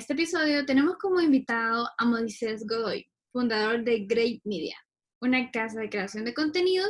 Este 0.00 0.14
episodio 0.14 0.64
tenemos 0.64 0.96
como 0.96 1.20
invitado 1.20 1.86
a 1.98 2.06
Moisés 2.06 2.66
Godoy, 2.66 3.06
fundador 3.32 3.84
de 3.84 4.06
Great 4.06 4.40
Media, 4.44 4.74
una 5.20 5.50
casa 5.50 5.78
de 5.78 5.90
creación 5.90 6.24
de 6.24 6.32
contenidos 6.32 6.88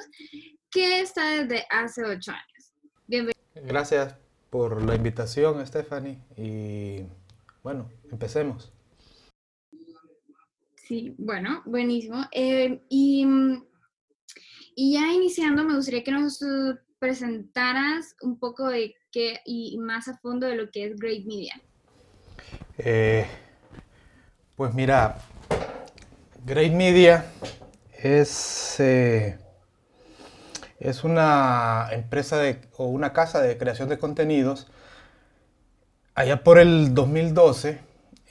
que 0.70 1.00
está 1.00 1.30
desde 1.30 1.64
hace 1.70 2.04
ocho 2.04 2.30
años. 2.30 2.72
Bienvenido. 3.08 3.40
Gracias 3.56 4.14
por 4.48 4.80
la 4.84 4.94
invitación, 4.94 5.66
Stephanie. 5.66 6.18
Y 6.36 7.02
bueno, 7.64 7.90
empecemos. 8.12 8.72
Sí, 10.76 11.12
bueno, 11.18 11.62
buenísimo. 11.66 12.26
Eh, 12.30 12.80
y, 12.88 13.26
y, 14.76 14.92
ya 14.92 15.12
iniciando, 15.12 15.64
me 15.64 15.74
gustaría 15.74 16.04
que 16.04 16.12
nos 16.12 16.38
presentaras 17.00 18.14
un 18.22 18.38
poco 18.38 18.68
de 18.68 18.94
qué 19.10 19.40
y 19.44 19.76
más 19.78 20.06
a 20.06 20.16
fondo 20.18 20.46
de 20.46 20.54
lo 20.54 20.70
que 20.70 20.84
es 20.84 20.96
Great 20.96 21.24
Media. 21.24 21.60
Eh, 22.78 23.26
pues 24.56 24.74
mira, 24.74 25.16
Great 26.44 26.72
Media 26.72 27.26
es 28.02 28.80
eh, 28.80 29.38
es 30.80 31.04
una 31.04 31.88
empresa 31.92 32.38
de, 32.38 32.58
o 32.76 32.86
una 32.86 33.12
casa 33.12 33.40
de 33.42 33.58
creación 33.58 33.88
de 33.90 33.98
contenidos. 33.98 34.66
Allá 36.14 36.42
por 36.42 36.58
el 36.58 36.94
2012, 36.94 37.78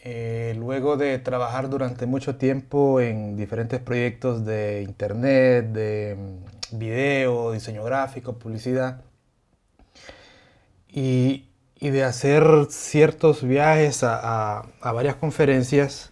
eh, 0.04 0.56
luego 0.58 0.98
de 0.98 1.20
trabajar 1.20 1.70
durante 1.70 2.08
mucho 2.08 2.38
tiempo 2.38 3.00
en 3.02 3.38
diferentes 3.38 3.80
proyectos 3.80 4.46
de 4.46 4.82
internet, 4.82 5.68
de 5.68 6.18
mm, 6.18 6.78
video, 6.80 7.52
diseño 7.52 7.84
gráfico, 7.84 8.40
publicidad, 8.40 9.02
y, 10.92 11.49
de 11.80 12.04
hacer 12.04 12.44
ciertos 12.70 13.44
viajes 13.44 14.04
a, 14.04 14.66
varias 14.82 15.16
conferencias, 15.16 16.12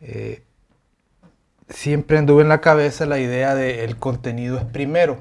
eh, 0.00 0.42
siempre 1.68 2.18
anduve 2.18 2.42
en 2.42 2.48
la 2.48 2.60
cabeza 2.60 3.06
la 3.06 3.18
idea 3.18 3.54
de 3.54 3.84
el 3.84 3.98
contenido 3.98 4.58
es 4.58 4.64
primero. 4.64 5.18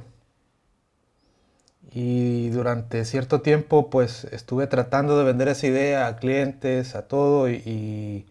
Y 1.94 2.50
durante 2.50 3.04
cierto 3.04 3.42
tiempo 3.42 3.90
pues 3.90 4.26
estuve 4.26 4.68
tratando 4.68 5.18
de 5.18 5.26
vender 5.26 5.50
esa 5.50 5.68
idea 5.68 6.08
a 6.08 6.18
clientes, 6.18 6.96
a 6.96 7.08
todo 7.08 7.50
y, 7.50 8.26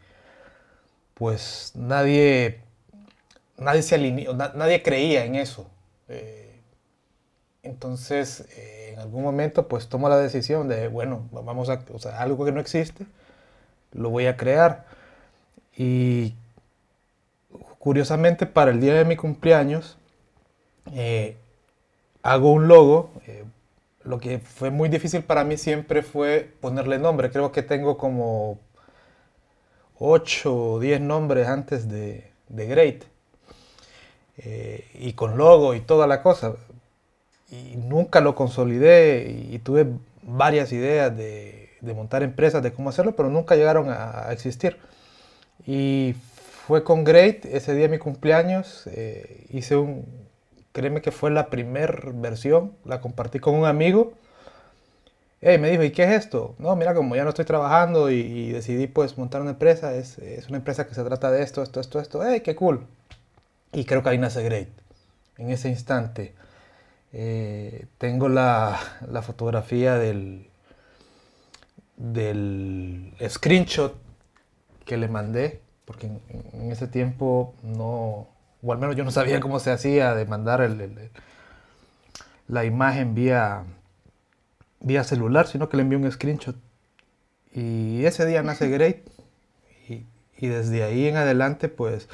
pues 1.14 1.72
nadie, 1.75 2.61
nadie 3.58 3.83
se 3.83 3.97
alineó, 3.97 4.33
nadie 4.34 4.83
creía 4.83 5.25
en 5.25 5.34
eso. 5.34 5.69
Eh, 6.08 6.39
entonces 7.62 8.47
eh, 8.56 8.91
en 8.94 8.98
algún 9.00 9.22
momento 9.22 9.69
pues 9.69 9.89
tomo 9.89 10.08
la 10.08 10.19
decisión 10.19 10.69
de, 10.69 10.89
bueno, 10.89 11.28
vamos 11.33 11.69
a, 11.69 11.83
algo 12.19 12.44
que 12.44 12.53
no 12.53 12.61
existe, 12.61 13.06
lo 13.92 14.11
voy 14.11 14.27
a 14.27 14.36
crear. 14.36 14.86
Y 15.77 16.34
curiosamente 17.78 18.47
para 18.47 18.70
el 18.70 18.81
día 18.81 18.94
de 18.94 19.04
mi 19.04 19.16
cumpleaños 19.16 19.97
eh, 20.94 21.37
hago 22.22 22.53
un 22.53 22.69
logo. 22.69 23.10
Eh, 23.26 23.44
lo 24.03 24.19
que 24.19 24.38
fue 24.38 24.70
muy 24.70 24.88
difícil 24.88 25.22
para 25.22 25.44
mí 25.44 25.56
siempre 25.56 26.03
fue 26.03 26.53
ponerle 26.60 26.99
nombre. 26.99 27.31
Creo 27.31 27.53
que 27.53 27.62
tengo 27.62 27.99
como 27.99 28.59
8 29.99 30.72
o 30.72 30.81
10 30.81 31.00
nombres 31.00 31.49
antes 31.49 31.88
de, 31.88 32.32
Great. 32.49 33.04
Eh, 34.38 34.87
y 34.94 35.12
con 35.12 35.37
logo 35.37 35.75
y 35.75 35.81
toda 35.81 36.06
la 36.06 36.22
cosa. 36.22 36.54
Y 37.50 37.77
nunca 37.77 38.21
lo 38.21 38.34
consolidé 38.34 39.47
y, 39.50 39.59
tuve 39.59 39.87
varias 40.22 40.72
ideas 40.72 41.16
de, 41.16 41.71
montar 41.94 42.22
empresas, 42.22 42.62
de 42.62 42.72
cómo 42.72 42.91
hacerlo, 42.91 43.16
pero 43.16 43.28
nunca 43.31 43.56
llegaron 43.56 43.91
a, 43.91 44.28
a 44.28 44.33
existir. 44.33 44.77
Y 45.66 46.15
fue 46.66 46.84
con 46.84 47.03
Great, 47.05 47.47
ese 47.47 47.75
día 47.75 47.83
de 47.83 47.88
mi 47.88 47.99
cumpleaños, 47.99 48.87
eh, 48.93 49.47
hice 49.50 49.77
un, 49.77 50.06
créeme 50.72 51.03
que 51.03 51.11
fue 51.11 51.31
la 51.31 51.50
primera 51.50 51.99
versión, 52.15 52.77
la 52.84 53.00
compartí 53.00 53.41
con 53.41 53.55
un 53.55 53.67
amigo. 53.67 54.12
Hey, 55.41 55.59
me 55.59 55.71
dijo, 55.71 55.82
¿y 55.82 55.91
qué 55.91 56.05
es 56.05 56.11
esto? 56.11 56.55
No, 56.59 56.77
mira, 56.77 56.94
como 56.94 57.17
ya 57.17 57.25
no 57.25 57.31
estoy 57.31 57.44
trabajando 57.44 58.11
y, 58.11 58.53
decidí 58.53 58.87
pues 58.87 59.17
montar 59.19 59.41
una 59.41 59.53
empresa, 59.53 59.94
es, 59.94 60.19
es, 60.19 60.49
una 60.49 60.59
empresa 60.59 60.87
que 60.87 60.94
se 60.94 61.03
trata 61.03 61.31
de 61.31 61.43
esto, 61.43 61.62
esto, 61.62 61.81
esto, 61.81 61.99
esto. 61.99 62.22
¡Hey, 62.25 62.43
qué 62.43 62.55
cool! 62.55 62.87
Y 63.72 63.84
creo 63.84 64.03
que 64.03 64.11
ahí 64.11 64.19
nace 64.19 64.43
Great, 64.43 64.69
en 65.38 65.50
ese 65.50 65.69
instante. 65.71 66.34
Eh, 67.12 67.87
tengo 67.98 68.28
la, 68.28 68.78
la, 69.10 69.22
fotografía 69.22 69.97
del, 69.97 70.48
del 71.97 73.12
screenshot 73.28 73.97
que 74.84 74.97
le 74.97 75.09
mandé 75.09 75.60
porque 75.91 76.06
en, 76.06 76.70
ese 76.70 76.87
tiempo 76.87 77.53
no, 77.65 78.28
o 78.62 78.72
al 78.72 78.78
menos 78.78 78.94
yo 78.94 79.03
no 79.03 79.10
sabía 79.10 79.41
cómo 79.41 79.59
se 79.59 79.72
hacía 79.72 80.15
de 80.15 80.25
mandar 80.25 80.60
la 82.47 82.65
imagen 82.65 83.16
vía, 83.16 83.65
vía 84.78 85.03
celular, 85.03 85.49
sino 85.49 85.69
que 85.69 85.76
le 85.76 85.82
envié 85.82 85.99
un 85.99 86.10
screenshot. 86.12 86.54
Y 87.53 88.04
ese 88.04 88.25
día 88.25 88.44
nace 88.44 88.69
Great. 88.69 88.99
Y, 89.88 90.47
desde 90.47 90.84
ahí 90.84 91.09
en 91.09 91.16
adelante, 91.16 91.69
pues, 91.69 92.09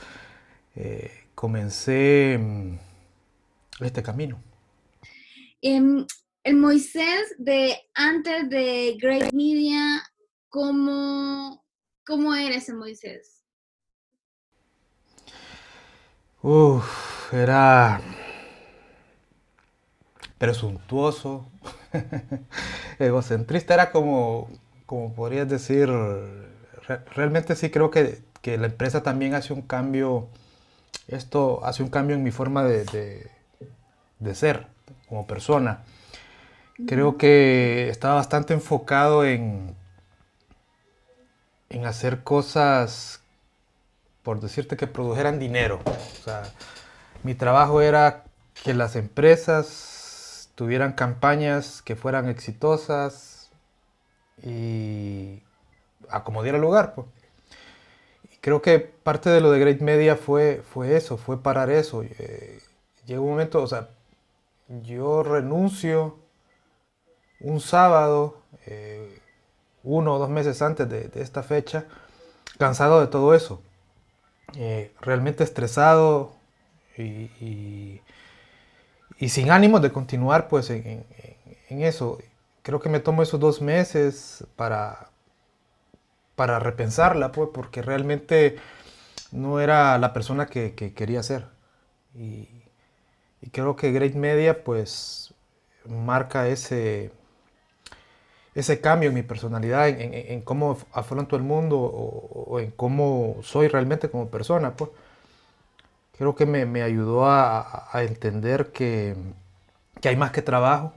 eh, 0.75 1.11
comencé 1.35 2.39
mm, 2.41 3.85
este 3.85 4.03
camino. 4.03 4.39
Em, 5.69 6.06
el 6.44 6.54
Moisés 6.54 7.34
de 7.38 7.77
antes 7.93 8.49
de 8.49 8.97
Great 9.03 9.32
Media, 9.32 10.00
¿cómo, 10.49 11.65
cómo 12.06 12.32
era 12.37 12.54
ese 12.54 12.72
Moisés? 12.72 13.43
Uf, 16.41 17.34
era 17.34 18.00
presuntuoso, 20.38 21.49
egocentrista, 23.00 23.75
era 23.75 23.91
como, 23.91 24.49
como 24.87 25.15
podrías 25.15 25.49
decir, 25.49 25.91
realmente 27.16 27.56
sí 27.56 27.71
creo 27.71 27.91
que, 27.91 28.22
la 28.44 28.66
empresa 28.66 29.03
también 29.03 29.34
hace 29.34 29.53
un 29.53 29.62
cambio, 29.62 30.28
esto 31.09 31.65
hace 31.65 31.82
un 31.82 31.88
cambio 31.88 32.15
en 32.15 32.22
mi 32.22 32.31
forma 32.31 32.62
de, 32.62 33.28
ser 34.32 34.75
como 35.09 35.27
persona. 35.27 35.84
Creo 36.87 37.17
que 37.17 37.89
estaba 37.89 38.17
bastante 38.17 38.53
enfocado 38.53 39.25
en, 39.25 39.75
en 41.71 41.87
hacer 41.87 42.22
cosas 42.22 43.21
por 44.22 44.41
decirte 44.41 44.77
que 44.77 44.87
produjeran 44.87 45.39
dinero. 45.39 45.81
O 45.87 46.25
sea, 46.25 46.43
mi 47.22 47.34
trabajo 47.34 47.81
era 47.81 48.25
que 48.65 48.75
las 48.75 48.97
empresas 48.97 50.50
tuvieran 50.56 50.94
campañas 50.94 51.81
que 51.83 51.94
fueran 51.94 52.28
exitosas 52.28 53.50
y 54.43 55.43
acomodiera 56.08 56.56
el 56.56 56.62
lugar. 56.62 56.94
Pues. 56.94 57.06
Y 58.32 58.37
creo 58.38 58.62
que 58.62 58.81
parte 58.81 59.31
de 59.31 59.41
lo 59.41 59.50
de 59.53 59.61
Great 59.61 59.81
Media 59.81 60.17
fue, 60.17 60.62
fue 60.73 60.97
eso, 60.97 61.17
fue 61.17 61.43
parar 61.43 61.70
eso. 61.70 62.03
Eh, 62.03 62.58
llegó 63.06 63.23
un 63.23 63.31
momento, 63.31 63.62
o 63.62 63.67
sea, 63.67 63.91
yo 64.69 65.23
renuncio 65.23 66.19
un 67.41 67.61
sábado, 67.61 68.43
eh, 68.67 69.21
uno 69.83 70.15
o 70.15 70.19
dos 70.19 70.31
meses 70.31 70.63
antes 70.63 70.89
de 70.89 71.11
esta 71.15 71.43
fecha, 71.43 71.87
cansado 72.59 73.01
de 73.01 73.07
todo 73.07 73.35
eso. 73.35 73.63
Eh, 74.55 74.93
realmente 75.01 75.45
estresado 75.45 76.33
y, 76.97 78.01
sin 79.29 79.51
ánimo 79.51 79.81
de 79.81 79.93
continuar 79.93 80.49
pues 80.49 80.71
en, 80.71 81.05
eso. 81.69 82.19
Creo 82.63 82.81
que 82.81 82.89
me 82.89 83.01
tomo 83.01 83.23
esos 83.23 83.39
dos 83.41 83.61
meses 83.61 84.45
para, 84.57 85.11
para 86.37 86.59
repensarla, 86.59 87.33
pues, 87.33 87.51
porque 87.53 87.83
realmente 87.83 88.57
no 89.31 89.61
era 89.61 89.99
la 89.99 90.13
persona 90.13 90.47
que, 90.47 90.75
quería 90.75 91.23
ser. 91.23 91.47
Creo 93.53 93.77
que 93.77 93.93
Great 93.93 94.15
Media 94.15 94.65
pues 94.65 95.35
marca 95.88 96.49
ese, 96.49 97.12
ese 98.55 98.81
cambio 98.81 99.11
en 99.11 99.15
mi 99.15 99.23
personalidad, 99.23 99.88
en, 99.88 100.41
cómo 100.43 100.79
afronto 100.93 101.37
el 101.37 101.43
mundo 101.43 101.79
o, 101.79 102.59
en 102.61 102.71
cómo 102.71 103.37
soy 103.43 103.69
realmente 103.69 104.11
como 104.11 104.29
persona, 104.29 104.75
pues. 104.75 104.91
Creo 106.19 106.35
que 106.35 106.47
me, 106.47 106.83
ayudó 106.83 107.27
a, 107.27 107.91
entender 107.97 108.73
que, 108.73 109.15
hay 110.03 110.17
más 110.17 110.31
que 110.31 110.41
trabajo, 110.41 110.94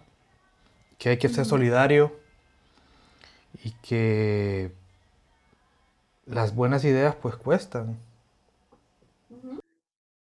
que 0.97 1.09
hay 1.09 1.17
que 1.17 1.27
ser 1.27 1.45
solidario 1.45 2.15
y 3.61 3.71
que 3.81 4.71
las 6.25 6.55
buenas 6.55 6.85
ideas 6.85 7.15
pues 7.15 7.35
cuestan. 7.35 7.97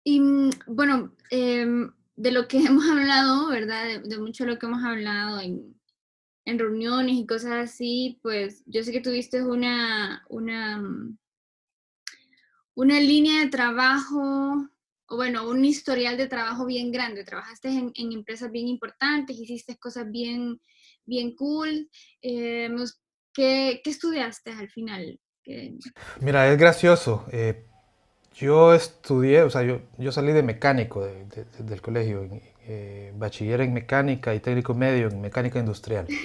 Y 0.03 0.19
mm, 0.19 0.49
bueno, 0.65 1.11
em, 1.29 1.91
de 2.19 2.31
lo 2.31 2.47
que 2.47 2.57
hemos 2.65 2.85
hablado, 2.87 3.47
¿verdad? 3.49 3.85
De, 3.85 3.99
de 3.99 4.19
mucho 4.19 4.43
de 4.43 4.51
lo 4.51 4.59
que 4.59 4.65
hemos 4.65 4.83
hablado 4.83 5.39
en, 5.39 5.75
reuniones 6.45 7.15
y 7.15 7.27
cosas 7.27 7.69
así, 7.69 8.19
pues 8.23 8.63
yo 8.65 8.81
sé 8.81 8.91
que 8.91 9.01
tuviste 9.01 9.43
una, 9.43 10.25
una, 10.29 10.79
mm, 10.79 11.15
una 12.73 12.99
línea 12.99 13.43
de 13.43 13.51
trabajo, 13.51 14.67
o 15.09 15.15
bueno, 15.15 15.47
un 15.47 15.63
historial 15.63 16.17
de 16.17 16.27
trabajo 16.27 16.65
bien 16.65 16.91
grande. 16.91 17.23
Trabajaste 17.23 17.69
en, 17.69 17.93
empresas 17.93 18.51
bien 18.51 18.67
importantes, 18.67 19.37
hiciste 19.37 19.77
cosas 19.77 20.09
bien, 20.09 20.59
bien 21.05 21.35
cool. 21.35 21.87
Eh, 22.23 22.67
¿qué, 23.31 23.79
estudiaste 23.85 24.49
al 24.49 24.69
final? 24.71 25.19
Mira, 26.19 26.51
es 26.51 26.57
gracioso. 26.57 27.27
Eh, 27.31 27.68
yo 28.39 28.73
estudié, 28.73 29.43
o 29.43 29.49
sea, 29.49 29.63
yo, 29.63 29.81
yo 29.97 30.11
salí 30.13 30.31
de 30.31 30.43
mecánico 30.43 31.05
del 31.59 31.81
colegio 31.81 32.27
eh, 32.65 33.11
bachiller 33.17 33.61
en 33.61 33.73
mecánica 33.73 34.33
y 34.33 34.39
técnico 34.39 34.73
medio 34.73 35.09
en 35.09 35.21
mecánica 35.21 35.59
industrial. 35.59 36.07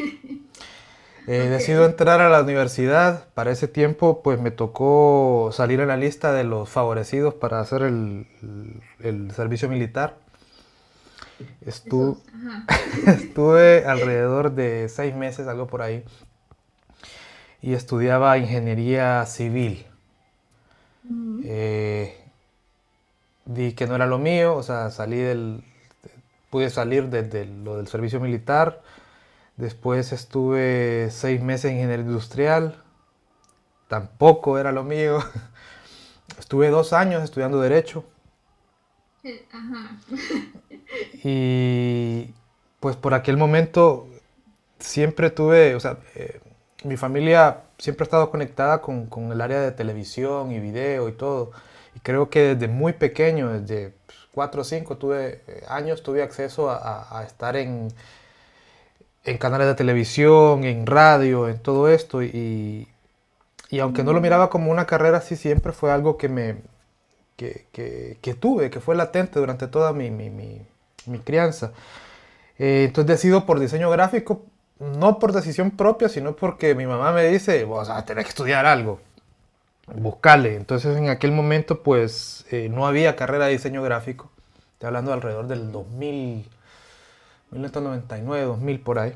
Eh, 1.27 1.49
Decido 1.49 1.87
entrar 1.87 2.21
a 2.21 2.29
la 2.29 2.43
universidad. 2.43 3.29
Para 3.33 3.51
ese 3.51 3.67
tiempo, 3.67 4.21
pues 4.23 4.39
me 4.39 4.51
tocó 4.51 5.49
salir 5.55 5.81
en 5.81 5.89
la 5.89 5.97
lista 5.97 6.35
de 6.35 6.45
los 6.45 6.69
favorecidos 6.69 7.33
para 7.33 7.61
hacer 7.61 7.81
el, 7.81 8.27
servicio 9.35 9.71
militar. 9.71 10.19
estuve 13.07 13.87
alrededor 13.87 14.53
de 14.53 14.91
seis 14.91 15.15
meses, 15.17 15.49
algo 15.49 15.67
por 15.67 15.81
ahí, 15.81 16.05
y 17.63 17.73
estudiaba 17.73 18.37
ingeniería 18.37 19.25
civil. 19.25 19.87
Eh, 21.45 22.17
vi 23.45 23.75
que 23.75 23.87
no 23.87 23.95
era 23.95 24.07
lo 24.07 24.19
mío, 24.19 24.57
o 24.57 24.63
sea, 24.63 24.91
salí 24.91 25.19
del, 25.19 25.63
pude 26.51 26.71
salir 26.71 27.09
desde 27.09 27.47
lo 27.47 27.77
del 27.77 27.89
servicio 27.89 28.21
militar. 28.21 28.83
Después 29.57 30.13
estuve 30.13 31.11
seis 31.11 31.43
meses 31.43 31.71
en 31.71 31.77
ingeniería 31.77 32.07
industrial. 32.07 32.83
Tampoco 33.89 34.59
era 34.59 34.73
lo 34.73 34.85
mío. 34.85 35.19
Estuve 36.39 36.71
dos 36.71 36.93
años 36.93 37.23
estudiando 37.23 37.61
Derecho. 37.61 38.05
Y 41.25 42.33
pues 42.79 42.95
por 42.97 43.15
aquel 43.15 43.37
momento 43.37 44.07
siempre 44.79 45.31
tuve, 45.31 45.75
o 45.75 45.81
sea, 45.81 45.99
eh, 46.15 46.41
mi 46.85 46.97
familia 46.97 47.63
siempre 47.79 48.05
ha 48.05 48.07
estado 48.07 48.31
conectada 48.31 48.81
con, 48.81 49.09
el 49.33 49.41
área 49.41 49.61
de 49.61 49.73
televisión 49.73 50.53
y 50.53 50.61
video 50.61 51.09
y 51.09 51.13
todo. 51.13 51.53
Y 51.97 52.01
creo 52.01 52.31
que 52.31 52.55
desde 52.55 52.69
muy 52.69 52.93
pequeño, 52.93 53.61
desde 53.61 53.95
cuatro 54.33 54.63
o 54.63 54.65
cinco 54.65 54.97
tuve, 54.97 55.43
eh, 55.47 55.65
años 55.69 56.03
tuve 56.03 56.23
acceso 56.23 56.71
a, 56.71 57.25
estar 57.27 57.57
en, 57.57 57.93
canales 59.39 59.67
de 59.67 59.75
televisión, 59.75 60.65
en 60.65 60.87
radio, 60.87 61.49
en 61.49 61.59
todo 61.59 61.89
esto. 61.89 62.23
Y, 62.23 62.89
aunque 63.81 64.05
no 64.05 64.13
lo 64.13 64.21
miraba 64.21 64.51
como 64.51 64.71
una 64.71 64.87
carrera 64.87 65.19
así, 65.19 65.37
siempre 65.37 65.73
fue 65.73 65.91
algo 65.91 66.17
que 66.17 66.29
me 66.29 66.57
que, 67.37 67.67
que, 68.23 68.35
tuve, 68.35 68.71
que 68.71 68.81
fue 68.81 68.95
latente 68.95 69.41
durante 69.41 69.67
toda 69.67 69.93
mi, 69.93 70.11
mi, 70.11 70.31
mi, 70.31 71.19
crianza. 71.25 71.73
Eh, 72.59 72.85
entonces 72.87 73.09
decido 73.09 73.47
por 73.47 73.59
diseño 73.59 73.91
gráfico, 73.91 74.45
no 74.79 75.19
por 75.19 75.33
decisión 75.33 75.71
propia, 75.71 76.09
sino 76.09 76.37
porque 76.37 76.75
mi 76.75 76.87
mamá 76.87 77.13
me 77.13 77.27
dice, 77.29 77.65
vos 77.65 77.89
vas 77.89 77.99
a 77.99 78.05
tener 78.05 78.25
que 78.25 78.31
estudiar 78.31 78.67
algo 78.67 79.01
buscarle. 79.87 80.57
Entonces 80.57 80.97
en 80.97 81.09
aquel 81.09 81.33
momento 81.33 81.83
pues 81.83 82.47
eh, 82.51 82.69
no 82.69 82.87
había 82.87 83.17
carrera 83.17 83.47
de 83.47 83.53
diseño 83.53 83.83
gráfico. 83.83 84.31
Estoy 84.75 84.89
hablando 84.89 85.13
alrededor 85.13 85.47
del 85.47 85.73
2000, 85.73 86.49
1999, 87.51 88.45
2000 88.45 88.81
por 88.81 88.99
ahí. 88.99 89.15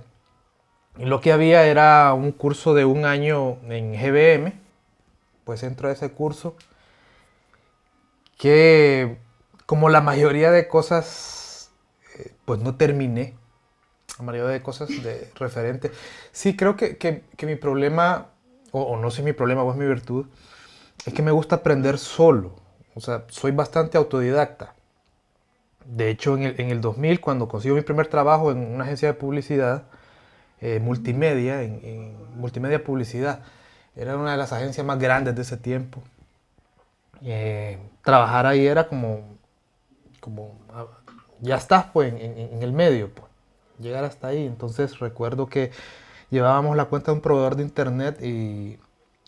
Y 0.99 1.05
lo 1.05 1.21
que 1.21 1.33
había 1.33 1.65
era 1.65 2.13
un 2.15 2.33
curso 2.33 2.75
de 2.75 2.85
un 2.85 3.05
año 3.05 3.59
en 3.69 3.93
GBM. 3.95 4.53
Pues 5.45 5.63
entro 5.63 5.89
a 5.89 5.93
ese 5.93 6.11
curso 6.11 6.57
que 8.37 9.19
como 9.67 9.89
la 9.89 10.01
mayoría 10.01 10.51
de 10.51 10.69
cosas 10.69 11.71
eh, 12.19 12.33
pues 12.45 12.61
no 12.61 12.77
terminé. 12.77 13.35
Mayoría 14.23 14.51
de 14.51 14.63
cosas 14.63 14.89
de 14.89 15.31
referente. 15.37 15.91
Sí, 16.33 16.57
creo 16.57 16.77
que, 16.77 16.97
que, 16.97 17.47
mi 17.47 17.57
problema, 17.57 18.29
o, 18.73 18.83
o 18.83 18.97
no 18.97 19.11
sé 19.11 19.23
mi 19.23 19.33
problema 19.33 19.63
o 19.63 19.71
es 19.71 19.77
mi 19.77 19.87
virtud, 19.87 20.27
es 21.07 21.15
que 21.15 21.23
me 21.23 21.31
gusta 21.31 21.57
aprender 21.57 21.99
solo. 21.99 22.55
O 22.95 23.01
sea, 23.01 23.25
soy 23.29 23.53
bastante 23.53 23.97
autodidacta. 23.97 24.75
De 25.85 26.11
hecho, 26.11 26.37
en 26.37 26.43
el, 26.43 26.81
2000, 26.81 27.21
cuando 27.21 27.49
consigo 27.49 27.75
mi 27.75 27.81
primer 27.81 28.09
trabajo 28.09 28.53
en 28.53 28.59
una 28.59 28.85
agencia 28.85 29.09
de 29.09 29.15
publicidad, 29.15 29.85
eh, 30.61 30.81
multimedia, 30.81 31.63
en, 31.63 32.15
multimedia 32.39 32.85
publicidad, 32.85 33.41
era 33.97 34.17
una 34.17 34.33
de 34.33 34.37
las 34.37 34.53
agencias 34.53 34.85
más 34.85 34.99
grandes 34.99 35.35
de 35.35 35.43
ese 35.43 35.57
tiempo. 35.57 36.03
Eh, 37.23 37.79
trabajar 38.03 38.47
ahí 38.47 38.67
era 38.67 38.87
como, 38.87 39.39
como 40.21 40.59
ah, 40.75 40.87
ya 41.41 41.57
estás 41.57 41.87
pues 41.93 42.13
en, 42.13 42.63
el 42.63 42.73
medio, 42.73 43.15
pues, 43.15 43.28
llegar 43.79 44.05
hasta 44.05 44.29
ahí. 44.29 44.47
Entonces 44.47 44.99
recuerdo 44.99 45.47
que 45.47 45.71
llevábamos 46.31 46.77
la 46.77 46.87
cuenta 46.87 47.11
de 47.11 47.17
un 47.17 47.23
proveedor 47.23 47.57
de 47.57 47.63
internet 47.63 48.23
y 48.23 48.79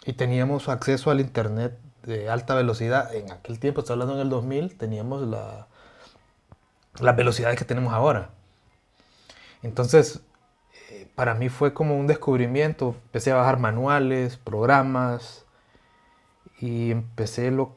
y 0.05 0.15
teníamos 0.15 0.69
acceso 0.69 1.11
al 1.11 1.21
internet 1.21 1.79
de 2.03 2.31
alta 2.31 2.55
velocidad. 2.55 3.15
En 3.15 3.31
aquel 3.31 3.59
tiempo, 3.59 3.81
estoy 3.81 3.95
hablando 3.95 4.15
en 4.15 4.21
el 4.21 4.31
2000, 4.31 4.77
teníamos 4.77 5.23
la, 5.23 5.67
las 6.99 7.17
velocidades 7.17 7.59
que 7.59 7.65
tenemos 7.65 7.93
ahora. 7.93 8.31
Entonces, 9.63 10.21
eh, 10.91 11.07
para 11.15 11.35
mí 11.35 11.49
fue 11.49 11.75
como 11.75 11.97
un 11.99 12.07
descubrimiento. 12.07 12.97
Empecé 13.05 13.33
a 13.33 13.37
bajar 13.37 13.59
manuales, 13.59 14.39
programas 14.39 15.45
y 16.59 16.91
empecé 16.91 17.51
lo, 17.51 17.77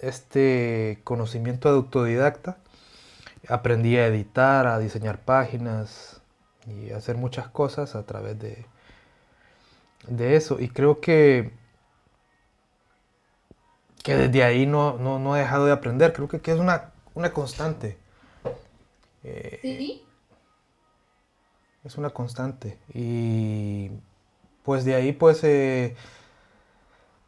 este 0.00 1.00
conocimiento 1.02 1.68
de 1.68 1.76
autodidacta. 1.76 2.58
Aprendí 3.48 3.96
a 3.96 4.06
editar, 4.06 4.66
a 4.66 4.78
diseñar 4.78 5.20
páginas 5.20 6.20
y 6.66 6.90
a 6.90 6.96
hacer 6.96 7.16
muchas 7.16 7.48
cosas 7.48 7.94
a 7.94 8.04
través 8.04 8.38
de, 8.38 8.66
de 10.08 10.36
eso. 10.36 10.58
Y 10.60 10.68
creo 10.68 11.00
que, 11.00 11.52
que 14.02 14.16
desde 14.16 14.42
ahí 14.42 14.66
no, 14.66 14.98
no, 14.98 15.36
he 15.36 15.40
dejado 15.40 15.66
de 15.66 15.72
aprender. 15.72 16.12
Creo 16.12 16.28
que, 16.28 16.40
es 16.50 16.58
una, 16.58 16.92
una 17.14 17.32
constante. 17.32 17.98
Eh, 19.24 19.58
¿Sí? 19.62 20.04
Es 21.84 21.96
una 21.96 22.10
constante. 22.10 22.78
Y 22.92 23.90
pues 24.64 24.84
de 24.84 24.96
ahí, 24.96 25.12
pues, 25.12 25.44
eh, 25.44 25.94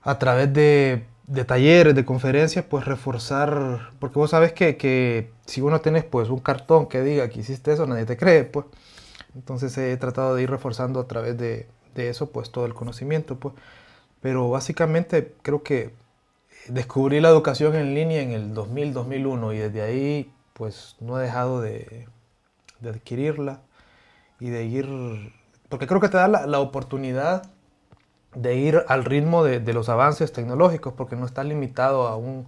a 0.03 0.19
través 0.19 0.53
de, 0.53 1.07
de, 1.29 1.45
talleres, 1.45 1.95
de 1.95 2.05
conferencias, 2.05 2.65
pues 2.65 2.85
reforzar, 2.85 3.91
porque 4.01 4.19
vos 4.19 4.31
sabes 4.31 4.53
que, 4.53 4.77
que, 4.77 5.31
si 5.47 5.61
uno 5.61 5.81
tenés 5.81 6.05
pues 6.05 6.29
un 6.31 6.41
cartón 6.41 6.87
que 6.89 7.03
diga 7.03 7.29
que 7.29 7.41
hiciste 7.41 7.73
eso, 7.73 7.87
nadie 7.87 8.05
te 8.07 8.17
cree, 8.17 8.45
pues. 8.45 8.67
Entonces 9.35 9.77
he 9.79 9.97
tratado 9.97 10.35
de 10.35 10.43
ir 10.43 10.51
reforzando 10.51 11.01
a 11.01 11.07
través 11.07 11.39
de, 11.39 11.69
de 11.95 12.09
eso 12.09 12.31
pues 12.31 12.51
todo 12.51 12.67
el 12.67 12.75
conocimiento 12.75 13.37
pues. 13.39 13.55
Pero 14.21 14.51
básicamente 14.51 15.35
creo 15.43 15.63
que 15.63 15.95
descubrí 16.69 17.21
la 17.21 17.29
educación 17.29 17.75
en 17.77 17.95
línea 17.95 18.21
en 18.23 18.33
el 18.33 18.55
2000-2001 18.55 19.55
y 19.55 19.59
desde 19.59 19.83
ahí 19.83 20.33
pues 20.59 20.97
no 21.01 21.19
he 21.19 21.23
dejado 21.23 21.61
de, 21.61 22.09
adquirirla 22.85 23.63
y 24.41 24.51
de 24.51 24.65
ir, 24.65 24.87
porque 25.69 25.87
creo 25.87 26.01
que 26.01 26.09
te 26.09 26.17
da 26.17 26.29
la, 26.29 26.61
oportunidad 26.61 27.51
de 28.35 28.57
ir 28.57 28.85
al 28.89 29.05
ritmo 29.05 29.45
de, 29.45 29.61
de, 29.61 29.73
los 29.73 29.89
avances 29.89 30.33
tecnológicos, 30.33 30.95
porque 30.95 31.17
no 31.17 31.27
estás 31.27 31.47
limitado 31.47 32.07
a 32.07 32.17
un 32.17 32.47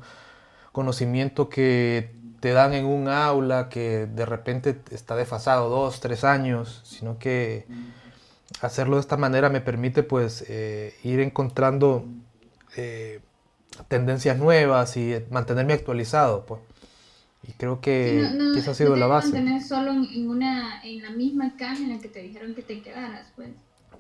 conocimiento 0.73 1.49
que 1.49 2.15
te 2.41 2.53
dan 2.53 2.73
en 2.73 2.87
un 2.87 3.09
aula 3.09 3.69
que 3.69 4.07
de 4.07 4.27
repente 4.27 4.81
está 4.91 5.15
desfasado 5.15 5.69
dos, 5.69 6.01
tres 6.01 6.25
años, 6.25 6.81
sino 6.85 7.19
que 7.19 7.67
hacerlo 8.63 8.97
de 8.97 9.01
esta 9.01 9.17
manera 9.17 9.51
me 9.51 9.61
permite 9.61 10.03
pues 10.03 10.45
eh, 10.49 10.95
ir 11.05 11.21
encontrando 11.21 12.07
eh, 12.77 13.21
tendencias 13.89 14.39
nuevas 14.39 14.97
y 14.97 15.15
mantenerme 15.31 15.75
actualizado. 15.75 16.47
Pues. 16.47 16.61
Y 17.47 17.53
creo 17.53 17.81
que, 17.81 18.21
esa 18.57 18.73
ha 18.73 18.75
sido 18.75 18.97
la 18.97 19.07
base. 19.07 19.41
No 19.41 19.61
solo 19.61 19.93
en, 19.93 20.29
una, 20.29 20.83
en 20.83 21.03
la 21.03 21.11
misma 21.11 21.57
caja 21.57 21.83
en 21.83 21.91
la 21.91 21.99
que 21.99 22.09
te 22.09 22.21
dijeron 22.21 22.55
que 22.55 22.63
te 22.63 22.81
quedaras, 22.83 23.33
pues. 23.37 23.51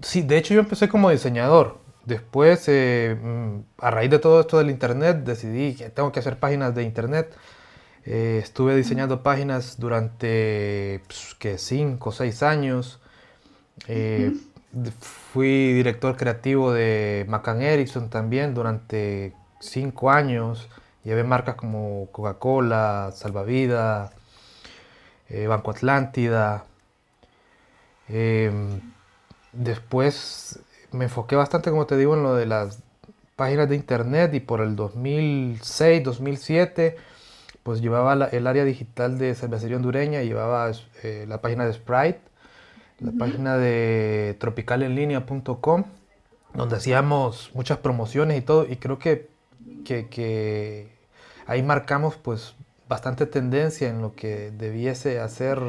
Sí, 0.03 0.23
de 0.23 0.39
hecho 0.39 0.55
yo 0.55 0.61
empecé 0.61 0.89
como 0.89 1.11
diseñador. 1.11 1.81
Después, 2.05 2.65
eh, 2.69 3.17
mm, 3.21 3.61
a 3.79 3.91
raíz 3.91 4.11
de 4.11 4.19
todo 4.19 4.41
esto 4.41 4.59
del 4.59 4.71
internet, 4.71 5.19
decidí 5.25 5.75
que 5.75 5.91
tengo 5.91 6.13
que 6.13 6.21
hacer 6.21 6.39
páginas 6.39 6.75
de 6.75 6.83
internet. 6.83 7.37
Eh, 8.05 8.41
estuve 8.43 8.75
diseñando 8.75 9.23
páginas 9.23 9.79
durante 9.79 11.03
pues, 11.07 11.37
que 11.39 11.59
5 11.59 12.09
o 12.09 12.13
6 12.13 12.43
años. 12.43 13.01
Eh, 13.89 14.33
fui 15.01 15.73
director 15.75 16.17
creativo 16.17 16.73
de 16.73 17.27
McCann 17.29 17.63
Erickson 17.63 18.11
también 18.11 18.55
durante 18.55 19.35
5 19.61 20.11
años. 20.11 20.69
Llevé 21.05 21.25
marcas 21.25 21.55
como 21.57 22.09
Coca-Cola, 22.13 23.13
Salvavida, 23.15 24.13
Banco 25.49 25.71
Atlántida. 25.71 26.65
Después 29.53 30.61
me 30.93 31.05
enfoqué 31.05 31.37
bastante, 31.37 31.71
como 31.71 31.87
te 31.87 31.97
digo, 31.97 32.15
en 32.15 32.23
lo 32.23 32.35
de 32.35 32.47
las 32.47 32.83
páginas 33.37 33.69
de 33.69 33.77
internet 33.77 34.35
y 34.35 34.41
por 34.41 34.61
el 34.61 34.77
2006, 34.77 36.05
2007, 36.05 36.97
pues 37.63 37.81
llevaba 37.81 38.13
el 38.27 38.47
área 38.47 38.65
digital 38.65 39.19
de 39.19 39.35
cervecería 39.35 39.77
hondureña, 39.77 40.23
llevaba 40.23 40.71
eh, 41.03 41.25
la 41.29 41.41
página 41.41 41.65
de 41.65 41.73
Sprite, 41.73 42.21
la 43.01 43.13
página 43.13 43.57
de 43.57 44.37
tropicalenlinea.com, 44.39 45.85
donde 46.55 46.77
hacíamos 46.77 47.51
muchas 47.55 47.79
promociones 47.79 48.39
y 48.39 48.43
todo, 48.43 48.67
y 48.69 48.77
creo 48.77 48.99
que, 48.99 49.31
que, 49.85 50.93
ahí 51.47 51.63
marcamos 51.63 52.17
pues 52.17 52.55
bastante 52.89 53.27
tendencia 53.27 53.89
en 53.89 54.03
lo 54.03 54.15
que 54.15 54.51
debiese 54.51 55.21
hacer, 55.21 55.61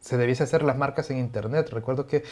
se 0.00 0.16
debiese 0.16 0.42
hacer 0.42 0.62
las 0.62 0.76
marcas 0.76 1.10
en 1.10 1.18
internet. 1.18 1.70
Recuerdo 1.70 2.06
que 2.06 2.24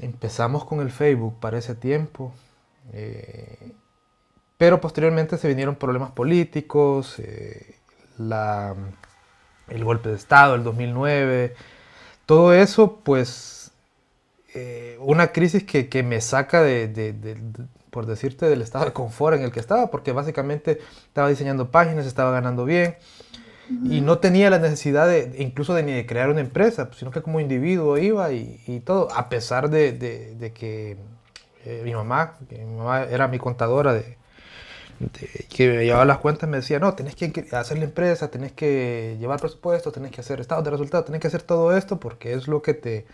Empezamos 0.00 0.64
con 0.64 0.80
el 0.80 0.90
Facebook 0.90 1.38
para 1.40 1.58
ese 1.58 1.74
tiempo, 1.74 2.32
eh, 2.92 3.72
pero 4.56 4.80
posteriormente 4.80 5.36
se 5.36 5.48
vinieron 5.48 5.76
problemas 5.76 6.10
políticos, 6.12 7.18
eh, 7.18 7.76
el 9.68 9.84
golpe 9.84 10.08
de 10.08 10.16
Estado, 10.16 10.54
el 10.54 10.64
2009, 10.64 11.54
todo 12.26 12.54
eso, 12.54 13.00
pues, 13.02 13.72
eh, 14.54 14.96
una 15.00 15.32
crisis 15.32 15.64
que, 15.64 16.02
me 16.02 16.20
saca 16.20 16.62
de, 16.62 17.36
por 17.90 18.06
decirte, 18.06 18.46
del 18.46 18.62
estado 18.62 18.86
de 18.86 18.92
confort 18.92 19.36
en 19.36 19.42
el 19.42 19.52
que 19.52 19.60
estaba, 19.60 19.90
porque 19.90 20.12
básicamente 20.12 20.80
estaba 21.06 21.28
diseñando 21.28 21.70
páginas, 21.70 22.06
estaba 22.06 22.30
ganando 22.30 22.64
bien, 22.64 22.96
y 23.84 24.00
no 24.00 24.18
tenía 24.18 24.50
la 24.50 24.58
necesidad 24.58 25.06
de, 25.06 25.36
incluso 25.38 25.74
de 25.74 25.84
ni 25.84 25.92
de 25.92 26.04
crear 26.04 26.28
una 26.28 26.40
empresa, 26.40 26.90
sino 26.96 27.10
que 27.10 27.22
como 27.22 27.38
individuo 27.40 27.98
iba 27.98 28.32
y, 28.32 28.82
todo, 28.84 29.08
a 29.12 29.28
pesar 29.28 29.70
de, 29.70 30.52
que 30.54 30.96
eh, 31.64 31.82
mi 31.84 31.94
mamá, 31.94 32.36
mi 32.50 32.76
mamá 32.76 33.04
era 33.04 33.28
mi 33.28 33.38
contadora 33.38 33.94
de, 33.94 34.18
que 35.48 35.68
me 35.68 35.84
llevaba 35.84 36.04
las 36.04 36.18
cuentas, 36.18 36.48
me 36.48 36.58
decía, 36.58 36.78
no, 36.78 36.94
tenés 36.94 37.14
que 37.14 37.46
hacer 37.52 37.78
la 37.78 37.84
empresa, 37.84 38.30
tenés 38.30 38.52
que 38.52 39.16
llevar 39.20 39.40
presupuesto, 39.40 39.92
tenés 39.92 40.10
que 40.10 40.20
hacer 40.20 40.40
estados 40.40 40.64
de 40.64 40.70
resultados, 40.70 41.06
tenés 41.06 41.20
que 41.20 41.28
hacer 41.28 41.42
todo 41.42 41.76
esto 41.76 42.00
porque 42.00 42.34
es 42.34 42.48
lo 42.48 42.62
que 42.62 42.74
te, 42.74 43.06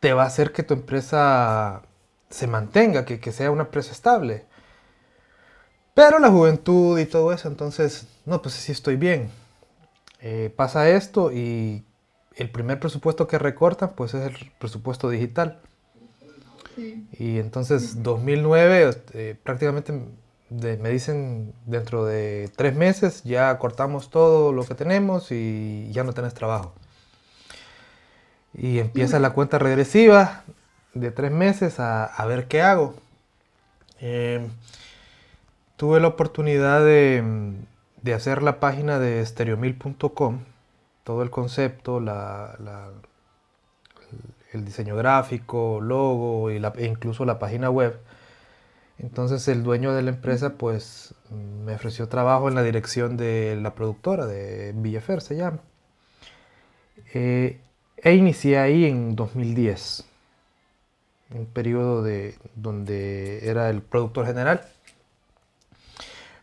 te 0.00 0.12
va 0.12 0.24
a 0.24 0.26
hacer 0.26 0.52
que 0.52 0.62
tu 0.62 0.74
empresa 0.74 1.82
se 2.28 2.46
mantenga, 2.46 3.04
que, 3.04 3.20
que 3.20 3.32
sea 3.32 3.50
una 3.50 3.62
empresa 3.64 3.92
estable. 3.92 4.47
Pero 5.98 6.20
la 6.20 6.30
juventud 6.30 6.96
y 7.00 7.06
todo 7.06 7.32
eso, 7.32 7.48
entonces, 7.48 8.06
no, 8.24 8.40
pues 8.40 8.54
sí 8.54 8.70
estoy 8.70 8.94
bien. 8.94 9.30
Eh, 10.20 10.48
pasa 10.54 10.88
esto 10.88 11.32
y 11.32 11.82
el 12.36 12.50
primer 12.50 12.78
presupuesto 12.78 13.26
que 13.26 13.36
recortan, 13.36 13.94
pues 13.96 14.14
es 14.14 14.24
el 14.28 14.52
presupuesto 14.60 15.10
digital. 15.10 15.58
Y 16.76 17.40
entonces, 17.40 18.00
2009, 18.04 18.90
eh, 19.14 19.36
prácticamente 19.42 19.92
me 20.50 20.88
dicen 20.88 21.52
dentro 21.66 22.04
de 22.04 22.48
tres 22.54 22.76
meses 22.76 23.24
ya 23.24 23.58
cortamos 23.58 24.08
todo 24.08 24.52
lo 24.52 24.64
que 24.64 24.76
tenemos 24.76 25.32
y 25.32 25.90
ya 25.90 26.04
no 26.04 26.12
tenés 26.12 26.32
trabajo. 26.32 26.74
Y 28.54 28.78
empieza 28.78 29.18
la 29.18 29.30
cuenta 29.30 29.58
regresiva 29.58 30.44
de 30.94 31.10
tres 31.10 31.32
meses 31.32 31.80
a, 31.80 32.24
ver 32.28 32.46
qué 32.46 32.62
hago. 32.62 32.94
Eh, 34.00 34.46
tuve 35.78 36.00
la 36.00 36.08
oportunidad 36.08 36.84
de, 36.84 37.54
hacer 38.12 38.42
la 38.42 38.58
página 38.58 38.98
de 38.98 39.24
stereomil.com, 39.24 40.40
todo 41.04 41.22
el 41.22 41.30
concepto, 41.30 42.02
el 44.52 44.64
diseño 44.64 44.96
gráfico, 44.96 45.80
logo 45.80 46.50
e 46.50 46.60
incluso 46.84 47.24
la 47.24 47.38
página 47.38 47.70
web. 47.70 47.96
Entonces 48.98 49.46
el 49.46 49.62
dueño 49.62 49.94
de 49.94 50.02
la 50.02 50.10
empresa 50.10 50.54
pues 50.54 51.14
me 51.30 51.76
ofreció 51.76 52.08
trabajo 52.08 52.48
en 52.48 52.56
la 52.56 52.64
dirección 52.64 53.16
de 53.16 53.56
la 53.62 53.76
productora 53.76 54.26
de 54.26 54.72
Villafer 54.74 55.20
se 55.20 55.36
llama. 55.36 55.60
Eh, 57.14 57.60
e 57.98 58.14
inicié 58.14 58.58
ahí 58.58 58.84
en 58.84 59.14
2010, 59.14 60.04
un 61.34 61.46
periodo 61.46 62.02
de, 62.02 62.34
donde 62.56 63.48
era 63.48 63.70
el 63.70 63.80
productor 63.82 64.26
general 64.26 64.62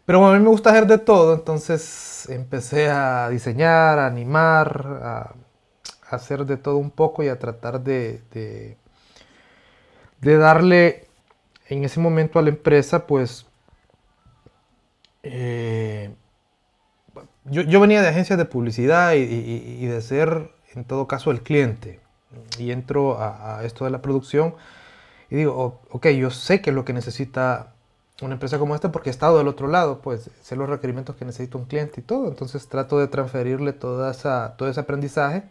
pero 0.05 0.25
a 0.25 0.33
mí 0.33 0.39
me 0.39 0.49
gusta 0.49 0.69
hacer 0.69 0.85
de 0.87 0.99
todo, 0.99 1.33
entonces 1.33 2.27
empecé 2.29 2.89
a 2.89 3.29
diseñar, 3.29 3.99
a 3.99 4.07
animar, 4.07 4.99
a, 5.03 5.35
hacer 6.09 6.45
de 6.45 6.57
todo 6.57 6.77
un 6.77 6.91
poco 6.91 7.23
y 7.23 7.29
a 7.29 7.39
tratar 7.39 7.81
de, 7.81 8.21
de, 8.31 8.77
darle 10.37 11.07
en 11.67 11.83
ese 11.83 11.99
momento 11.99 12.37
a 12.37 12.43
la 12.43 12.49
empresa, 12.49 13.07
pues, 13.07 13.47
eh, 15.23 16.13
yo, 17.45 17.79
venía 17.79 18.01
de 18.01 18.07
agencias 18.07 18.37
de 18.37 18.45
publicidad 18.45 19.13
y, 19.13 19.85
de 19.85 20.01
ser, 20.01 20.51
en 20.73 20.83
todo 20.83 21.07
caso, 21.07 21.31
el 21.31 21.41
cliente. 21.41 21.99
Y 22.59 22.71
entro 22.71 23.19
a, 23.19 23.59
a 23.59 23.63
esto 23.65 23.85
de 23.85 23.91
la 23.91 24.01
producción 24.01 24.55
y 25.29 25.35
digo, 25.37 25.81
ok, 25.89 26.07
yo 26.09 26.29
sé 26.29 26.61
que 26.61 26.69
es 26.71 26.75
lo 26.75 26.85
que 26.85 26.93
necesita 26.93 27.74
una 28.21 28.33
empresa 28.33 28.59
como 28.59 28.75
esta 28.75 28.91
porque 28.91 29.09
he 29.09 29.11
estado 29.11 29.37
del 29.37 29.47
otro 29.47 29.67
lado, 29.67 30.01
pues 30.01 30.29
sé 30.41 30.55
los 30.55 30.69
requerimientos 30.69 31.15
que 31.15 31.25
necesita 31.25 31.57
un 31.57 31.65
cliente 31.65 31.99
y 31.99 32.03
todo. 32.03 32.27
Entonces 32.27 32.67
trato 32.69 32.97
de 32.97 33.07
transferirle 33.07 33.73
toda 33.73 34.11
esa, 34.11 34.55
todo 34.57 34.69
ese 34.69 34.79
aprendizaje 34.79 35.43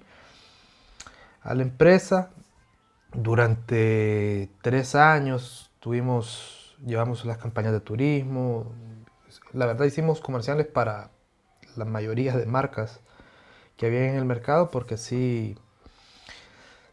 a 1.42 1.54
la 1.54 1.62
empresa. 1.62 2.30
Durante 3.12 4.50
tres 4.62 4.94
años 4.94 5.70
tuvimos, 5.78 6.76
llevamos 6.84 7.24
las 7.24 7.38
campañas 7.38 7.72
de 7.72 7.80
turismo. 7.80 8.72
La 9.52 9.66
verdad 9.66 9.84
hicimos 9.84 10.20
comerciales 10.20 10.66
para 10.66 11.10
la 11.76 11.84
mayoría 11.84 12.36
de 12.36 12.46
marcas 12.46 13.00
que 13.76 13.86
había 13.86 14.08
en 14.08 14.14
el 14.16 14.24
mercado 14.24 14.70
porque 14.70 14.96
sí, 14.96 15.58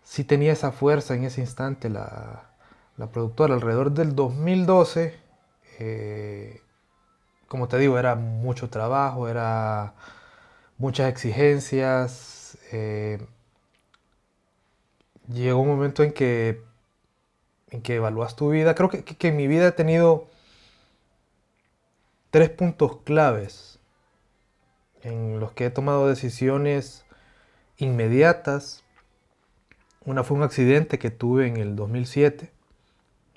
sí 0.04 0.24
tenía 0.26 0.52
esa 0.52 0.72
fuerza 0.72 1.16
en 1.16 1.24
ese 1.24 1.42
instante 1.42 1.90
la, 1.90 2.50
la 2.98 3.08
productora. 3.08 3.54
Alrededor 3.54 3.92
del 3.94 4.16
2012 4.16 5.21
eh, 5.84 6.62
como 7.48 7.68
te 7.68 7.80
digo, 7.80 7.98
era 7.98 8.14
mucho 8.14 8.70
trabajo, 8.70 9.28
era 9.28 9.96
muchas 10.78 11.10
exigencias. 11.10 12.58
Eh, 12.72 13.26
llegó 15.28 15.60
un 15.62 15.70
momento 15.70 16.04
en 16.04 16.14
que, 16.14 16.62
en 17.72 17.82
que 17.82 17.96
evalúas 17.96 18.36
tu 18.36 18.52
vida. 18.52 18.76
Creo 18.76 18.90
que, 18.90 19.04
que, 19.04 19.28
en 19.30 19.38
mi 19.38 19.48
vida 19.48 19.70
he 19.70 19.72
tenido 19.72 20.30
tres 22.30 22.52
puntos 22.52 22.98
claves 22.98 23.80
en 25.02 25.40
los 25.40 25.52
que 25.54 25.66
he 25.66 25.70
tomado 25.72 26.08
decisiones 26.08 27.06
inmediatas. 27.78 28.84
Una 30.06 30.24
fue 30.24 30.38
un 30.38 30.44
accidente 30.44 31.00
que 31.00 31.10
tuve 31.10 31.48
en 31.48 31.58
el 31.58 31.76
2007 31.76 32.61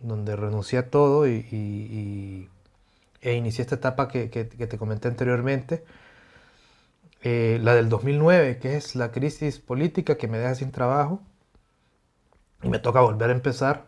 donde 0.00 0.36
renuncié 0.36 0.78
a 0.78 0.90
todo 0.90 1.26
y, 1.28 2.48
e 3.20 3.34
inicié 3.34 3.62
esta 3.62 3.76
etapa 3.76 4.08
que, 4.08 4.28
te 4.28 4.78
comenté 4.78 5.08
anteriormente. 5.08 5.84
Eh, 7.22 7.58
la 7.62 7.74
del 7.74 7.88
2009, 7.88 8.58
que 8.58 8.76
es 8.76 8.96
la 8.96 9.10
crisis 9.10 9.58
política 9.58 10.16
que 10.18 10.28
me 10.28 10.38
deja 10.38 10.54
sin 10.54 10.72
trabajo 10.72 11.22
y 12.62 12.68
me 12.68 12.78
toca 12.78 13.00
volver 13.00 13.30
a 13.30 13.32
empezar. 13.32 13.86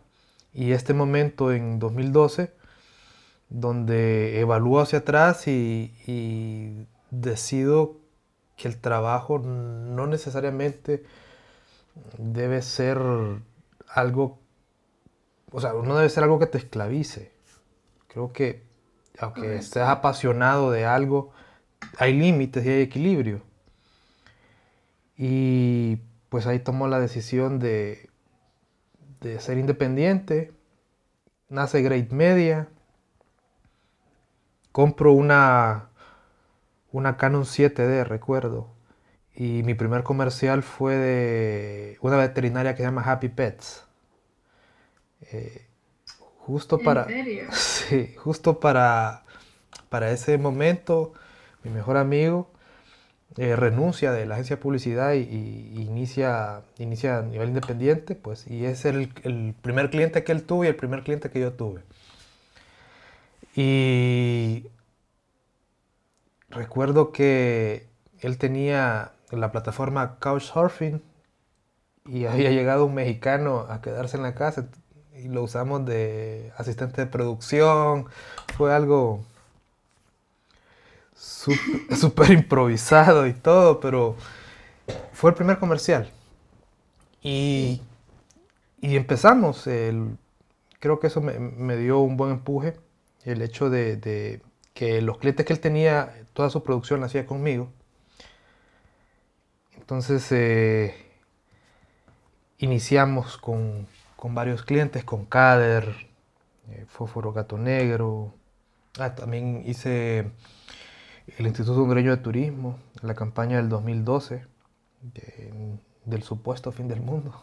Y 0.53 0.71
este 0.71 0.93
momento 0.95 1.51
en 1.51 1.77
2012, 1.77 2.53
donde 3.49 4.39
evalúo 4.39 4.79
hacia 4.79 4.99
atrás 4.99 5.47
y, 5.47 5.93
y 6.07 6.87
decido 7.11 7.97
que 8.55 8.67
el 8.67 8.77
trabajo 8.77 9.39
no 9.39 10.07
necesariamente 10.07 11.03
debe 12.17 12.61
ser 12.61 12.99
algo 13.87 14.39
o 15.51 15.61
sea, 15.61 15.73
no 15.73 15.95
debe 15.95 16.09
ser 16.09 16.23
algo 16.23 16.39
que 16.39 16.47
te 16.47 16.57
esclavice. 16.57 17.31
Creo 18.07 18.33
que 18.33 18.63
aunque 19.19 19.55
estés 19.55 19.83
apasionado 19.83 20.71
de 20.71 20.85
algo, 20.85 21.31
hay 21.97 22.13
límites 22.13 22.65
y 22.65 22.69
hay 22.69 22.81
equilibrio. 22.81 23.41
Y 25.17 25.97
pues 26.29 26.45
ahí 26.47 26.59
tomó 26.59 26.87
la 26.87 26.99
decisión 26.99 27.59
de, 27.59 28.09
de 29.21 29.39
ser 29.39 29.57
independiente. 29.57 30.53
Nace 31.49 31.81
Great 31.81 32.11
Media. 32.11 32.67
Compro 34.71 35.13
una, 35.13 35.89
una 36.91 37.17
Canon 37.17 37.43
7D, 37.45 38.05
recuerdo. 38.05 38.69
Y 39.33 39.63
mi 39.63 39.73
primer 39.73 40.03
comercial 40.03 40.61
fue 40.63 40.95
de 40.95 41.97
una 42.01 42.17
veterinaria 42.17 42.73
que 42.73 42.77
se 42.77 42.83
llama 42.83 43.03
Happy 43.03 43.29
Pets. 43.29 43.86
Eh, 45.21 45.67
justo 46.37 46.79
para. 46.79 47.07
Sí, 47.51 48.13
justo 48.17 48.59
para, 48.59 49.23
para 49.89 50.11
ese 50.11 50.37
momento, 50.37 51.13
mi 51.63 51.71
mejor 51.71 51.97
amigo 51.97 52.51
eh, 53.37 53.55
renuncia 53.55 54.11
de 54.11 54.25
la 54.25 54.35
agencia 54.35 54.55
de 54.55 54.61
publicidad 54.61 55.13
y, 55.13 55.21
inicia, 55.21 56.63
inicia 56.79 57.19
a 57.19 57.21
nivel 57.21 57.49
independiente, 57.49 58.15
pues, 58.15 58.47
y 58.47 58.65
es 58.65 58.83
el, 58.85 59.13
el, 59.23 59.53
primer 59.61 59.89
cliente 59.89 60.23
que 60.23 60.31
él 60.31 60.43
tuvo 60.43 60.65
y 60.65 60.67
el 60.67 60.75
primer 60.75 61.03
cliente 61.03 61.29
que 61.29 61.39
yo 61.39 61.53
tuve. 61.53 61.83
Y 63.55 64.67
recuerdo 66.49 67.11
que 67.11 67.87
él 68.19 68.37
tenía 68.37 69.13
la 69.31 69.51
plataforma 69.51 70.17
Couchsurfing 70.19 71.01
y 72.05 72.25
había 72.25 72.51
llegado 72.51 72.85
un 72.85 72.95
mexicano 72.95 73.67
a 73.69 73.81
quedarse 73.81 74.17
en 74.17 74.23
la 74.23 74.33
casa 74.35 74.67
y 75.23 75.27
lo 75.27 75.43
usamos 75.43 75.85
de 75.85 76.51
asistente 76.57 77.01
de 77.01 77.07
producción. 77.07 78.07
Fue 78.55 78.73
algo 78.73 79.23
súper 81.15 82.31
improvisado 82.31 83.27
y 83.27 83.33
todo, 83.33 83.79
pero 83.79 84.15
fue 85.13 85.31
el 85.31 85.35
primer 85.35 85.59
comercial. 85.59 86.11
Y, 87.21 87.81
y 88.81 88.95
empezamos. 88.95 89.67
El, 89.67 90.17
creo 90.79 90.99
que 90.99 91.07
eso 91.07 91.21
me, 91.21 91.77
dio 91.77 91.99
un 91.99 92.17
buen 92.17 92.31
empuje. 92.31 92.75
El 93.23 93.41
hecho 93.41 93.69
de, 93.69 93.97
de, 93.97 94.41
que 94.73 95.01
los 95.01 95.17
clientes 95.17 95.45
que 95.45 95.53
él 95.53 95.59
tenía, 95.59 96.13
toda 96.33 96.49
su 96.49 96.63
producción 96.63 96.99
la 96.99 97.07
hacía 97.07 97.25
conmigo. 97.25 97.71
Entonces 99.75 100.31
eh, 100.31 100.95
iniciamos 102.57 103.37
con, 103.37 103.87
con, 104.17 104.35
varios 104.35 104.63
clientes, 104.63 105.05
con 105.05 105.23
Cader, 105.25 105.95
eh, 106.69 106.85
Fósforo 106.89 107.31
Gato 107.31 107.57
Negro. 107.57 108.33
Ah, 108.99 109.15
también 109.15 109.63
hice 109.65 110.31
el 111.37 111.47
Instituto 111.47 111.81
Hondureño 111.81 112.11
de 112.11 112.17
Turismo, 112.17 112.77
la 113.01 113.13
campaña 113.13 113.57
del 113.57 113.69
2012 113.69 114.45
del 116.05 116.23
supuesto 116.23 116.71
fin 116.71 116.87
del 116.87 117.01
mundo. 117.01 117.33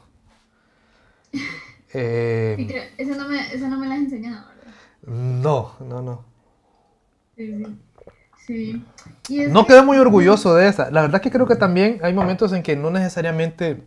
Eh, 1.97 2.91
esa, 2.99 3.15
no 3.15 3.29
me, 3.29 3.55
esa 3.55 3.69
no 3.69 3.79
me 3.79 3.87
la 3.87 3.95
has 3.95 4.01
enseñado, 4.01 4.49
¿verdad? 4.49 4.75
No, 5.07 5.77
no, 5.79 6.03
no. 6.03 6.25
Sí, 7.37 8.85
sí. 9.29 9.47
no 9.49 9.65
quedé 9.65 9.81
muy 9.83 9.99
orgulloso 9.99 10.57
de 10.57 10.67
esa. 10.67 10.91
La 10.91 11.03
verdad 11.03 11.23
que 11.23 11.31
creo 11.31 11.47
que 11.47 11.55
también 11.55 12.01
hay 12.03 12.13
momentos 12.13 12.53
en 12.53 12.65
que 12.65 12.75
no 12.75 12.91
necesariamente... 12.91 13.85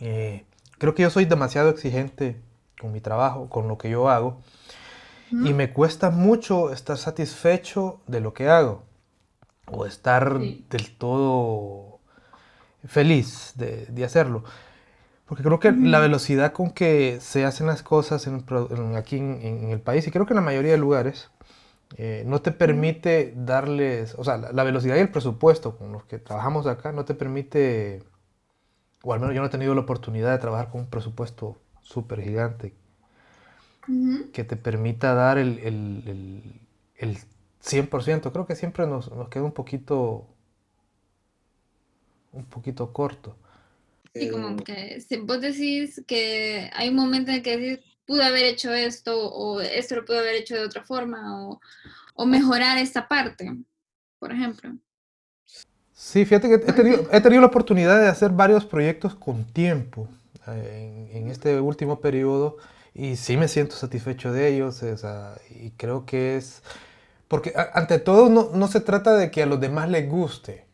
Eh, 0.00 0.44
creo 0.80 0.94
que 0.94 1.02
yo 1.02 1.10
soy 1.10 1.26
demasiado 1.26 1.68
exigente 1.68 2.40
con 2.80 2.90
mi 2.90 3.00
trabajo, 3.00 3.48
con 3.48 3.68
lo 3.68 3.78
que 3.78 3.90
yo 3.90 4.08
hago. 4.08 4.40
Y 5.30 5.52
me 5.52 5.72
cuesta 5.72 6.10
mucho 6.10 6.72
estar 6.72 6.98
satisfecho 6.98 8.00
de 8.08 8.20
lo 8.20 8.34
que 8.34 8.48
hago 8.48 8.82
o 9.66 9.86
estar 9.86 10.40
del 10.40 10.96
todo 10.98 12.00
feliz 12.84 13.52
de, 13.54 14.04
hacerlo. 14.04 14.42
Porque 15.26 15.44
creo 15.44 15.60
que 15.60 15.70
la 15.70 16.00
velocidad 16.00 16.52
con 16.52 16.72
que 16.72 17.18
se 17.20 17.44
hacen 17.44 17.68
las 17.68 17.84
cosas 17.84 18.26
aquí 18.96 19.18
en, 19.18 19.70
el 19.70 19.80
país, 19.80 20.04
y 20.08 20.10
creo 20.10 20.26
que 20.26 20.32
en 20.32 20.36
la 20.36 20.42
mayoría 20.42 20.72
de 20.72 20.78
lugares, 20.78 21.30
eh, 21.96 22.24
no 22.26 22.40
te 22.40 22.50
permite 22.50 23.32
darles, 23.36 24.16
o 24.18 24.24
sea, 24.24 24.36
la, 24.36 24.64
velocidad 24.64 24.96
y 24.96 25.00
el 25.00 25.10
presupuesto 25.10 25.76
con 25.76 25.92
los 25.92 26.04
que 26.04 26.18
trabajamos 26.18 26.66
acá 26.66 26.90
no 26.90 27.04
te 27.04 27.14
permite, 27.14 28.02
o 29.02 29.12
al 29.12 29.20
menos 29.20 29.34
yo 29.34 29.40
no 29.40 29.46
he 29.48 29.50
tenido 29.50 29.74
la 29.74 29.82
oportunidad 29.82 30.32
de 30.32 30.38
trabajar 30.38 30.70
con 30.70 30.82
un 30.82 30.86
presupuesto 30.90 31.58
súper 31.82 32.22
gigante, 32.22 32.74
que 34.32 34.44
te 34.44 34.56
permita 34.56 35.14
dar 35.14 35.38
el, 35.38 35.58
el, 35.58 36.60
el 36.96 37.18
100%, 37.60 38.32
creo 38.32 38.46
que 38.46 38.56
siempre 38.56 38.86
nos, 38.86 39.10
nos 39.12 39.28
queda 39.28 39.44
un 39.44 39.52
poquito, 39.52 40.26
un 42.32 42.44
poquito 42.44 42.92
corto. 42.92 43.36
Sí, 44.14 44.28
como 44.28 44.56
que 44.64 44.98
vos 45.22 45.40
decís 45.40 46.02
que 46.06 46.68
hay 46.74 46.88
un 46.88 46.96
momento 46.96 47.30
en 47.30 47.42
que 47.42 47.56
decís, 47.56 47.86
pude 48.04 48.24
haber 48.24 48.44
hecho 48.44 48.72
esto 48.72 49.16
o 49.30 49.60
esto 49.60 49.96
lo 49.96 50.04
pude 50.04 50.18
haber 50.18 50.34
hecho 50.36 50.56
de 50.56 50.64
otra 50.64 50.84
forma 50.84 51.48
o, 51.48 51.60
o 52.14 52.26
mejorar 52.26 52.78
esta 52.78 53.06
parte, 53.08 53.56
por 54.18 54.32
ejemplo. 54.32 54.78
Sí, 56.02 56.24
fíjate 56.24 56.48
que 56.48 56.54
he 56.54 56.72
tenido, 56.72 57.06
he 57.12 57.20
tenido 57.20 57.42
la 57.42 57.48
oportunidad 57.48 58.00
de 58.00 58.08
hacer 58.08 58.30
varios 58.30 58.64
proyectos 58.64 59.14
con 59.14 59.44
tiempo 59.44 60.08
eh, 60.48 61.08
en, 61.12 61.24
en 61.24 61.30
este 61.30 61.60
último 61.60 62.00
periodo 62.00 62.56
y 62.94 63.16
sí 63.16 63.36
me 63.36 63.48
siento 63.48 63.76
satisfecho 63.76 64.32
de 64.32 64.48
ellos 64.48 64.82
y 65.50 65.70
creo 65.72 66.06
que 66.06 66.38
es 66.38 66.62
porque 67.28 67.52
ante 67.74 67.98
todo 67.98 68.30
no, 68.30 68.66
se 68.66 68.80
trata 68.80 69.14
de 69.14 69.30
que 69.30 69.42
a 69.42 69.46
los 69.46 69.60
demás 69.60 69.90
les 69.90 70.08
guste. 70.08 70.64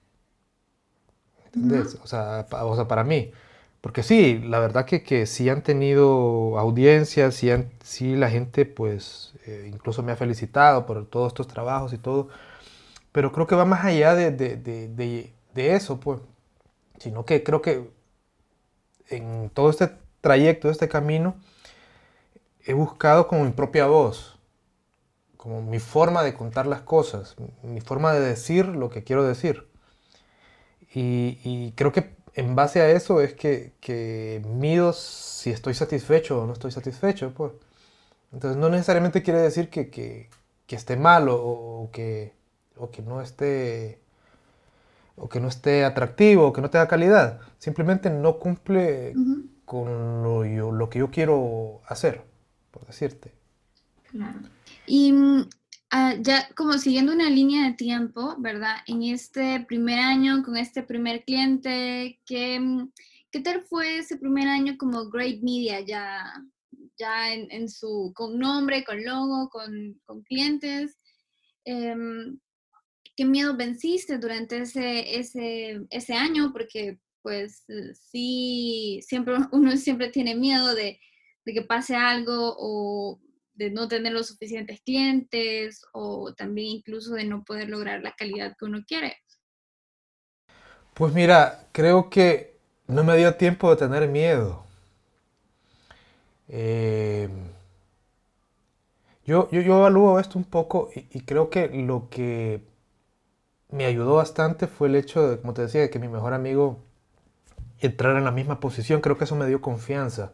¿Entendés? 1.47 1.99
o, 2.03 2.07
sea, 2.07 2.47
para 2.89 3.03
mí. 3.03 3.33
Porque 3.81 4.05
sí, 4.05 4.39
la 4.39 4.61
verdad 4.61 4.87
que, 4.87 5.03
que 5.03 5.27
sí 5.27 5.51
han 5.51 5.63
tenido 5.63 6.57
audiencias, 6.57 7.35
sí, 7.35 7.51
sí 7.83 8.15
la 8.15 8.31
gente 8.31 8.65
pues 8.65 9.35
eh, 9.47 9.69
incluso 9.73 10.05
me 10.05 10.13
ha 10.13 10.17
felicitado 10.17 10.87
por 10.87 11.05
todos 11.07 11.33
estos 11.33 11.49
trabajos 11.49 11.93
y 11.93 11.99
todo. 11.99 12.29
Pero 13.17 13.33
creo 13.33 13.47
que 13.47 13.55
va 13.55 13.65
más 13.65 13.83
allá 13.83 14.15
de, 14.15 14.31
de 14.31 15.75
eso, 15.75 15.99
pues. 15.99 16.21
Sino 16.99 17.25
que 17.25 17.43
creo 17.43 17.63
que 17.63 17.89
en 19.09 19.49
todo 19.55 19.71
este 19.71 19.91
trayecto, 20.21 20.69
este 20.69 20.87
camino, 20.87 21.37
he 22.67 22.75
buscado 22.75 23.27
como 23.27 23.45
mi 23.45 23.53
propia 23.53 23.87
voz 23.87 24.37
como 25.47 25.63
mi 25.63 25.79
forma 25.79 26.23
de 26.25 26.35
contar 26.35 26.67
las 26.67 26.83
cosas, 26.83 27.37
mi 27.63 27.81
forma 27.81 28.13
de 28.13 28.21
decir 28.21 28.67
lo 28.67 28.91
que 28.91 29.03
quiero 29.03 29.25
decir. 29.25 29.67
Y, 30.93 31.73
creo 31.77 31.93
que 31.93 32.17
en 32.35 32.55
base 32.55 32.83
a 32.83 32.91
eso 32.91 33.23
es 33.23 33.33
que, 33.33 33.73
que, 33.81 34.43
mido 34.45 34.93
si 34.93 35.51
estoy 35.51 35.73
satisfecho 35.73 36.43
o 36.43 36.47
no 36.47 36.53
estoy 36.53 36.71
satisfecho. 36.71 37.33
Pues. 37.33 37.53
Entonces 38.31 38.59
no 38.59 38.69
necesariamente 38.69 39.23
quiere 39.23 39.41
decir 39.41 39.71
que, 39.71 39.89
que, 39.89 40.29
que 40.67 40.77
esté 40.77 40.97
mal 40.97 41.29
o, 41.31 41.89
que, 41.95 42.35
o 42.77 42.91
que 42.91 43.03
no 43.03 43.21
esté 43.21 44.01
o 45.17 45.29
que 45.29 45.41
no 45.41 45.49
esté 45.49 45.85
atractivo 45.85 46.47
o 46.47 46.53
que 46.53 46.61
no 46.61 46.71
tenga 46.71 46.89
calidad. 46.89 47.41
Simplemente 47.59 48.11
no 48.11 48.39
cumple 48.39 49.15
con 49.65 50.23
lo, 50.23 50.45
lo 50.73 50.91
que 50.91 50.99
yo 51.01 51.11
quiero 51.11 51.81
hacer, 51.89 52.23
por 52.71 52.87
decirte. 52.87 53.33
Claro. 54.11 54.39
Y 54.87 55.13
mm, 55.13 55.49
ah, 55.91 56.15
ya 56.21 56.49
como 56.55 56.75
siguiendo 56.75 57.13
una 57.13 57.31
línea 57.31 57.67
de 57.67 57.75
tiempo, 57.75 58.37
¿verdad? 58.39 58.77
En 58.87 59.03
este 59.03 59.65
primer 59.67 59.99
año, 59.99 60.43
con 60.45 60.57
este 60.57 60.83
primer 60.83 61.25
cliente, 61.25 62.21
¿qué, 62.27 62.61
mm, 62.61 62.91
qué 63.31 63.41
tal 63.41 63.63
fue 63.63 63.99
ese 63.99 64.19
primer 64.19 64.49
año 64.49 64.77
como 64.79 65.09
Great 65.09 65.41
Media 65.43 65.81
ya, 65.81 66.33
ya 66.99 67.33
en, 67.33 67.69
su, 67.69 68.13
con 68.15 68.39
nombre, 68.39 68.85
con 68.85 69.03
logo, 69.03 69.49
con, 69.49 69.99
con 70.05 70.23
clientes? 70.23 70.97
Em, 71.65 72.39
¿Qué 73.17 73.25
miedo 73.25 73.57
venciste 73.57 74.19
durante 74.19 74.59
ese, 74.59 75.19
ese, 75.19 75.81
ese 75.91 76.15
año? 76.15 76.53
Porque 76.53 76.99
pues 77.23 77.65
sí, 77.95 79.01
siempre, 79.03 79.35
uno 79.53 79.77
siempre 79.77 80.11
tiene 80.11 80.37
miedo 80.37 80.75
de, 80.75 81.01
de 81.45 81.53
que 81.53 81.63
pase 81.63 81.97
algo 81.97 82.55
o 82.59 83.21
de 83.57 83.71
no 83.71 83.89
tener 83.89 84.13
los 84.13 84.29
suficientes 84.29 84.81
clientes 84.83 85.83
o 85.93 86.35
también 86.35 86.69
incluso 86.69 87.15
de 87.15 87.25
no 87.25 87.43
poder 87.43 87.69
lograr 87.69 88.03
la 88.03 88.15
calidad 88.15 88.55
que 88.59 88.67
uno 88.67 88.85
quiere? 88.87 89.17
Pues 90.95 91.13
mira, 91.13 91.67
creo 91.73 92.09
que 92.11 92.57
no 92.87 93.03
me 93.03 93.17
dio 93.17 93.35
tiempo 93.35 93.71
de 93.71 93.77
tener 93.77 94.09
miedo. 94.09 94.65
Eh, 96.49 97.29
yo, 99.25 99.51
yo, 99.51 99.61
yo, 99.61 99.79
evalúo 99.79 100.21
esto 100.21 100.39
un 100.39 100.45
poco 100.45 100.91
y, 100.95 101.21
creo 101.23 101.51
que 101.51 101.69
lo 101.69 102.09
que 102.09 102.61
me 103.71 103.87
ayudó 103.87 104.15
bastante 104.15 104.67
fue 104.67 104.89
el 104.89 104.97
hecho 104.97 105.29
de, 105.29 105.41
como 105.41 105.55
te 105.55 105.63
decía, 105.63 105.81
de 105.83 105.91
que 105.91 105.99
mi 105.99 106.09
mejor 106.09 106.35
amigo 106.35 106.79
entrara 107.81 108.19
en 108.19 108.25
la 108.25 108.31
misma 108.31 108.61
posición. 108.61 109.01
Creo 109.01 109.19
que 109.19 109.25
eso 109.25 109.37
me 109.37 109.47
dio 109.47 109.61
confianza 109.61 110.33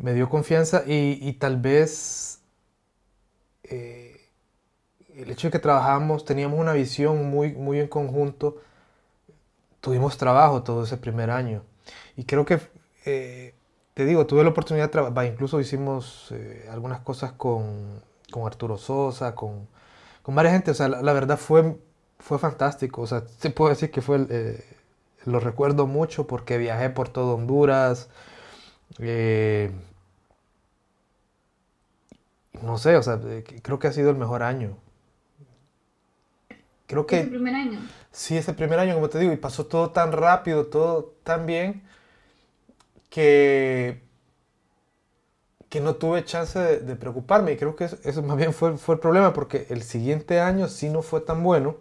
me 0.00 0.14
dio 0.14 0.28
confianza 0.28 0.82
y, 0.86 1.32
tal 1.34 1.58
vez 1.58 2.40
eh, 3.64 4.18
el 5.14 5.30
hecho 5.30 5.48
de 5.48 5.52
que 5.52 5.58
trabajamos, 5.58 6.24
teníamos 6.24 6.58
una 6.58 6.72
visión 6.72 7.30
muy, 7.30 7.52
muy 7.52 7.80
en 7.80 7.88
conjunto, 7.88 8.56
tuvimos 9.80 10.16
trabajo 10.16 10.62
todo 10.62 10.84
ese 10.84 10.96
primer 10.96 11.30
año. 11.30 11.62
Y 12.16 12.24
creo 12.24 12.46
que, 12.46 12.60
eh, 13.04 13.54
te 13.94 14.06
digo, 14.06 14.26
tuve 14.26 14.42
la 14.42 14.50
oportunidad 14.50 14.86
de 14.86 14.92
trabajar, 14.92 15.26
incluso 15.26 15.60
hicimos 15.60 16.28
eh, 16.32 16.66
algunas 16.70 17.00
cosas 17.00 17.32
con, 17.32 18.02
con, 18.30 18.46
Arturo 18.46 18.78
Sosa, 18.78 19.34
con, 19.34 19.68
con 20.30 20.36
varias 20.36 20.54
gente, 20.54 20.70
o 20.70 20.74
sea, 20.74 20.86
la, 20.86 21.12
verdad 21.12 21.36
fue, 21.36 21.76
fue 22.20 22.38
fantástico, 22.38 23.02
o 23.02 23.06
sea, 23.08 23.24
se 23.40 23.50
puede 23.50 23.70
decir 23.70 23.90
que 23.90 24.00
fue, 24.00 24.24
eh, 24.30 24.64
lo 25.24 25.40
recuerdo 25.40 25.88
mucho 25.88 26.28
porque 26.28 26.56
viajé 26.56 26.88
por 26.88 27.08
todo 27.08 27.34
Honduras, 27.34 28.08
no 32.62 32.78
sé, 32.78 32.96
o 32.96 33.02
sea, 33.02 33.18
creo 33.60 33.80
que 33.80 33.88
ha 33.88 33.92
sido 33.92 34.10
el 34.10 34.16
mejor 34.16 34.44
año. 34.44 34.76
Creo 36.86 37.06
que... 37.06 37.22
¿Ese 37.22 37.30
primer 37.30 37.54
año? 37.56 37.80
Sí, 38.12 38.36
ese 38.36 38.54
primer 38.54 38.78
año, 38.78 38.94
como 38.94 39.08
te 39.08 39.18
digo, 39.18 39.32
y 39.32 39.36
pasó 39.36 39.66
todo 39.66 39.90
tan 39.90 40.12
rápido, 40.12 40.66
todo 40.66 41.12
tan 41.24 41.44
bien, 41.44 41.82
que, 43.08 44.00
que 45.70 45.80
no 45.80 45.96
tuve 45.96 46.24
chance 46.24 46.58
de, 46.58 46.96
preocuparme. 46.96 47.52
Y 47.52 47.56
creo 47.56 47.76
que 47.76 47.84
eso, 47.84 48.22
más 48.22 48.36
bien 48.36 48.52
fue, 48.52 48.76
fue 48.76 48.96
el 48.96 49.00
problema, 49.00 49.32
porque 49.32 49.66
el 49.70 49.82
siguiente 49.82 50.40
año 50.40 50.68
sí 50.68 50.90
no 50.90 51.02
fue 51.02 51.22
tan 51.22 51.42
bueno. 51.42 51.76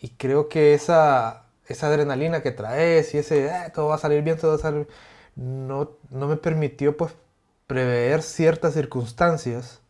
Y 0.00 0.10
creo 0.10 0.48
que 0.48 0.74
esa, 0.74 1.46
esa 1.68 1.86
adrenalina 1.88 2.42
que 2.42 2.50
traes 2.52 3.14
y 3.14 3.18
ese, 3.18 3.50
ah, 3.50 3.72
todo 3.72 3.88
va 3.88 3.96
a 3.96 3.98
salir 3.98 4.22
bien, 4.22 4.38
todo 4.38 4.52
va 4.52 4.56
a 4.56 4.60
salir 4.60 4.88
no, 5.36 5.92
no 6.10 6.28
me 6.28 6.36
permitió 6.36 6.96
pues 6.96 7.12
prever 7.66 8.22
ciertas 8.22 8.74
circunstancias 8.74 9.80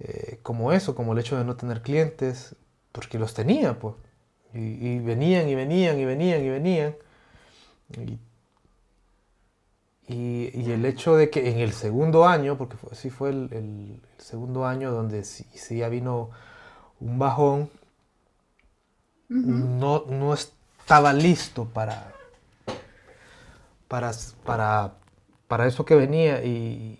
eh, 0.00 0.38
como 0.42 0.72
eso, 0.72 0.94
como 0.94 1.12
el 1.12 1.18
hecho 1.18 1.36
de 1.38 1.44
no 1.44 1.56
tener 1.56 1.82
clientes, 1.82 2.56
porque 2.92 3.18
los 3.18 3.34
tenía, 3.34 3.78
pues. 3.78 3.94
Y, 4.54 4.98
venían 4.98 5.48
y 5.48 5.54
venían 5.54 5.98
y 5.98 6.04
venían 6.04 6.44
y 6.44 6.48
venían. 6.50 6.96
Y, 7.96 8.18
el 10.12 10.84
hecho 10.84 11.16
de 11.16 11.30
que 11.30 11.50
en 11.50 11.58
el 11.58 11.72
segundo 11.72 12.26
año, 12.26 12.56
porque 12.58 12.76
fue, 12.76 12.94
sí 12.94 13.10
fue 13.10 13.30
el, 13.30 14.00
segundo 14.18 14.66
año 14.66 14.90
donde 14.92 15.24
sí, 15.24 15.46
ya 15.76 15.88
vino 15.88 16.30
un 17.00 17.18
bajón, 17.18 17.70
no, 19.28 20.04
no 20.08 20.34
estaba 20.34 21.12
listo 21.12 21.64
para, 21.64 22.12
para, 23.88 24.12
para, 24.44 24.94
para 25.48 25.66
eso 25.66 25.84
que 25.84 25.94
venía 25.94 26.44
y, 26.44 26.98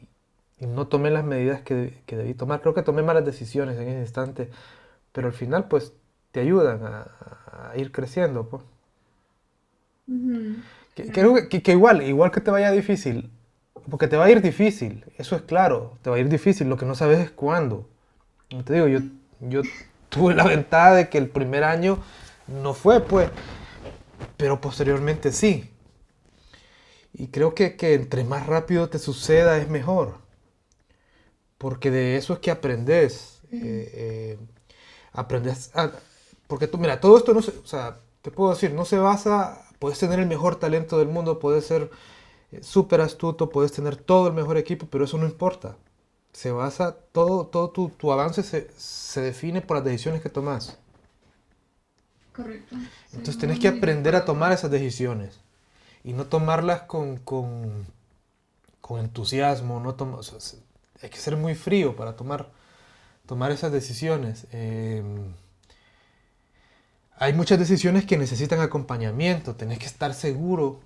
no 0.61 0.87
tomé 0.87 1.11
las 1.11 1.25
medidas 1.25 1.62
que, 1.62 2.03
debí 2.07 2.35
tomar. 2.35 2.61
Creo 2.61 2.72
que 2.72 2.83
tomé 2.83 3.03
malas 3.03 3.25
decisiones 3.25 3.77
en 3.79 3.88
ese 3.88 4.01
instante, 4.01 4.48
pero 5.11 5.27
al 5.27 5.33
final 5.33 5.66
pues 5.66 5.92
te 6.31 6.40
ayudan 6.40 6.81
a, 6.85 7.72
ir 7.77 7.90
creciendo. 7.90 8.48
Pues. 8.48 8.62
Que, 10.95 11.73
igual, 11.73 12.03
igual 12.03 12.31
que 12.31 12.41
te 12.41 12.51
vaya 12.51 12.71
difícil, 12.71 13.31
porque 13.91 14.09
te 14.09 14.17
va 14.17 14.27
a 14.27 14.31
ir 14.31 14.43
difícil, 14.43 15.05
eso 15.17 15.37
es 15.37 15.43
claro, 15.43 15.99
te 16.03 16.11
va 16.11 16.17
a 16.17 16.19
ir 16.19 16.29
difícil, 16.29 16.69
lo 16.69 16.77
que 16.77 16.87
no 16.87 16.95
sabes 16.95 17.21
es 17.21 17.31
cuándo. 17.31 17.89
te 18.65 18.75
digo, 18.75 18.87
yo, 18.89 19.01
yo 19.41 19.63
tuve 20.09 20.35
la 20.35 20.45
ventaja 20.45 20.95
de 20.95 21.09
que 21.09 21.19
el 21.19 21.29
primer 21.29 21.65
año 21.65 21.99
no 22.47 22.75
fue, 22.75 23.01
pues, 23.01 23.31
pero 24.37 24.61
posteriormente 24.61 25.33
sí. 25.33 25.71
Y 27.15 27.29
creo 27.29 27.55
que, 27.55 27.77
que 27.77 27.95
entre 27.95 28.25
más 28.25 28.47
rápido 28.47 28.89
te 28.89 28.99
suceda 28.99 29.59
es 29.59 29.69
mejor 29.69 30.23
porque 31.63 31.93
de 31.93 32.17
eso 32.17 32.33
es 32.33 32.41
que 32.41 32.51
aprendes. 32.51 33.41
Eh, 33.53 33.91
eh, 33.95 34.39
aprendes 35.13 35.71
porque 36.49 36.67
tú, 36.67 36.77
mira, 36.77 37.01
todo 37.01 37.17
esto 37.17 37.33
no 37.33 37.41
se, 37.41 37.53
o 37.53 37.67
sea, 37.67 38.01
te 38.21 38.33
puedo 38.33 38.51
decir, 38.51 38.73
no 38.73 38.85
se 38.85 38.99
basa, 38.99 39.63
puedes 39.83 39.99
tener 39.99 40.21
el 40.21 40.27
mejor 40.27 40.55
talento 40.55 40.97
del 40.97 41.09
mundo, 41.09 41.40
puedes 41.40 41.66
ser 41.66 41.90
eh, 42.53 42.62
súper 42.62 43.01
astuto, 43.01 43.51
puedes 43.51 43.73
tener 43.73 43.97
todo 43.97 44.29
el 44.29 44.33
mejor 44.33 44.57
equipo, 44.57 44.87
pero 44.88 45.07
eso 45.07 45.18
no 45.18 45.27
importa. 45.27 45.77
Se 46.33 46.53
basa, 46.53 46.95
todo, 47.11 47.49
todo 47.49 47.71
tu, 47.71 47.88
tu 47.88 48.12
avance 48.12 48.45
se, 48.45 48.71
se, 48.77 49.21
define 49.21 49.61
por 49.61 49.79
las 49.79 49.85
decisiones 49.85 50.23
que 50.23 50.29
tomas. 50.29 50.79
Correcto. 52.33 52.77
Entonces 53.07 53.38
tienes 53.38 53.59
que 53.59 53.66
aprender 53.66 54.14
a 54.14 54.25
tomar 54.25 54.53
esas 54.53 54.71
decisiones 54.71 55.40
y 56.05 56.12
no 56.12 56.27
tomarlas 56.27 56.83
con, 56.83 57.16
con, 57.16 57.85
con 58.81 59.01
entusiasmo, 59.01 59.81
no 59.81 59.97
o 59.99 60.21
hay 61.03 61.11
que 61.11 61.18
ser 61.18 61.37
muy 61.37 61.57
frío 61.57 61.97
para 61.97 62.14
tomar, 62.14 62.53
tomar 63.27 63.51
esas 63.51 63.73
decisiones. 63.73 64.47
Em, 64.53 65.35
hay 67.23 67.35
muchas 67.35 67.57
decisiones 67.61 68.05
que 68.05 68.19
necesitan 68.19 68.59
acompañamiento, 68.59 69.55
tenés 69.55 69.79
que 69.79 69.87
estar 69.87 70.13
seguro 70.13 70.81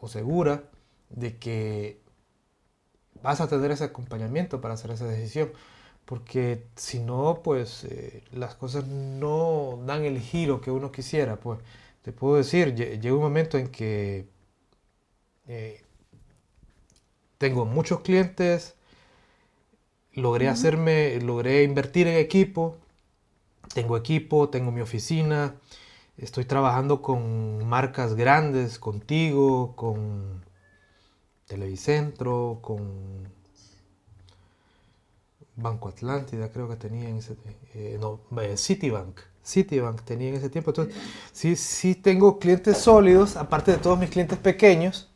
o 0.00 0.08
segura 0.08 0.64
de 1.10 1.36
que 1.36 2.00
vas 3.22 3.42
a 3.42 3.46
tener 3.46 3.70
ese 3.70 3.84
acompañamiento 3.84 4.62
para 4.62 4.72
hacer 4.72 4.92
esa 4.92 5.06
decisión. 5.06 5.52
Porque 6.06 6.64
si 6.76 7.00
no, 7.00 7.42
pues 7.44 7.84
eh, 7.84 8.22
las 8.32 8.54
cosas 8.54 8.86
no 8.86 9.78
dan 9.84 10.04
el 10.04 10.18
giro 10.18 10.62
que 10.62 10.70
uno 10.70 10.90
quisiera. 10.92 11.36
Pues 11.36 11.60
te 12.00 12.10
puedo 12.10 12.36
decir, 12.36 12.74
llega 12.74 13.14
un 13.14 13.20
momento 13.20 13.58
en 13.58 13.68
que 13.68 14.26
eh, 15.46 15.82
tengo 17.36 17.66
muchos 17.66 18.00
clientes, 18.00 18.76
logré 20.14 20.48
hacerme, 20.48 21.20
logré 21.20 21.64
invertir 21.64 22.06
en 22.06 22.16
equipo, 22.16 22.78
tengo 23.74 23.98
equipo, 23.98 24.48
tengo 24.48 24.72
mi 24.72 24.80
oficina, 24.80 25.54
estoy 26.18 26.44
trabajando 26.44 27.02
con 27.02 27.66
marcas 27.66 28.14
grandes, 28.14 28.78
contigo, 28.78 29.74
con 29.76 30.44
Televicentro, 31.46 32.58
con 32.62 33.28
Banco 35.56 35.88
Atlántida, 35.88 36.50
creo 36.50 36.68
que 36.68 36.76
tenía 36.76 37.08
en 37.08 37.16
ese 37.16 37.36
eh, 37.74 37.98
no, 38.00 38.20
eh, 38.40 38.56
Citibank. 38.56 39.20
Citibank 39.44 40.02
tenía 40.02 40.28
en 40.28 40.34
ese 40.34 40.50
tiempo. 40.50 40.70
Entonces, 40.70 40.94
sí, 41.32 41.56
sí 41.56 41.94
tengo 41.94 42.38
clientes 42.38 42.78
sólidos, 42.78 43.36
aparte 43.36 43.72
de 43.72 43.78
todos 43.78 43.98
mis 43.98 44.10
clientes 44.10 44.38
pequeños. 44.38 45.08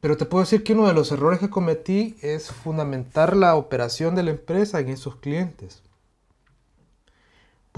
Pero 0.00 0.16
te 0.16 0.24
puedo 0.26 0.44
decir 0.44 0.62
que 0.62 0.72
uno 0.72 0.86
de 0.86 0.94
los 0.94 1.10
errores 1.12 1.38
que 1.38 1.48
cometí 1.48 2.16
es 2.22 2.50
fundamentar 2.50 3.36
la 3.36 3.54
operación 3.54 4.14
de 4.14 4.24
la 4.24 4.30
empresa 4.30 4.80
en 4.80 4.88
esos 4.88 5.16
clientes. 5.16 5.82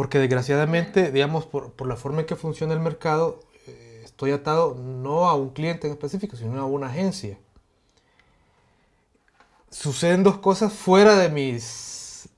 Porque 0.00 0.18
desgraciadamente, 0.18 1.12
digamos, 1.12 1.44
por, 1.44 1.86
la 1.86 1.94
forma 1.94 2.20
en 2.20 2.26
que 2.26 2.34
funciona 2.34 2.72
el 2.72 2.80
mercado, 2.80 3.38
eh, 3.66 4.00
estoy 4.02 4.30
atado 4.30 4.74
no 4.74 5.28
a 5.28 5.34
un 5.34 5.50
cliente 5.50 5.88
en 5.88 5.92
específico, 5.92 6.38
sino 6.38 6.58
a 6.58 6.64
una 6.64 6.86
agencia. 6.86 7.38
Suceden 9.68 10.22
dos 10.22 10.38
cosas 10.38 10.72
fuera 10.72 11.18
de 11.18 11.28
mis, 11.28 12.30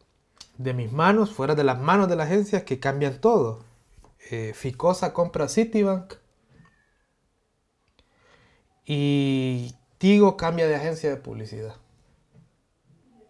de 0.59 0.75
mis 0.75 0.91
manos, 0.91 1.31
fuera 1.31 1.55
de 1.55 1.63
las 1.63 1.79
manos 1.79 2.09
de 2.09 2.17
la 2.17 2.25
agencia, 2.25 2.65
que 2.65 2.81
cambian 2.81 3.21
todo. 3.21 3.61
Eh, 4.33 4.55
Ficosa 4.57 5.13
compra 5.13 5.47
Citibank 5.47 6.15
y 8.85 9.73
Tigo 9.99 10.37
cambia 10.37 10.67
de 10.67 10.75
agencia 10.75 11.11
de 11.11 11.17
publicidad. 11.17 11.77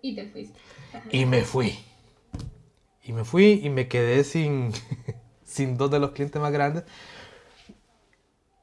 Y 0.01 0.15
te 0.15 0.27
fuiste. 0.31 0.59
Y 1.11 1.27
me 1.27 1.43
fui. 1.43 1.92
Y 3.03 3.13
me 3.13 3.25
fui 3.25 3.61
y 3.63 3.71
me 3.71 3.89
quedé 3.89 4.25
sin, 4.25 4.73
sin 5.45 5.77
dos 5.77 5.91
de 5.91 5.99
los 5.99 6.13
clientes 6.13 6.41
más 6.41 6.53
grandes. 6.53 6.85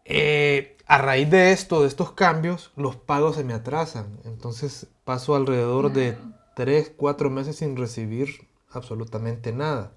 Eh, 0.06 0.78
a 0.88 0.98
raíz 0.98 1.30
de 1.30 1.52
esto, 1.52 1.82
de 1.82 1.88
estos 1.88 2.14
cambios, 2.14 2.72
los 2.76 2.96
pagos 2.96 3.36
se 3.36 3.44
me 3.44 3.54
atrasan. 3.54 4.20
Entonces 4.26 4.88
paso 5.04 5.36
alrededor 5.36 5.94
de 5.94 6.18
3, 6.56 6.94
4 6.98 7.30
meses 7.30 7.58
sin 7.58 7.78
recibir 7.78 8.48
absolutamente 8.72 9.54
nada. 9.54 9.92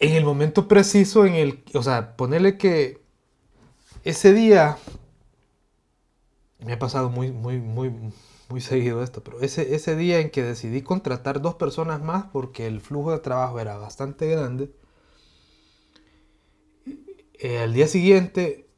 En 0.00 0.12
el 0.12 0.24
momento 0.24 0.68
preciso 0.68 1.24
en 1.24 1.34
el, 1.34 1.64
o 1.74 1.82
sea, 1.82 2.16
ponerle 2.16 2.58
que 2.58 3.00
ese 4.04 4.32
día, 4.32 4.78
me 6.58 6.72
ha 6.72 6.78
pasado 6.78 7.10
muy, 7.10 7.30
muy, 7.30 7.58
muy, 7.58 7.92
muy 8.48 8.60
seguido 8.60 9.02
esto, 9.02 9.22
pero 9.22 9.40
ese, 9.40 9.74
ese 9.74 9.96
día 9.96 10.20
en 10.20 10.30
que 10.30 10.42
decidí 10.42 10.82
contratar 10.82 11.40
dos 11.40 11.54
personas 11.54 12.02
más 12.02 12.24
porque 12.32 12.66
el 12.66 12.80
flujo 12.80 13.12
de 13.12 13.18
trabajo 13.18 13.60
era 13.60 13.76
bastante 13.76 14.26
grande, 14.28 14.70
eh, 17.34 17.58
al 17.58 17.72
día 17.72 17.86
siguiente 17.86 18.68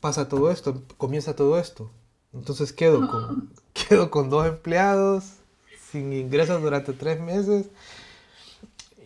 pasa 0.00 0.28
todo 0.28 0.50
esto, 0.50 0.82
comienza 0.96 1.36
todo 1.36 1.58
esto. 1.58 1.90
Entonces 2.32 2.72
quedo 2.72 3.08
con, 3.08 3.52
quedo 3.88 4.10
con 4.10 4.30
dos 4.30 4.46
empleados 4.46 5.34
sin 5.90 6.12
ingresos 6.12 6.62
durante 6.62 6.92
tres 6.92 7.20
meses 7.20 7.68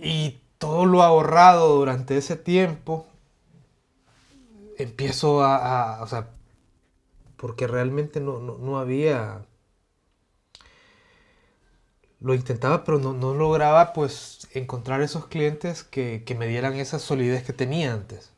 y 0.01 0.39
todo 0.59 0.87
lo 0.87 1.03
ahorrado 1.03 1.77
durante 1.77 2.17
ese 2.17 2.37
tiempo 2.37 3.07
empiezo 4.79 5.43
a, 5.43 6.03
o 6.03 6.07
sea, 6.07 6.31
porque 7.37 7.67
realmente 7.67 8.21
no, 8.21 8.79
había, 8.79 9.45
lo 12.25 12.35
intentaba, 12.35 12.85
pero 12.85 12.99
no, 12.99 13.35
lograba 13.35 13.93
pues 13.93 14.49
encontrar 14.55 15.03
esos 15.03 15.27
clientes 15.27 15.85
que, 15.85 16.25
me 16.39 16.49
dieran 16.49 16.75
esa 16.75 16.99
solidez 16.99 17.45
que 17.45 17.53
tenía 17.53 17.93
antes. 17.93 18.33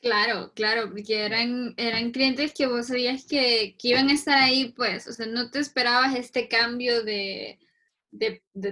Claro, 0.00 0.52
claro, 0.54 0.88
porque 0.88 1.24
eran, 1.24 1.74
eran 1.76 2.12
clientes 2.12 2.54
que 2.54 2.68
vos 2.68 2.86
sabías 2.86 3.24
que, 3.24 3.74
iban 3.82 4.08
a 4.08 4.12
estar 4.12 4.38
ahí, 4.38 4.72
pues, 4.76 5.08
o 5.08 5.12
sea, 5.12 5.26
no 5.26 5.50
te 5.50 5.58
esperabas 5.58 6.14
este 6.14 6.46
cambio 6.46 7.02
de, 7.02 7.58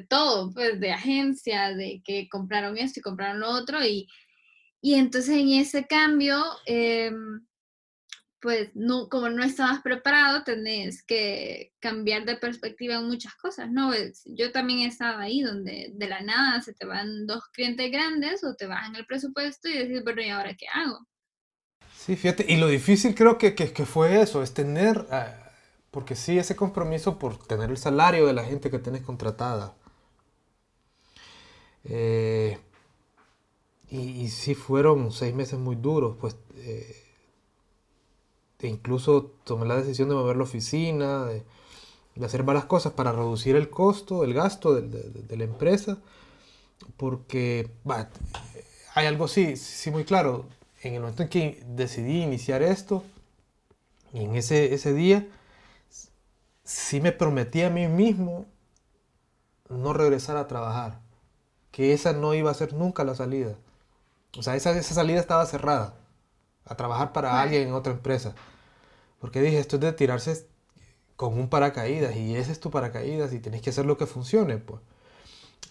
todo, 0.09 0.55
pues, 0.55 0.79
de 0.79 0.93
agencia, 0.93 1.75
de 1.75 2.01
que 2.05 2.29
compraron 2.29 2.79
esto 2.79 3.01
y 3.01 3.03
compraron 3.03 3.41
lo 3.41 3.51
otro, 3.51 3.85
y, 3.85 4.07
y 4.81 4.95
entonces 4.95 5.37
en 5.37 5.49
ese 5.49 5.89
cambio, 5.89 6.41
em, 6.67 7.45
pues 8.47 8.71
no, 8.77 9.09
como 9.09 9.29
no 9.29 9.43
estabas 9.43 9.83
preparado, 9.83 10.45
tenés 10.45 11.03
que 11.03 11.73
cambiar 11.81 12.25
de 12.25 12.37
perspectiva 12.37 12.95
en 12.95 13.09
muchas 13.09 13.35
cosas, 13.35 13.69
¿no? 13.73 13.91
Yo 14.25 14.53
también 14.53 14.89
estaba 14.89 15.21
ahí 15.21 15.41
donde 15.41 15.91
de 15.93 16.09
la 16.09 16.21
nada 16.21 16.63
se 16.63 16.73
te 16.73 16.87
van 16.87 17.27
dos 17.27 17.43
clientes 17.49 17.91
grandes 17.91 18.45
o 18.45 18.55
te 18.55 18.69
bajan 18.69 18.95
el 18.95 19.05
presupuesto 19.05 19.69
y 19.69 19.79
decís, 19.79 20.05
bueno, 20.05 20.23
¿y 20.23 20.29
ahora 20.29 20.55
qué 20.55 20.67
hago? 20.73 21.09
Sí, 21.97 22.15
fíjate, 22.15 22.47
y 22.49 22.57
lo 22.59 22.69
difícil 22.69 23.17
creo 23.17 23.37
que, 23.37 23.57
que, 23.57 23.85
fue 23.85 24.21
eso, 24.21 24.45
es 24.45 24.55
tener, 24.55 25.09
ah, 25.11 25.51
porque 25.91 26.15
sí, 26.15 26.39
ese 26.39 26.55
compromiso 26.55 27.19
por 27.19 27.45
tener 27.49 27.71
el 27.71 27.79
salario 27.79 28.29
de 28.29 28.33
la 28.33 28.45
gente 28.45 28.71
que 28.71 28.79
tienes 28.79 29.03
contratada. 29.03 29.75
Eh, 31.83 32.61
y, 33.91 34.29
sí 34.29 34.55
fueron 34.55 35.11
seis 35.11 35.35
meses 35.35 35.59
muy 35.59 35.75
duros, 35.75 36.17
pues 36.21 36.37
eh, 36.59 37.06
incluso 38.63 39.33
tomé 39.45 39.67
la 39.67 39.77
decisión 39.77 40.09
de 40.09 40.15
mover 40.15 40.37
la 40.37 40.45
oficina, 40.45 41.25
de, 41.25 41.45
hacer 42.25 42.43
varias 42.43 42.65
cosas 42.65 42.93
para 42.93 43.13
reducir 43.13 43.57
el 43.57 43.69
costo, 43.69 44.25
el 44.25 44.33
gasto 44.33 44.75
de, 44.75 45.37
la 45.37 45.45
empresa, 45.45 45.99
porque 46.97 47.71
hay 48.95 49.07
algo 49.07 49.29
sí, 49.29 49.57
sí 49.57 49.91
muy 49.91 50.05
claro, 50.05 50.47
en 50.83 50.95
el 50.95 51.01
momento 51.01 51.23
en 51.23 51.29
que 51.29 51.63
decidí 51.67 52.23
iniciar 52.23 52.63
esto, 52.63 53.05
y 54.15 54.25
en 54.25 54.35
ese, 54.35 54.73
ese 54.73 54.95
día, 54.95 55.29
sí 56.65 57.01
me 57.01 57.13
prometí 57.13 57.63
a 57.63 57.71
mí 57.71 57.87
mismo 57.87 58.47
no 59.69 59.93
regresar 59.93 60.39
a 60.39 60.47
trabajar, 60.47 61.01
que 61.71 61.93
esa 61.93 62.15
no 62.15 62.33
iba 62.33 62.51
a 62.51 62.55
ser 62.55 62.73
nunca 62.73 63.05
la 63.05 63.15
salida. 63.15 63.57
O 64.39 64.43
sea, 64.43 64.57
esa, 64.57 64.71
esa 64.71 64.95
salida 64.95 65.21
estaba 65.21 65.45
cerrada 65.45 66.06
a 66.67 66.75
trabajar 66.77 67.13
para 67.13 67.41
alguien 67.41 67.69
en 67.69 67.75
otra 67.75 67.93
empresa. 67.93 68.35
Porque 69.21 69.41
dije, 69.41 69.59
esto 69.59 69.77
es 69.77 69.83
de 69.83 69.93
tirarse 69.93 70.47
con 71.17 71.39
un 71.39 71.49
paracaídas 71.49 72.15
y 72.17 72.37
ese 72.37 72.53
es 72.53 72.61
tu 72.61 72.71
paracaídas 72.71 73.33
y 73.33 73.41
tenés 73.41 73.63
que 73.63 73.71
hacer 73.71 73.87
lo 73.87 73.97
que 73.97 74.07
funcione, 74.07 74.59
pues. 74.59 74.81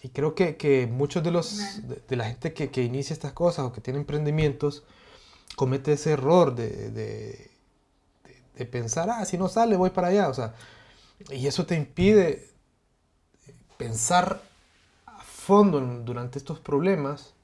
Y 0.02 0.08
creo 0.10 0.34
que, 0.34 0.56
que 0.56 0.86
muchos 0.86 1.22
de 1.22 1.30
los 1.30 1.80
de, 2.08 2.16
la 2.16 2.26
gente 2.26 2.52
que, 2.52 2.70
que, 2.70 2.82
inicia 2.82 3.14
estas 3.14 3.32
cosas 3.32 3.64
o 3.64 3.72
que 3.72 3.80
tiene 3.80 3.98
emprendimientos 3.98 4.84
comete 5.56 5.92
ese 5.92 6.12
error 6.12 6.54
de, 6.54 6.90
de, 6.90 7.50
de, 8.56 8.66
pensar, 8.66 9.08
ah, 9.10 9.24
si 9.24 9.38
no 9.38 9.48
sale, 9.48 9.76
voy 9.76 9.90
para 9.90 10.08
allá. 10.08 10.28
O 10.28 10.34
sea, 10.34 10.54
y 11.30 11.46
eso 11.46 11.66
te 11.66 11.76
impide 11.76 12.50
pensar 13.78 14.42
a 15.06 15.22
fondo 15.22 15.80
durante 15.80 16.38
estos 16.38 16.60
problemas 16.60 17.35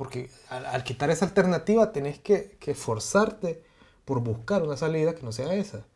porque 0.00 0.30
al, 0.48 0.82
quitar 0.82 1.10
esa 1.10 1.26
alternativa 1.26 1.92
tenés 1.92 2.18
que, 2.20 2.56
que, 2.58 2.70
esforzarte 2.70 3.62
por 4.06 4.22
buscar 4.22 4.62
una 4.62 4.78
salida 4.78 5.14
que 5.14 5.20
no 5.20 5.30
sea 5.30 5.52
esa. 5.52 5.86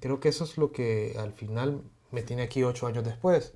Creo 0.00 0.20
que 0.20 0.28
eso 0.28 0.44
es 0.44 0.58
lo 0.58 0.70
que 0.70 1.14
al 1.18 1.32
final 1.32 1.80
me 2.10 2.20
tiene 2.20 2.42
aquí 2.42 2.62
ocho 2.62 2.86
años 2.86 3.06
después. 3.06 3.54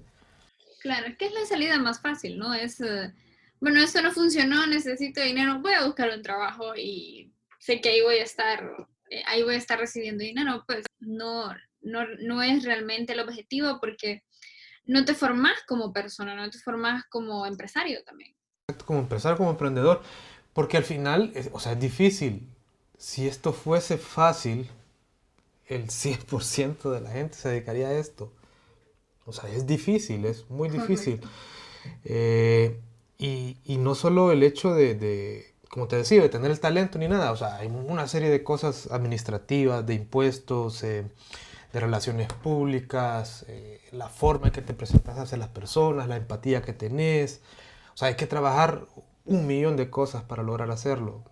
Claro, 0.81 1.09
es 1.09 1.19
que 1.19 1.27
es 1.27 1.35
la 1.35 1.45
salida 1.45 1.79
más 1.79 2.01
fácil, 2.01 2.39
¿no? 2.39 2.55
Es, 2.55 2.81
eh, 2.81 3.13
bueno, 3.61 3.83
esto 3.83 4.01
no 4.01 4.13
funcionó, 4.13 4.67
necesito 4.67 5.21
dinero, 5.21 5.61
voy 5.61 5.75
a 5.75 5.85
buscar 5.85 6.09
un 6.09 6.23
trabajo 6.23 6.75
y 6.75 7.31
sé 7.59 7.83
que 7.83 7.91
ahí 7.91 8.01
voy 8.01 8.17
a 8.17 8.25
estar, 8.25 8.65
eh, 9.11 9.23
ahí 9.27 9.43
voy 9.43 9.57
a 9.57 9.59
estar 9.59 9.79
recibiendo 9.79 10.25
dinero, 10.25 10.65
pues 10.67 10.87
no, 11.01 11.55
no, 11.83 12.07
no 12.23 12.43
es 12.43 12.65
realmente 12.65 13.13
el 13.13 13.21
objetivo 13.21 13.77
porque 13.79 14.25
no 14.87 15.05
te 15.05 15.13
formas 15.13 15.61
como 15.69 15.93
persona, 15.93 16.35
no 16.35 16.49
te 16.49 16.59
formas 16.59 17.05
como 17.11 17.45
empresario 17.45 18.03
también 18.05 18.35
como 18.75 19.01
empresario, 19.01 19.37
como 19.37 19.51
emprendedor, 19.51 20.03
porque 20.53 20.77
al 20.77 20.85
final, 20.85 21.33
o 21.53 21.61
sea, 21.61 21.73
es 21.73 21.81
difícil. 21.81 22.49
Si 22.99 23.27
esto 23.27 23.53
fuese 23.53 23.99
fácil, 23.99 24.69
el 25.69 25.87
100% 25.89 26.91
de 26.91 27.01
la 27.01 27.11
gente 27.11 27.37
se 27.37 27.49
dedicaría 27.49 27.89
a 27.89 27.93
esto. 27.93 28.33
O 29.27 29.33
sea, 29.33 29.49
es 29.51 29.67
difícil, 29.67 30.25
es 30.25 30.49
muy 30.51 30.69
difícil. 30.69 31.21
Eh, 32.05 32.79
y, 33.19 33.57
y, 33.65 33.77
no 33.77 33.95
solo 33.95 34.33
el 34.33 34.43
hecho 34.43 34.75
de, 34.75 34.95
de, 34.95 35.55
como 35.69 35.87
te 35.87 35.97
decía, 35.97 36.21
de 36.21 36.29
tener 36.29 36.51
el 36.51 36.61
talento 36.61 36.99
ni 36.99 37.09
nada. 37.09 37.31
O 37.33 37.37
sea, 37.37 37.57
hay 37.57 37.69
una 37.69 38.09
serie 38.09 38.29
de 38.29 38.43
cosas 38.43 38.91
administrativas, 38.91 39.87
de 39.87 39.95
impuestos, 39.95 40.83
eh, 40.83 41.05
de 41.73 41.81
relaciones 41.81 42.33
públicas, 42.33 43.45
eh, 43.49 43.81
la 43.93 44.09
forma 44.09 44.49
en 44.49 44.53
que 44.53 44.63
te 44.63 44.75
presentas 44.75 45.19
hacia 45.19 45.39
las 45.39 45.49
personas, 45.49 46.09
la 46.09 46.17
empatía 46.17 46.63
que 46.63 46.73
tenés, 46.73 47.41
o 47.95 47.97
sea, 47.97 48.09
hay 48.09 48.17
que 48.17 48.27
trabajar 48.27 48.87
un 49.25 49.47
millón 49.47 49.77
de 49.77 49.91
cosas 49.91 50.23
para 50.23 50.43
lograr 50.43 50.71
hacerlo. 50.71 51.25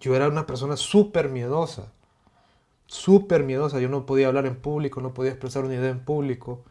Yo 0.00 0.14
era 0.14 0.28
una 0.28 0.46
persona 0.46 0.76
súper 0.76 1.28
miedosa, 1.28 1.92
súper 2.86 3.44
miedosa. 3.44 3.80
Yo 3.80 3.88
no 3.88 4.06
podía 4.06 4.28
hablar 4.28 4.46
en 4.46 4.56
público, 4.56 5.00
no 5.00 5.14
podía 5.14 5.32
expresar 5.32 5.64
una 5.64 5.74
idea 5.74 5.90
en 5.90 6.04
público. 6.04 6.64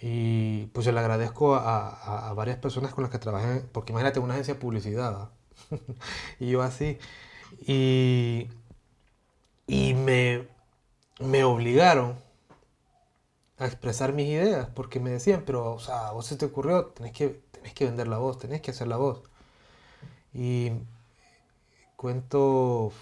Y 0.00 0.66
pues 0.66 0.86
yo 0.86 0.92
le 0.92 1.00
agradezco 1.00 1.54
a, 1.56 2.32
varias 2.34 2.58
personas 2.58 2.92
con 2.94 3.02
las 3.02 3.10
que 3.10 3.18
trabajé, 3.18 3.60
porque 3.72 3.92
imagínate 3.92 4.20
una 4.20 4.34
agencia 4.34 4.54
de 4.54 4.60
publicidad. 4.60 5.30
y 6.40 6.50
yo 6.50 6.62
así. 6.62 6.98
Y, 7.66 8.48
y 9.66 9.94
me, 9.94 10.46
me 11.20 11.44
obligaron 11.44 12.25
a 13.58 13.66
expresar 13.66 14.12
mis 14.12 14.28
ideas, 14.28 14.68
porque 14.74 15.00
me 15.00 15.10
decían, 15.10 15.44
pero, 15.46 15.74
o 15.74 15.80
sea, 15.80 16.08
a 16.08 16.12
vos 16.12 16.26
se 16.26 16.36
te 16.36 16.46
ocurrió, 16.46 16.86
tenés 16.86 17.12
que 17.12 17.40
tenés 17.66 17.74
que 17.74 17.86
vender 17.86 18.06
la 18.06 18.18
voz, 18.18 18.38
tenés 18.38 18.60
que 18.60 18.70
hacer 18.70 18.86
la 18.86 18.96
voz. 18.96 19.22
Y 20.32 20.70
cuento 21.96 22.92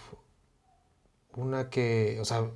una 1.37 1.69
que, 1.69 2.19
o 2.21 2.25
sea, 2.25 2.51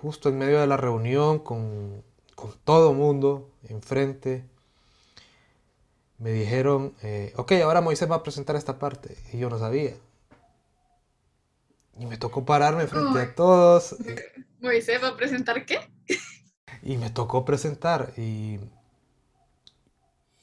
justo 0.00 0.30
en 0.30 0.38
medio 0.38 0.58
de 0.60 0.66
la 0.66 0.78
reunión 0.78 1.38
con, 1.40 2.02
con 2.34 2.54
todo 2.64 2.94
mundo 2.94 3.50
enfrente, 3.68 4.44
me 6.18 6.30
dijeron, 6.32 6.94
eh, 7.02 7.34
ok, 7.36 7.52
ahora 7.62 7.82
Moisés 7.82 8.10
va 8.10 8.16
a 8.16 8.22
presentar 8.22 8.56
esta 8.56 8.78
parte. 8.78 9.18
Y 9.32 9.38
yo 9.38 9.50
no 9.50 9.58
sabía. 9.58 9.94
Y 11.98 12.06
me 12.06 12.16
tocó 12.16 12.46
pararme 12.46 12.86
frente 12.86 13.20
a 13.20 13.34
todos. 13.34 13.96
¿Moisés 14.60 15.02
va 15.02 15.08
a 15.08 15.16
presentar 15.16 15.66
qué? 15.66 15.80
Y 16.84 16.98
me 16.98 17.10
tocó 17.10 17.44
presentar. 17.44 18.12
Y 18.16 18.60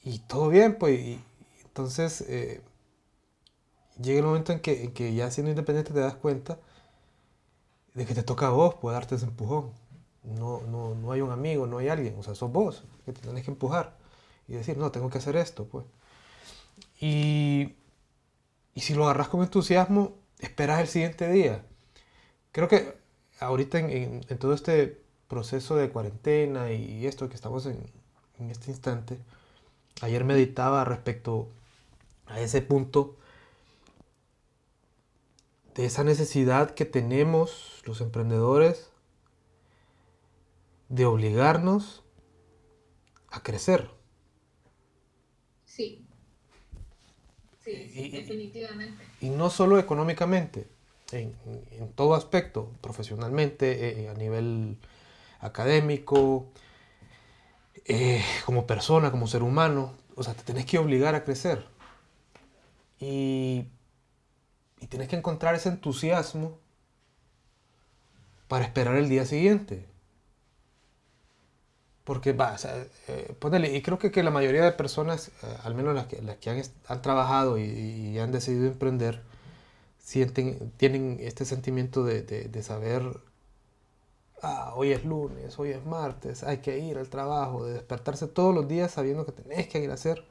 y 0.02 0.18
todo 0.20 0.48
bien, 0.48 0.76
pues. 0.78 1.00
Y, 1.00 1.20
entonces 1.64 2.22
eh, 2.22 2.60
llega 4.00 4.20
el 4.20 4.26
momento 4.26 4.52
en 4.52 4.60
que, 4.60 4.92
que, 4.92 5.14
ya 5.14 5.30
siendo 5.30 5.50
independiente 5.50 5.92
te 5.92 6.00
das 6.00 6.14
cuenta 6.14 6.58
de 7.94 8.06
que 8.06 8.14
te 8.14 8.22
toca 8.22 8.48
a 8.48 8.50
vos 8.50 8.74
poder 8.74 8.96
darte 8.96 9.14
ese 9.16 9.26
empujón. 9.26 9.72
No, 10.24 10.62
no, 10.62 10.94
no 10.94 11.12
hay 11.12 11.20
un 11.20 11.30
amigo, 11.32 11.66
no 11.66 11.78
hay 11.78 11.88
alguien, 11.88 12.16
o 12.18 12.22
sea, 12.22 12.34
sos 12.34 12.52
vos 12.52 12.84
que 13.04 13.12
te 13.12 13.20
tenés 13.22 13.44
que 13.44 13.50
empujar 13.50 13.96
y 14.48 14.54
decir, 14.54 14.76
no, 14.78 14.92
tengo 14.92 15.10
que 15.10 15.18
hacer 15.18 15.36
esto, 15.36 15.66
pues. 15.66 15.84
Y, 17.00 17.74
y 18.74 18.80
si 18.82 18.94
lo 18.94 19.04
agarras 19.04 19.28
con 19.28 19.42
entusiasmo, 19.42 20.14
esperas 20.40 20.80
el 20.80 20.88
siguiente 20.88 21.28
día. 21.30 21.64
Creo 22.52 22.68
que 22.68 22.96
ahorita 23.40 23.78
en, 23.80 24.20
todo 24.38 24.54
este 24.54 25.01
proceso 25.32 25.76
de 25.76 25.88
cuarentena 25.88 26.72
y 26.72 27.06
esto 27.06 27.28
que 27.30 27.36
estamos 27.36 27.64
en, 27.64 27.78
en 28.38 28.50
este 28.50 28.70
instante, 28.70 29.18
Ayer 30.00 30.24
meditaba 30.24 30.84
respecto 30.84 31.48
a 32.26 32.40
ese 32.40 32.62
punto 32.62 33.16
de 35.74 35.86
esa 35.86 36.02
necesidad 36.02 36.72
que 36.74 36.84
tenemos 36.84 37.82
los 37.84 38.00
emprendedores 38.00 38.90
de 40.88 41.04
obligarnos 41.06 42.02
a 43.30 43.42
crecer. 43.42 43.90
Sí. 45.66 46.04
Sí, 47.64 48.10
definitivamente. 48.10 49.04
Y 49.20 49.30
no 49.30 49.50
solo 49.50 49.78
económicamente, 49.78 50.66
en, 51.12 51.32
todo 51.94 52.14
aspecto, 52.14 52.72
profesionalmente, 52.80 54.02
eh, 54.02 54.08
a 54.08 54.14
nivel 54.14 54.78
académico, 55.42 56.46
eh, 57.84 58.24
como 58.46 58.66
persona, 58.66 59.10
como 59.10 59.26
ser 59.26 59.42
humano, 59.42 59.92
o 60.14 60.22
sea, 60.22 60.34
te 60.34 60.42
tenés 60.44 60.66
que 60.66 60.78
obligar 60.78 61.14
a 61.14 61.24
crecer. 61.24 61.66
Y, 63.00 63.66
y 64.80 64.86
tienes 64.86 65.08
que 65.08 65.16
encontrar 65.16 65.54
ese 65.54 65.68
entusiasmo 65.68 66.58
para 68.48 68.64
esperar 68.64 68.96
el 68.96 69.08
día 69.08 69.26
siguiente. 69.26 69.86
Porque 72.04 72.32
va, 72.32 72.54
o 72.54 72.68
eh, 73.08 73.34
ponele, 73.38 73.76
y 73.76 73.82
creo 73.82 73.98
que, 73.98 74.10
que 74.10 74.22
la 74.22 74.30
mayoría 74.30 74.64
de 74.64 74.72
personas, 74.72 75.28
eh, 75.28 75.56
al 75.64 75.74
menos 75.74 75.94
las 75.94 76.06
que, 76.06 76.20
las 76.22 76.36
que 76.36 76.50
han, 76.50 76.62
han 76.88 77.02
trabajado 77.02 77.58
y, 77.58 78.18
han 78.18 78.32
decidido 78.32 78.66
emprender, 78.66 79.22
sienten, 79.98 80.72
tienen 80.76 81.18
este 81.20 81.44
sentimiento 81.44 82.04
de, 82.04 82.22
de 82.22 82.62
saber, 82.62 83.02
ah, 84.42 84.72
hoy 84.76 84.92
es 84.92 85.04
lunes, 85.04 85.58
hoy 85.58 85.70
es 85.70 85.84
martes, 85.86 86.42
hay 86.44 86.58
que 86.58 86.78
ir 86.78 86.98
al 86.98 87.08
trabajo, 87.10 87.64
de 87.66 87.74
despertarse 87.74 88.26
todos 88.28 88.54
los 88.54 88.68
días 88.68 88.92
sabiendo 88.92 89.26
que 89.26 89.32
tenés 89.32 89.68
que 89.68 89.80
ir 89.82 89.90
a 89.90 89.94
hacer. 89.94 90.24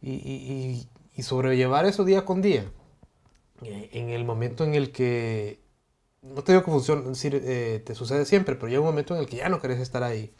Y, 0.00 0.12
y, 0.14 0.88
y 1.16 1.22
sobrellevar 1.22 1.84
eso 1.86 2.04
día 2.04 2.24
con 2.24 2.42
día. 2.42 2.70
Eh, 3.62 3.90
en 3.94 4.10
el 4.10 4.24
momento 4.24 4.64
en 4.64 4.74
el 4.74 4.92
que, 4.92 5.60
no 6.22 6.44
te 6.44 6.52
digo 6.52 6.64
que 6.64 6.70
funciona, 6.72 7.02
decir, 7.02 7.40
eh, 7.44 7.82
te 7.86 7.94
sucede 7.94 8.26
siempre, 8.26 8.56
pero 8.56 8.68
llega 8.68 8.80
un 8.80 8.86
momento 8.88 9.14
en 9.14 9.20
el 9.22 9.28
que 9.28 9.38
ya 9.38 9.48
no 9.50 9.60
querés 9.60 9.80
estar 9.80 10.02
ahí. 10.04 10.32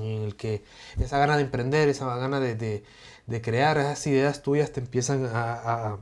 En 0.00 0.22
el 0.24 0.36
que 0.36 0.64
esa 1.00 1.18
gana 1.18 1.36
de 1.36 1.44
emprender, 1.44 1.88
esa 1.90 2.16
gana 2.18 2.40
de, 2.40 2.56
de, 2.56 2.84
de 3.26 3.42
crear, 3.42 3.78
esas 3.78 4.06
ideas 4.08 4.42
tuyas 4.42 4.72
te 4.72 4.80
empiezan 4.80 5.26
a, 5.26 5.92
a 5.94 5.98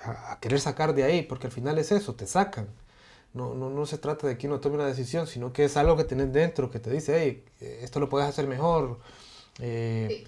a, 0.00 0.38
querer 0.40 0.60
sacar 0.60 0.94
de 0.94 1.04
ahí, 1.04 1.22
porque 1.22 1.46
al 1.46 1.52
final 1.52 1.78
es 1.78 1.92
eso, 1.92 2.14
te 2.14 2.26
sacan. 2.26 2.68
No, 3.32 3.54
no, 3.54 3.68
no 3.68 3.86
se 3.86 3.98
trata 3.98 4.26
de 4.26 4.38
que 4.38 4.46
uno 4.46 4.60
tome 4.60 4.76
una 4.76 4.86
decisión, 4.86 5.26
sino 5.26 5.52
que 5.52 5.64
es 5.64 5.76
algo 5.76 5.96
que 5.96 6.04
tenés 6.04 6.32
dentro, 6.32 6.70
que 6.70 6.80
te 6.80 6.90
dice, 6.90 7.20
hey, 7.20 7.44
esto 7.82 8.00
lo 8.00 8.08
puedes 8.08 8.28
hacer 8.28 8.46
mejor. 8.46 8.98
Eh, 9.60 10.26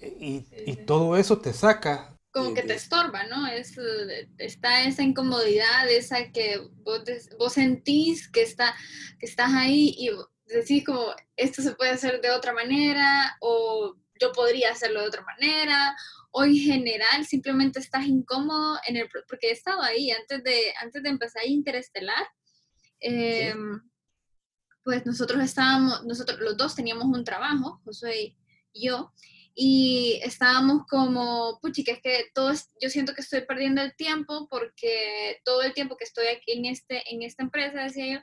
y, 0.00 0.44
y, 0.66 0.76
todo 0.76 1.16
eso 1.16 1.38
te 1.38 1.52
saca. 1.52 2.16
Como 2.32 2.54
que 2.54 2.62
te 2.62 2.74
estorba, 2.74 3.24
¿no? 3.24 3.46
Es, 3.46 3.76
está 4.38 4.84
esa 4.84 5.02
incomodidad, 5.02 5.88
esa 5.88 6.30
que 6.32 6.60
vos, 6.82 7.02
vos 7.38 7.52
sentís 7.52 8.28
que, 8.28 8.42
está, 8.42 8.74
que 9.18 9.26
estás 9.26 9.52
ahí 9.52 9.94
y 9.98 10.10
decís 10.52 10.84
como, 10.84 11.14
esto 11.36 11.62
se 11.62 11.74
puede 11.74 11.90
hacer 11.90 12.20
de 12.20 12.30
otra 12.30 12.52
manera, 12.52 13.36
o 13.40 13.96
yo 14.20 14.32
podría 14.32 14.72
hacerlo 14.72 15.00
de 15.00 15.08
otra 15.08 15.22
manera, 15.22 15.96
o 16.32 16.44
en 16.44 16.56
general 16.56 17.24
simplemente 17.26 17.78
estás 17.78 18.06
incómodo 18.06 18.78
en 18.86 18.96
el 18.96 19.08
porque 19.28 19.48
he 19.48 19.52
estado 19.52 19.82
ahí 19.82 20.10
antes 20.10 20.42
de 20.42 20.74
antes 20.80 21.02
de 21.02 21.08
empezar 21.10 21.46
Interestelar 21.46 22.26
eh, 23.00 23.54
pues 24.82 25.04
nosotros 25.06 25.42
estábamos 25.42 26.04
nosotros 26.04 26.40
los 26.40 26.56
dos 26.56 26.74
teníamos 26.74 27.04
un 27.04 27.24
trabajo 27.24 27.80
José 27.84 28.36
y 28.72 28.86
yo 28.86 29.12
y 29.54 30.20
estábamos 30.24 30.86
como 30.88 31.58
puchica 31.60 31.92
es 31.92 32.00
que 32.00 32.24
todo 32.34 32.52
yo 32.80 32.88
siento 32.88 33.14
que 33.14 33.20
estoy 33.20 33.42
perdiendo 33.42 33.82
el 33.82 33.94
tiempo 33.94 34.48
porque 34.48 35.40
todo 35.44 35.62
el 35.62 35.74
tiempo 35.74 35.98
que 35.98 36.04
estoy 36.04 36.28
aquí 36.28 36.52
en 36.52 36.64
este 36.64 37.02
en 37.12 37.22
esta 37.22 37.42
empresa 37.42 37.82
decía 37.82 38.14
yo 38.14 38.20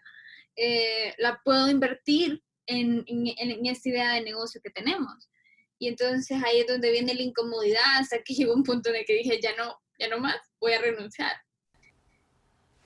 eh, 0.56 1.14
la 1.20 1.40
puedo 1.44 1.70
invertir 1.70 2.44
en, 2.66 3.04
en, 3.06 3.28
en 3.38 3.66
esta 3.68 3.90
idea 3.90 4.14
de 4.14 4.22
negocio 4.22 4.60
que 4.64 4.72
tenemos 4.72 5.29
y 5.80 5.88
entonces 5.88 6.38
ahí 6.46 6.60
es 6.60 6.68
donde 6.68 6.92
viene 6.92 7.16
la 7.16 7.22
incomodidad 7.22 7.82
hasta 8.00 8.22
que 8.22 8.34
llegó 8.36 8.54
un 8.54 8.64
punto 8.64 8.90
en 8.90 8.98
el 8.98 9.06
que 9.06 9.14
dije, 9.14 9.40
ya 9.42 9.56
no, 9.58 9.80
ya 9.98 10.10
no 10.10 10.20
más, 10.20 10.36
voy 10.60 10.74
a 10.74 10.82
renunciar. 10.82 11.32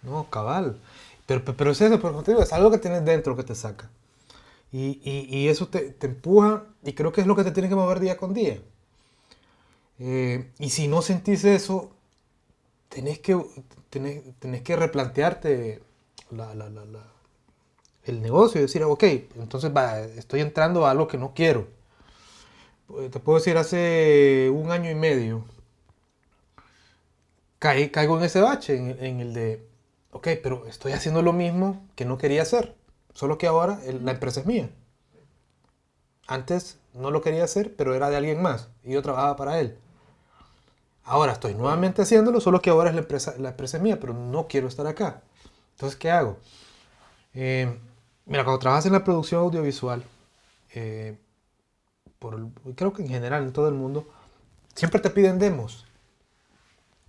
No, 0.04 0.30
cabal. 0.30 0.80
Pero, 1.26 1.44
pero 1.44 1.72
es 1.72 1.82
eso, 1.82 2.00
pero 2.00 2.14
contigo, 2.14 2.42
es 2.42 2.54
algo 2.54 2.70
que 2.70 2.78
tienes 2.78 3.04
dentro 3.04 3.36
que 3.36 3.44
te 3.44 3.56
saca. 3.56 3.90
Y, 4.72 5.00
y, 5.04 5.28
y 5.30 5.48
eso 5.48 5.68
te, 5.68 5.92
te, 5.92 6.08
empuja 6.08 6.66
y 6.84 6.94
creo 6.94 7.12
que 7.12 7.22
es 7.22 7.28
lo 7.28 7.36
que 7.36 7.44
te 7.44 7.52
tiene 7.52 7.70
que 7.70 7.76
mover 7.76 8.00
día 8.00 8.18
con 8.18 8.34
día. 8.34 8.60
Eh, 10.00 10.52
y 10.60 10.70
si 10.70 10.88
no 10.88 11.02
sentís 11.02 11.46
eso, 11.46 11.92
tenés 12.90 13.20
que, 13.20 13.40
tenés, 13.90 14.24
tenés 14.40 14.62
que 14.62 14.76
replantearte 14.76 15.82
la, 16.32 16.54
la, 16.56 16.70
la, 16.70 16.84
el 18.04 18.22
negocio 18.22 18.60
y 18.60 18.64
decir, 18.64 18.84
ok, 18.84 19.04
entonces 19.36 19.72
va, 19.74 20.00
estoy 20.02 20.42
entrando 20.42 20.86
a 20.86 20.92
algo 20.92 21.08
que 21.08 21.18
no 21.18 21.34
quiero 21.34 21.68
te 23.12 23.20
puedo 23.20 23.40
decir, 23.40 23.58
hace 23.58 24.50
un 24.54 24.72
año 24.72 24.90
y 24.90 24.96
medio, 24.96 25.46
caigo 27.60 28.18
en 28.18 28.24
ese 28.24 28.42
bache, 28.42 28.76
en, 28.76 29.20
el 29.20 29.34
de, 29.34 29.66
ok, 30.12 30.30
pero 30.42 30.66
estoy 30.68 30.92
haciendo 30.92 31.22
lo 31.22 31.34
mismo 31.34 31.88
que 31.96 32.06
no 32.06 32.18
quería 32.18 32.42
hacer, 32.42 32.76
solo 33.14 33.38
que 33.38 33.48
ahora 33.48 33.80
la 34.02 34.12
empresa 34.12 34.42
es 34.42 34.46
mía. 34.46 34.70
Antes 36.28 36.78
no 36.94 37.12
lo 37.12 37.22
quería 37.22 37.44
hacer, 37.44 37.76
pero 37.76 37.96
era 37.96 38.10
de 38.10 38.18
alguien 38.18 38.42
más 38.42 38.70
y 38.84 38.94
yo 38.94 39.02
trabajaba 39.02 39.36
para 39.36 39.60
él. 39.60 39.78
Ahora 41.06 41.34
estoy 41.34 41.54
nuevamente 41.54 42.02
haciéndolo, 42.02 42.40
solo 42.40 42.62
que 42.62 42.70
ahora 42.70 42.90
es 42.90 42.96
la 42.96 43.02
empresa, 43.02 43.34
la 43.38 43.50
empresa 43.50 43.78
es 43.78 43.84
mía, 43.84 44.00
pero 44.00 44.14
no 44.14 44.48
quiero 44.48 44.68
estar 44.68 44.88
acá. 44.88 45.22
Entonces, 45.72 45.98
¿qué 45.98 46.10
hago? 46.12 46.38
Eh, 47.34 47.78
mira, 48.26 48.44
cuando 48.44 48.60
trabajas 48.60 48.86
en 48.86 48.94
la 48.94 49.04
producción 49.04 49.42
audiovisual, 49.42 50.04
eh, 50.74 51.18
creo 52.76 52.94
que 52.94 53.02
en 53.02 53.10
general 53.10 53.44
en 53.44 53.54
todo 53.54 53.68
el 53.68 53.76
mundo, 53.76 54.08
siempre 54.76 55.00
te 55.00 55.10
piden 55.10 55.40
demos. 55.40 55.86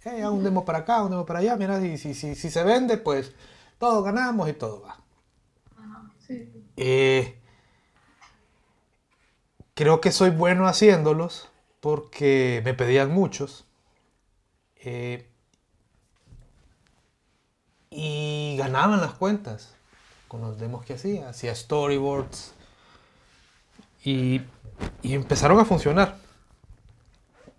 Eh, 0.04 0.26
un 0.28 0.44
demo 0.44 0.64
para 0.64 0.80
acá, 0.80 1.02
un 1.02 1.10
demo 1.10 1.24
para 1.24 1.38
allá, 1.38 1.56
mira, 1.56 1.80
y 1.84 1.96
si, 1.96 2.14
si, 2.14 2.34
si 2.34 2.50
se 2.50 2.62
vende, 2.62 2.98
pues 2.98 3.32
todos 3.78 4.04
ganamos 4.04 4.48
y 4.48 4.52
todo 4.52 4.82
va. 4.82 5.00
Eh, 6.76 7.38
creo 9.74 10.00
que 10.00 10.10
soy 10.10 10.30
bueno 10.30 10.66
haciéndolos 10.66 11.48
porque 11.80 12.62
me 12.64 12.74
pedían 12.74 13.10
muchos. 13.10 13.66
Eh, 14.76 15.28
y 17.90 18.56
ganaban 18.58 19.00
las 19.00 19.12
cuentas 19.12 19.74
con 20.28 20.40
los 20.40 20.58
demos 20.58 20.84
que 20.84 20.94
hacía. 20.94 21.28
Hacía 21.28 21.54
storyboards. 21.54 22.53
Y 24.04 24.42
y 25.02 25.14
empezaron 25.14 25.60
a 25.60 25.64
funcionar 25.64 26.16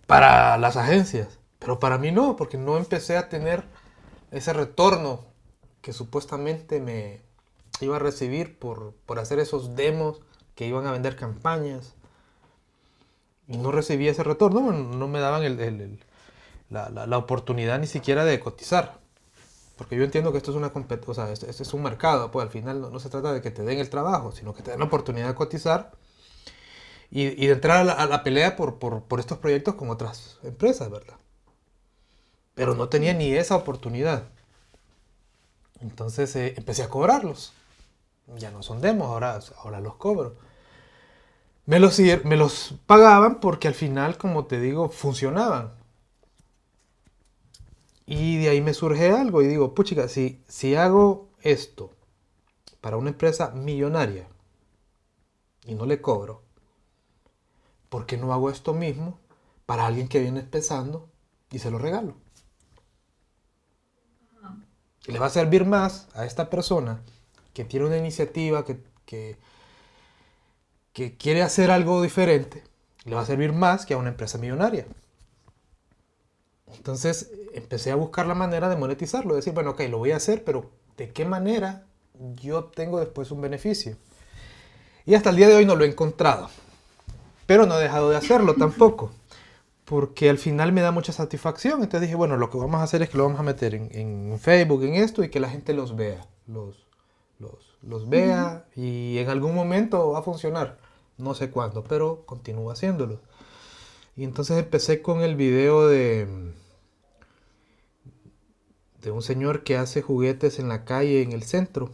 para 0.08 0.58
las 0.58 0.76
agencias, 0.76 1.40
pero 1.60 1.80
para 1.80 1.98
mí 1.98 2.12
no, 2.12 2.36
porque 2.36 2.58
no 2.58 2.78
empecé 2.78 3.18
a 3.18 3.30
tener 3.30 3.64
ese 4.32 4.52
retorno 4.52 5.24
que 5.82 5.94
supuestamente 5.94 6.80
me 6.82 7.22
iba 7.82 7.96
a 7.96 8.00
recibir 8.00 8.58
por, 8.58 8.94
por 9.06 9.20
hacer 9.20 9.40
esos 9.40 9.76
demos 9.76 10.22
que 10.56 10.68
iban 10.68 10.88
a 10.88 10.92
vender 10.92 11.16
campañas. 11.16 11.94
Y 13.48 13.58
no 13.58 13.72
recibí 13.72 14.08
ese 14.08 14.24
retorno, 14.24 14.72
no 14.72 15.08
me 15.08 15.20
daban 15.20 15.44
el, 15.44 15.60
el, 15.60 16.04
la, 16.72 16.90
la, 16.90 17.06
la, 17.06 17.18
oportunidad 17.20 17.78
ni 17.78 17.86
siquiera 17.86 18.26
de 18.26 18.40
cotizar. 18.40 18.98
Porque 19.78 19.96
yo 19.96 20.04
entiendo 20.04 20.32
que 20.32 20.40
esto 20.40 20.50
es 20.50 20.58
una 20.58 20.72
o 20.74 21.14
sea, 21.14 21.32
esto, 21.32 21.46
esto, 21.46 21.62
es 21.62 21.74
un 21.76 21.84
mercado, 21.84 22.32
pues 22.32 22.44
al 22.44 22.52
final 22.52 22.82
no, 22.82 22.90
no, 22.90 23.00
se 23.00 23.10
trata 23.10 23.34
de 23.34 23.42
que 23.42 23.52
te 23.52 23.62
den 23.62 23.78
el 23.78 23.90
trabajo, 23.92 24.32
sino 24.32 24.56
que 24.56 24.64
te 24.64 24.72
den 24.72 24.80
la 24.80 24.88
oportunidad 24.88 25.28
de 25.28 25.36
cotizar 25.36 25.92
y, 27.12 27.48
de 27.48 27.54
entrar 27.54 27.88
a 27.90 28.06
la, 28.06 28.24
pelea 28.24 28.56
por, 28.56 28.80
por, 28.80 29.04
por, 29.04 29.20
estos 29.20 29.38
proyectos 29.38 29.76
con 29.76 29.90
otras 29.90 30.40
empresas, 30.44 30.90
¿verdad? 30.90 31.16
Pero 32.56 32.76
no 32.76 32.90
tenía 32.90 33.14
ni 33.14 33.32
esa 33.34 33.56
oportunidad. 33.56 34.30
Entonces 35.82 36.36
eh, 36.36 36.54
empecé 36.58 36.84
a 36.84 36.90
cobrarlos. 36.90 37.54
Ya 38.38 38.52
no 38.52 38.64
son 38.64 38.82
demos, 38.82 39.08
ahora, 39.08 39.40
ahora 39.58 39.80
los 39.80 39.96
cobro. 39.96 40.36
Me 41.66 41.80
los, 41.80 42.00
me 42.00 42.38
los 42.38 42.76
pagaban 42.86 43.40
porque 43.40 43.68
al 43.68 43.74
final, 43.74 44.18
como 44.18 44.46
te 44.46 44.60
digo, 44.60 44.90
funcionaban. 44.90 45.74
Y 48.06 48.38
de 48.38 48.50
ahí 48.50 48.62
me 48.62 48.74
surge 48.74 49.12
algo 49.12 49.42
y 49.42 49.48
digo, 49.48 49.74
puchica, 49.74 50.08
si, 50.08 50.44
si 50.48 50.76
hago 50.76 51.30
esto 51.42 51.92
para 52.82 52.98
una 52.98 53.10
empresa 53.10 53.52
millonaria 53.52 54.28
y 55.66 55.74
no 55.74 55.88
le 55.88 56.02
cobro, 56.02 56.45
¿por 57.96 58.06
qué 58.06 58.18
no 58.18 58.34
hago 58.34 58.50
esto 58.50 58.74
mismo 58.74 59.18
para 59.66 59.86
alguien 59.86 60.10
que 60.10 60.20
viene 60.20 60.42
empezando 60.42 61.08
y 61.50 61.60
se 61.60 61.72
lo 61.72 61.78
regalo? 61.78 62.18
Le 65.06 65.18
va 65.18 65.28
a 65.28 65.30
servir 65.30 65.64
más 65.64 66.10
a 66.14 66.26
esta 66.26 66.50
persona 66.50 67.00
que 67.54 67.64
tiene 67.64 67.86
una 67.86 67.96
iniciativa, 67.96 68.66
que, 68.66 68.84
que, 69.06 69.38
quiere 71.16 71.42
hacer 71.42 71.72
algo 71.72 72.02
diferente, 72.02 72.66
le 73.06 73.16
va 73.16 73.22
a 73.22 73.26
servir 73.26 73.54
más 73.54 73.86
que 73.86 73.94
a 73.94 73.98
una 73.98 74.10
empresa 74.10 74.40
millonaria. 74.40 74.86
Entonces 76.76 77.32
empecé 77.54 77.92
a 77.92 77.96
buscar 77.96 78.28
la 78.28 78.36
manera 78.36 78.68
de 78.68 78.76
monetizarlo, 78.76 79.36
decir, 79.36 79.54
bueno, 79.54 79.70
ok, 79.70 79.84
lo 79.90 80.00
voy 80.00 80.12
a 80.12 80.18
hacer, 80.18 80.44
pero 80.44 80.70
¿de 80.98 81.14
qué 81.14 81.24
manera 81.24 81.86
yo 82.42 82.60
obtengo 82.60 83.00
después 83.00 83.32
un 83.32 83.40
beneficio? 83.40 83.96
Y 85.06 85.16
hasta 85.16 85.30
el 85.30 85.38
día 85.38 85.48
de 85.48 85.56
hoy 85.56 85.66
no 85.66 85.78
lo 85.78 85.86
he 85.86 85.88
encontrado. 85.88 86.50
Pero 87.46 87.66
no 87.66 87.78
he 87.78 87.84
dejado 87.84 88.10
de 88.10 88.18
hacerlo 88.18 88.56
tampoco, 88.56 89.12
porque 89.86 90.30
al 90.30 90.38
final 90.38 90.72
me 90.72 90.82
da 90.82 90.92
mucha 90.92 91.14
satisfacción. 91.14 91.84
Entonces 91.84 92.02
dije, 92.02 92.16
bueno, 92.16 92.38
lo 92.38 92.50
que 92.50 92.58
vamos 92.58 92.80
a 92.80 92.84
hacer 92.84 93.02
es 93.02 93.10
que 93.10 93.18
lo 93.18 93.26
vamos 93.26 93.40
a 93.40 93.44
meter 93.44 93.76
en, 93.76 93.90
en 93.92 94.40
Facebook, 94.40 94.84
en 94.84 94.96
esto, 94.96 95.24
y 95.24 95.30
que 95.30 95.40
la 95.40 95.50
gente 95.50 95.74
los 95.74 95.96
vea, 95.96 96.28
los, 96.48 96.88
los, 97.40 97.78
los 97.82 98.10
vea, 98.10 98.66
uh 98.76 98.80
-huh. 98.80 98.84
y 98.84 99.18
en 99.20 99.30
algún 99.30 99.54
momento 99.54 100.12
va 100.12 100.20
a 100.20 100.24
funcionar. 100.24 100.80
No 101.18 101.34
sé 101.34 101.50
cuándo, 101.50 101.84
pero 101.84 102.26
continúo 102.26 102.72
haciéndolo. 102.72 103.22
Y 104.18 104.24
entonces 104.24 104.58
empecé 104.58 105.02
con 105.02 105.22
el 105.22 105.36
video 105.36 105.88
de, 105.88 106.28
de 109.02 109.12
un 109.12 109.22
señor 109.22 109.64
que 109.64 109.78
hace 109.78 110.02
juguetes 110.02 110.58
en 110.60 110.68
la 110.68 110.84
calle, 110.84 111.22
en 111.22 111.32
el 111.32 111.44
centro. 111.44 111.92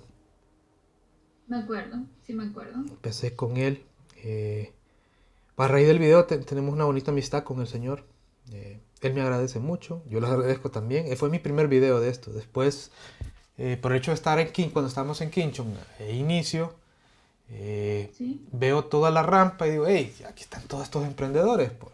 Me 1.48 1.58
acuerdo, 1.58 1.98
sí 2.26 2.34
me 2.34 2.46
acuerdo. 2.46 2.80
Empecé 2.88 3.36
con 3.36 3.58
él. 3.58 3.84
Eh, 4.24 4.74
a 5.58 5.68
raíz 5.68 5.88
del 5.88 6.00
video 6.00 6.26
tenemos 6.26 6.74
una 6.74 6.86
bonita 6.86 7.12
amistad 7.12 7.44
con 7.44 7.60
el 7.62 7.68
Señor. 7.68 8.04
Eh, 8.52 8.80
él 9.02 9.14
me 9.14 9.22
agradece 9.22 9.60
mucho, 9.60 10.04
yo 10.10 10.20
le 10.20 10.28
agradezco 10.28 10.72
también. 10.72 11.08
Eh, 11.08 11.16
fue 11.16 11.30
mi 11.30 11.40
primer 11.40 11.68
video 11.68 12.00
de 12.00 12.10
esto. 12.10 12.32
Después, 12.32 12.92
eh, 13.58 13.78
por 13.82 13.92
el 13.92 14.00
hecho 14.00 14.12
de 14.12 14.16
estar 14.16 14.40
en 14.40 14.52
King, 14.52 14.70
cuando 14.70 14.90
estábamos 14.90 15.22
en 15.22 15.30
Kinchon, 15.30 15.74
inicio, 16.12 16.76
veo 18.52 18.86
toda 18.86 19.12
la 19.12 19.24
rampa 19.24 19.68
y 19.68 19.72
digo, 19.72 19.86
hey, 19.88 20.16
aquí 20.28 20.44
están 20.44 20.64
todos 20.64 20.84
estos 20.84 21.06
emprendedores. 21.06 21.72
Pues. 21.72 21.94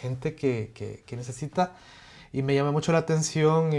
Gente 0.00 0.34
que, 0.34 0.72
que, 0.74 1.02
que, 1.06 1.16
necesita. 1.16 1.72
Y 2.32 2.42
me 2.42 2.54
llama 2.54 2.72
mucho 2.72 2.92
la 2.92 2.98
atención 2.98 3.70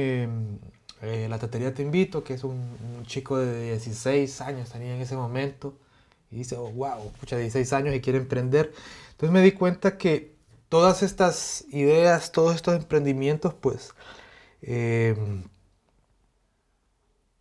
La 1.02 1.40
Tatería 1.40 1.74
Te 1.74 1.84
Invito, 1.84 2.24
que 2.24 2.34
es 2.34 2.44
un, 2.44 2.56
un, 2.98 3.06
chico 3.06 3.38
de 3.38 3.72
16 3.74 4.42
años, 4.42 4.70
tenía 4.72 4.96
en 4.96 5.02
ese 5.02 5.16
momento. 5.16 5.76
Y 6.32 6.38
dice, 6.38 6.56
oh, 6.58 6.70
wow, 6.72 7.12
escucha, 7.14 7.38
16 7.38 7.74
años 7.74 7.96
y 7.96 8.02
quiere 8.02 8.20
emprender. 8.20 8.74
Entonces 9.12 9.32
me 9.32 9.42
di 9.42 9.52
cuenta 9.54 9.98
que 9.98 10.36
todas 10.70 11.04
estas 11.04 11.66
ideas, 11.72 12.32
todos 12.32 12.56
estos 12.56 12.76
emprendimientos, 12.76 13.54
pues, 13.54 13.94
em, 14.62 15.44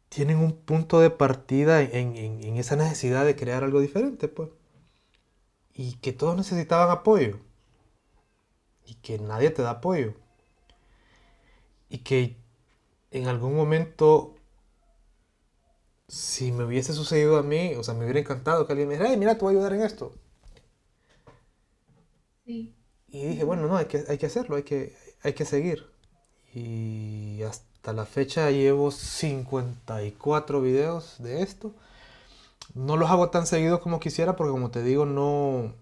tienen 0.09 0.39
un 0.39 0.53
punto 0.53 1.01
de 1.01 1.11
partida 1.11 1.83
en, 1.83 2.57
esa 2.57 2.77
necesidad 2.77 3.25
de 3.25 3.37
crear 3.37 3.65
algo 3.65 3.81
diferente, 3.81 4.29
pues. 4.29 4.51
Y 5.75 5.95
que 5.97 6.13
todos 6.13 6.37
necesitaban 6.37 6.91
apoyo. 6.91 7.41
Y 8.87 8.95
que 8.95 9.19
nadie 9.19 9.51
te 9.51 9.63
da 9.63 9.71
apoyo. 9.71 10.15
Y 11.89 11.99
que 11.99 12.37
en 13.11 13.29
algún 13.29 13.57
momento, 13.57 14.34
si 16.09 16.53
me 16.53 16.65
hubiese 16.65 16.93
sucedido 16.95 17.37
a 17.37 17.43
mí, 17.43 17.75
o 17.77 17.85
sea, 17.85 17.95
me 17.95 18.05
hubiera 18.05 18.21
encantado 18.21 18.67
que 18.67 18.73
alguien 18.73 18.89
me 18.89 18.95
dijera, 18.95 19.11
hey, 19.11 19.19
mira, 19.19 19.35
te 19.37 19.45
voy 19.45 19.55
a 19.55 19.59
ayudar 19.59 19.75
en 19.75 19.83
esto. 19.83 20.13
Y 23.09 23.27
dije, 23.27 23.45
bueno, 23.45 23.67
no, 23.67 23.77
hay 23.77 23.87
que, 23.87 24.05
hay 24.09 24.19
que 24.19 24.27
hacerlo, 24.27 24.57
hay 24.57 24.65
que, 24.65 24.97
hay 25.23 25.33
que 25.35 25.45
seguir. 25.45 25.87
Y 26.55 27.43
hasta 27.43 27.93
la 27.93 28.07
fecha 28.07 28.51
llevo 28.51 28.91
54 28.91 30.61
videos 30.61 31.17
de 31.19 31.43
esto. 31.43 31.75
No 32.75 32.97
los 32.97 33.11
hago 33.11 33.31
tan 33.31 33.47
seguidos 33.47 33.81
como 33.81 34.01
quisiera 34.01 34.37
porque 34.37 34.53
como 34.53 34.71
te 34.71 34.83
digo, 34.83 35.07
no... 35.07 35.75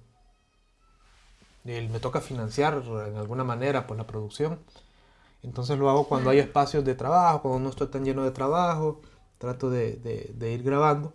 me 1.64 2.00
toca 2.00 2.20
financiar 2.20 2.82
en 3.08 3.16
alguna 3.16 3.44
manera 3.44 3.86
por 3.86 3.96
la 3.96 4.06
producción. 4.06 4.58
Entonces 5.42 5.78
lo 5.78 5.90
hago 5.90 6.08
cuando 6.08 6.30
hay 6.30 6.38
espacios 6.38 6.84
de 6.84 6.94
trabajo, 6.94 7.42
cuando 7.42 7.60
no 7.60 7.70
estoy 7.70 7.88
tan 7.88 8.04
lleno 8.04 8.24
de 8.24 8.30
trabajo. 8.32 9.00
Trato 9.42 9.70
de, 9.70 10.52
ir 10.54 10.62
grabando. 10.62 11.14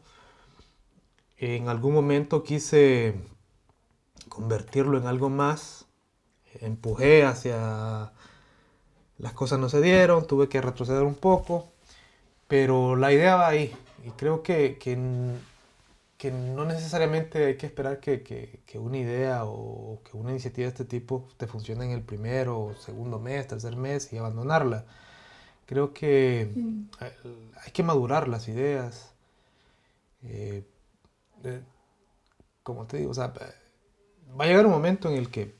En 1.37 1.69
algún 1.69 1.93
momento 1.93 2.43
quise 2.43 3.15
convertirlo 4.27 4.97
en 4.97 5.07
algo 5.07 5.29
más. 5.29 5.85
Empujé 6.59 7.23
hacia... 7.23 8.11
Las 9.17 9.31
cosas 9.31 9.59
no 9.59 9.69
se 9.69 9.79
dieron, 9.79 10.27
tuve 10.27 10.49
que 10.49 10.59
retroceder 10.59 11.03
un 11.03 11.15
poco, 11.15 11.69
pero 12.49 12.97
la 12.97 13.13
idea 13.13 13.37
va 13.37 13.47
ahí. 13.47 13.73
Y 14.05 14.09
creo 14.09 14.43
que, 14.43 14.77
que, 14.77 14.97
no 14.97 16.65
necesariamente 16.65 17.45
hay 17.45 17.55
que 17.55 17.65
esperar 17.65 18.01
que, 18.01 18.59
una 18.73 18.97
idea 18.97 19.45
o 19.45 20.01
que 20.03 20.17
una 20.17 20.31
iniciativa 20.31 20.65
de 20.65 20.71
este 20.71 20.83
tipo 20.83 21.29
te 21.37 21.47
funcione 21.47 21.85
en 21.85 21.91
el 21.91 22.01
primero, 22.01 22.75
segundo 22.77 23.19
mes, 23.19 23.47
tercer 23.47 23.77
mes 23.77 24.11
y 24.11 24.17
abandonarla. 24.17 24.83
Creo 25.67 25.93
que 25.93 26.49
hay 26.99 27.71
que 27.71 27.83
madurar 27.83 28.27
las 28.27 28.47
ideas. 28.47 29.13
Eh, 30.23 30.65
eh, 31.43 31.61
como 32.63 32.87
te 32.87 32.97
digo, 32.97 33.11
o 33.11 33.13
sea, 33.13 33.27
va 33.27 34.45
a 34.45 34.47
llegar 34.47 34.65
un 34.65 34.71
momento 34.71 35.09
en 35.09 35.17
el 35.17 35.29
que 35.29 35.55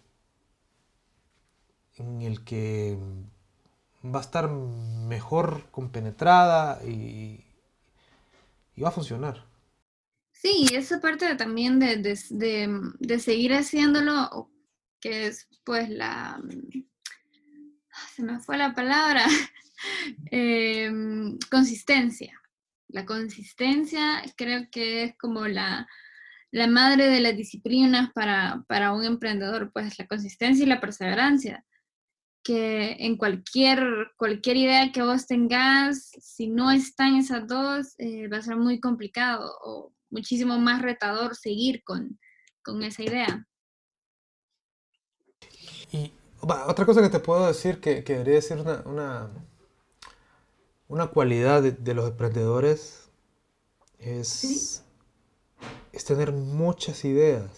en 1.98 2.22
el 2.22 2.44
que 2.44 2.98
va 4.04 4.20
a 4.20 4.22
estar 4.22 4.50
mejor 4.50 5.70
compenetrada 5.72 6.84
y, 6.86 7.44
y 8.76 8.82
va 8.82 8.90
a 8.90 8.92
funcionar. 8.92 9.46
Sí, 10.32 10.68
esa 10.72 11.02
parte 11.02 11.36
también 11.36 11.80
de, 11.80 11.98
de, 11.98 13.20
seguir 13.20 13.54
haciéndolo, 13.54 14.50
que 15.00 15.28
es 15.28 15.48
pues 15.64 15.90
la, 15.90 16.40
se 18.16 18.24
me 18.24 18.40
fue 18.40 18.58
la 18.58 18.74
palabra, 18.74 19.26
em, 20.32 21.38
consistencia. 21.52 22.34
La 22.90 23.06
consistencia 23.06 24.24
creo 24.36 24.68
que 24.72 25.04
es 25.04 25.18
como 25.18 25.48
la, 25.48 25.88
la 26.52 26.68
madre 26.68 27.08
de 27.10 27.20
las 27.20 27.36
disciplinas 27.36 28.12
para, 28.14 28.64
para, 28.68 28.94
un 28.94 29.04
emprendedor, 29.04 29.72
pues 29.74 29.98
la 30.00 30.08
consistencia 30.08 30.64
y 30.64 30.68
la 30.68 30.82
perseverancia. 30.82 31.66
Que 32.44 32.96
en 33.00 33.18
cualquier, 33.18 34.12
cualquier 34.16 34.58
idea 34.58 34.92
que 34.94 35.02
vos 35.02 35.28
tengas, 35.28 36.12
si 36.22 36.48
no 36.48 36.72
están 36.72 37.18
esas 37.18 37.46
dos, 37.48 37.94
eh, 37.98 38.30
va 38.30 38.38
a 38.38 38.42
ser 38.42 38.56
muy 38.56 38.80
complicado 38.80 39.54
o 39.64 39.94
muchísimo 40.10 40.58
más 40.58 40.82
retador 40.82 41.36
seguir 41.36 41.84
con, 41.84 42.18
con 42.64 42.82
esa 42.84 43.04
idea. 43.04 43.46
Y 45.92 46.14
otra 46.42 46.86
cosa 46.86 47.02
que 47.02 47.10
te 47.10 47.20
puedo 47.20 47.48
decir, 47.48 47.80
que, 47.80 48.04
que 48.04 48.14
debería 48.14 48.42
ser 48.42 48.60
una, 48.60 48.82
una, 48.86 49.30
una 50.88 51.08
cualidad 51.08 51.62
de, 51.64 51.94
los 51.94 52.10
emprendedores, 52.10 53.10
es 54.00 54.84
es 55.98 56.06
tener 56.06 56.32
muchas 56.32 57.04
ideas. 57.06 57.50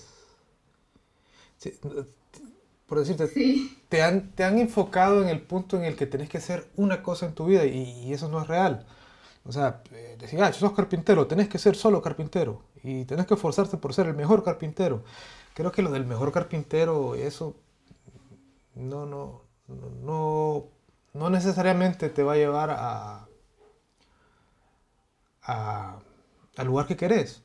por 2.87 2.99
decirte, 2.99 3.29
te, 3.89 4.01
han, 4.01 4.31
te 4.31 4.43
han 4.43 4.57
enfocado 4.57 5.21
en 5.21 5.29
el 5.29 5.41
punto 5.41 5.77
en 5.77 5.83
el 5.83 5.95
que 5.95 6.07
tenés 6.07 6.29
que 6.29 6.37
hacer 6.37 6.67
una 6.75 7.03
cosa 7.03 7.25
en 7.25 7.33
tu 7.33 7.45
vida 7.45 7.65
y, 7.65 8.11
eso 8.13 8.29
no 8.29 8.41
es 8.41 8.47
real. 8.47 8.87
O 9.45 9.51
sea, 9.51 9.83
eh, 9.91 10.15
decir, 10.19 10.41
ah, 10.41 10.53
sos 10.53 10.73
carpintero, 10.73 11.27
tenés 11.27 11.49
que 11.49 11.57
ser 11.57 11.75
solo 11.75 12.01
carpintero 12.01 12.63
y 12.83 13.05
tenés 13.05 13.25
que 13.25 13.33
esforzarte 13.33 13.77
por 13.77 13.93
ser 13.93 14.07
el 14.07 14.15
mejor 14.15 14.43
carpintero. 14.43 15.03
Creo 15.53 15.71
que 15.71 15.81
lo 15.81 15.91
del 15.91 16.05
mejor 16.05 16.31
carpintero, 16.31 17.15
eso 17.15 17.55
no, 18.75 19.05
no, 19.05 19.41
no, 19.67 20.67
no 21.13 21.29
necesariamente 21.29 22.09
te 22.09 22.23
va 22.23 22.33
a 22.33 22.37
llevar 22.37 22.69
a, 22.71 23.27
a, 25.43 25.99
al 26.57 26.67
lugar 26.67 26.87
que 26.87 26.97
querés 26.97 27.43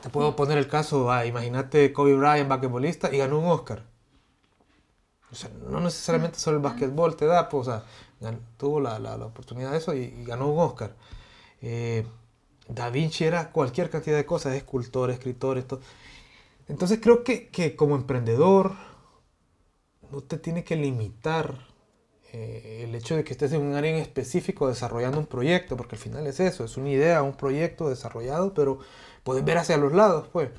te 0.00 0.10
puedo 0.10 0.36
poner 0.36 0.58
el 0.58 0.68
caso, 0.68 1.10
ah, 1.10 1.24
imagínate 1.26 1.92
Kobe 1.92 2.14
Bryant, 2.14 2.48
basquetbolista, 2.48 3.12
y 3.12 3.18
ganó 3.18 3.38
un 3.38 3.46
Oscar. 3.46 3.84
O 5.30 5.34
sea, 5.34 5.50
no 5.68 5.80
necesariamente 5.80 6.38
solo 6.38 6.58
el 6.58 6.62
basquetbol 6.62 7.16
te 7.16 7.26
da, 7.26 7.48
pues, 7.48 7.68
o 7.68 7.82
sea, 8.20 8.38
tuvo 8.58 8.80
la, 8.80 8.98
la, 8.98 9.16
oportunidad 9.16 9.72
de 9.72 9.78
eso 9.78 9.94
y, 9.94 10.24
ganó 10.24 10.48
un 10.48 10.60
Oscar. 10.60 10.94
Eh, 11.62 12.06
da 12.68 12.90
Vinci 12.90 13.24
era 13.24 13.50
cualquier 13.50 13.90
cantidad 13.90 14.16
de 14.16 14.26
cosas, 14.26 14.54
escultor, 14.54 15.10
escritor, 15.10 15.58
esto. 15.58 15.80
Entonces 16.68 17.00
creo 17.02 17.24
que, 17.24 17.48
que, 17.48 17.76
como 17.76 17.96
emprendedor 17.96 18.72
no 20.10 20.20
te 20.20 20.38
tiene 20.38 20.64
que 20.64 20.76
limitar 20.76 21.71
eh, 22.32 22.84
el 22.84 22.94
hecho 22.94 23.16
de 23.16 23.24
que 23.24 23.32
estés 23.32 23.52
en 23.52 23.62
un 23.62 23.74
área 23.74 23.90
en 23.90 23.98
específico 23.98 24.68
desarrollando 24.68 25.18
un 25.18 25.26
proyecto, 25.26 25.76
porque 25.76 25.96
al 25.96 26.02
final 26.02 26.26
es 26.26 26.40
eso, 26.40 26.64
es 26.64 26.76
una 26.76 26.90
idea, 26.90 27.22
un 27.22 27.34
proyecto 27.36 27.88
desarrollado, 27.88 28.54
pero 28.54 28.78
puedes 29.22 29.44
ver 29.44 29.58
hacia 29.58 29.76
los 29.76 29.92
lados, 29.92 30.28
pues. 30.32 30.50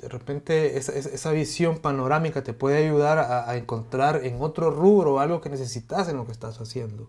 De 0.00 0.08
repente 0.08 0.76
esa, 0.76 0.92
esa 0.92 1.30
visión 1.30 1.78
panorámica 1.78 2.42
te 2.44 2.52
puede 2.52 2.84
ayudar 2.84 3.18
a, 3.18 3.56
encontrar 3.56 4.26
en 4.26 4.42
otro 4.42 4.70
rubro 4.70 5.20
algo 5.20 5.40
que 5.40 5.48
necesitas 5.48 6.08
en 6.08 6.16
lo 6.18 6.26
que 6.26 6.32
estás 6.32 6.60
haciendo. 6.60 7.08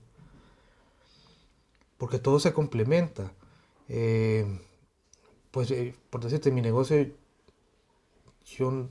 Porque 1.97 2.19
todo 2.19 2.39
se 2.39 2.53
complementa. 2.53 3.31
Eh, 3.89 4.45
pues, 5.51 5.71
eh, 5.71 5.95
por 6.09 6.23
decirte, 6.23 6.51
mi 6.51 6.61
negocio, 6.61 7.07
yo 8.45 8.87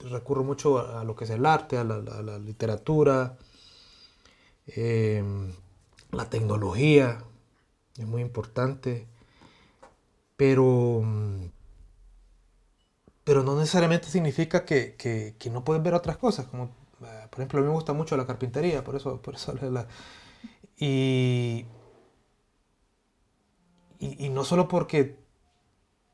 recurro 0.00 0.44
mucho 0.44 0.78
a, 0.78 1.04
lo 1.04 1.16
que 1.16 1.24
es 1.24 1.30
el 1.30 1.46
arte, 1.46 1.78
a 1.78 1.84
la, 1.84 2.38
literatura, 2.38 3.38
eh, 4.76 5.24
la 6.12 6.30
tecnología, 6.30 7.24
es 7.96 8.06
muy 8.06 8.22
importante 8.22 9.08
pero, 10.40 11.04
pero 13.24 13.42
no 13.42 13.56
necesariamente 13.56 14.08
significa 14.08 14.64
que, 14.64 14.94
que, 14.96 15.50
no 15.50 15.64
puedes 15.64 15.82
ver 15.82 15.92
otras 15.92 16.16
cosas, 16.16 16.46
como 16.46 16.70
eh, 17.02 17.26
por 17.28 17.40
ejemplo 17.40 17.58
a 17.58 17.62
mí 17.62 17.68
me 17.68 17.74
gusta 17.74 17.92
mucho 17.92 18.16
la 18.16 18.26
carpintería, 18.26 18.82
por 18.82 18.96
eso, 18.96 19.20
por 19.20 19.34
eso 19.34 19.52
la, 19.70 19.86
y, 20.78 21.66
y, 23.98 24.30
no 24.30 24.44
solo 24.44 24.66
porque 24.66 25.18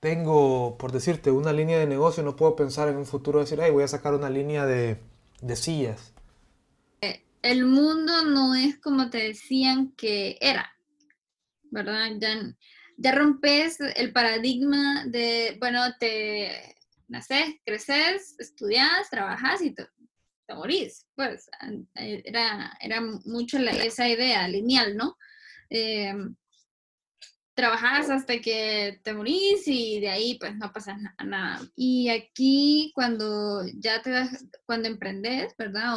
tengo, 0.01 0.77
por 0.77 0.91
decirte, 0.91 1.31
una 1.31 1.53
línea 1.53 1.79
de 1.79 1.87
negocio, 1.87 2.25
no 2.25 2.35
puedo 2.35 2.57
pensar 2.57 2.89
en 2.89 2.97
un 2.97 3.07
futuro 3.07 3.39
decir, 3.39 3.61
ay, 3.61 3.71
voy 3.71 3.85
a 3.85 3.89
sacar 3.89 4.13
una 4.13 4.29
línea 4.29 4.67
de, 4.67 4.99
de 5.41 5.55
sillas. 5.55 6.15
El 7.47 7.65
mundo 7.65 8.25
no 8.25 8.57
es 8.57 8.77
como 8.81 9.09
te 9.09 9.19
decían 9.19 9.93
que 9.93 10.37
era, 10.41 10.69
¿verdad? 11.71 12.11
Ya, 12.99 13.13
rompes 13.13 13.79
el 13.79 14.13
paradigma 14.13 15.05
de, 15.07 15.57
bueno, 15.61 15.81
te 16.01 16.75
naces, 17.07 17.55
creces, 17.65 18.35
estudias, 18.41 19.09
trabajas 19.11 19.63
y 19.63 19.73
te, 19.73 19.87
morís. 20.57 21.07
Pues 21.15 21.49
era, 21.95 22.77
era 22.81 23.01
mucho 23.01 23.59
esa 23.59 24.09
idea 24.09 24.49
lineal, 24.49 24.97
¿no? 24.97 25.17
Eh, 25.71 26.15
trabajas 27.55 28.11
hasta 28.11 28.41
que 28.41 28.99
te 29.05 29.15
morís 29.15 29.69
y 29.69 30.01
de 30.01 30.09
ahí 30.09 30.37
pues 30.41 30.57
no 30.57 30.73
pasa 30.73 30.99
nada. 31.25 31.61
Y 31.77 32.09
aquí 32.09 32.91
cuando 32.93 33.63
ya 33.75 34.03
te 34.03 34.11
das, 34.11 34.45
cuando 34.65 34.89
emprendes, 34.89 35.55
¿verdad? 35.57 35.95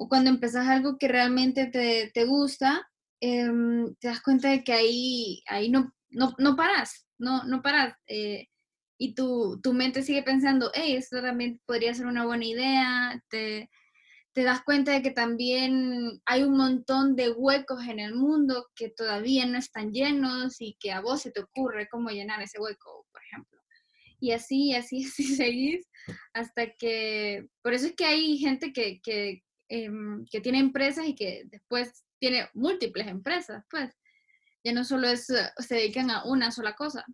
O 0.00 0.08
cuando 0.08 0.30
empezás 0.30 0.66
algo 0.66 0.96
que 0.96 1.08
realmente 1.08 1.66
te, 1.66 2.10
te 2.14 2.24
gusta, 2.24 2.88
em, 3.20 3.94
te 3.96 4.08
das 4.08 4.22
cuenta 4.22 4.48
de 4.48 4.64
que 4.64 4.72
ahí, 4.72 5.42
ahí 5.46 5.68
no, 5.68 5.92
no, 6.08 6.34
no 6.38 6.56
paras, 6.56 7.06
no, 7.18 7.44
no 7.44 7.60
paras. 7.60 7.94
Eh, 8.06 8.46
y 8.98 9.14
tu, 9.14 9.60
tu, 9.62 9.74
mente 9.74 10.02
sigue 10.02 10.22
pensando, 10.22 10.70
hey, 10.72 10.96
esto 10.96 11.20
también 11.20 11.60
podría 11.66 11.92
ser 11.92 12.06
una 12.06 12.24
buena 12.24 12.46
idea, 12.46 13.22
te, 13.28 13.68
te 14.32 14.42
das 14.42 14.62
cuenta 14.62 14.92
de 14.92 15.02
que 15.02 15.10
también 15.10 16.18
hay 16.24 16.44
un 16.44 16.56
montón 16.56 17.14
de 17.14 17.32
huecos 17.32 17.86
en 17.86 18.00
el 18.00 18.14
mundo 18.14 18.68
que 18.74 18.88
todavía 18.88 19.44
no 19.44 19.58
están 19.58 19.92
llenos 19.92 20.62
y 20.62 20.78
que 20.80 20.92
a 20.92 21.02
vos 21.02 21.20
se 21.20 21.30
te 21.30 21.42
ocurre 21.42 21.88
cómo 21.90 22.08
llenar 22.08 22.40
ese 22.40 22.58
hueco, 22.58 23.06
por 23.12 23.22
ejemplo. 23.22 23.60
Y 24.18 24.32
así, 24.32 24.72
así, 24.74 25.04
así 25.04 25.24
seguís 25.36 25.86
hasta 26.32 26.70
que, 26.78 27.48
por 27.62 27.74
eso 27.74 27.88
es 27.88 27.94
que 27.94 28.06
hay 28.06 28.38
gente 28.38 28.72
que, 28.72 29.02
que, 29.02 29.42
Em, 29.72 30.26
que 30.26 30.40
tiene 30.40 30.58
empresas 30.58 31.06
y 31.06 31.14
que 31.14 31.44
después 31.44 32.04
tiene 32.18 32.48
múltiples 32.54 33.06
empresas, 33.06 33.64
pues 33.70 33.88
ya 34.64 34.72
no 34.72 34.84
solo 34.84 35.06
es, 35.06 35.30
eh, 35.30 35.48
se 35.58 35.76
dedican 35.76 36.10
a 36.10 36.24
una 36.24 36.50
sola 36.50 36.74
cosa. 36.74 37.04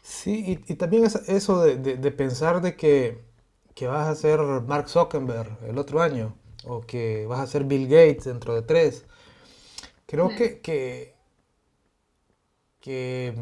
Sí, 0.00 0.60
y, 0.68 0.74
también 0.76 1.04
es 1.04 1.16
eso 1.28 1.64
de, 1.64 1.76
de, 1.76 2.10
pensar 2.12 2.60
de 2.60 2.76
que, 2.76 3.24
que, 3.74 3.88
vas 3.88 4.06
a 4.06 4.14
ser 4.14 4.38
Mark 4.38 4.88
Zuckerberg 4.88 5.58
el 5.68 5.76
otro 5.78 6.00
año 6.00 6.36
o 6.62 6.82
que 6.82 7.26
vas 7.26 7.40
a 7.40 7.48
ser 7.48 7.64
Bill 7.64 7.88
Gates 7.88 8.26
dentro 8.26 8.54
de 8.54 8.62
tres. 8.62 9.04
Creo 10.06 10.28
que, 10.28 10.60
que, 10.60 11.16
que, 12.80 13.34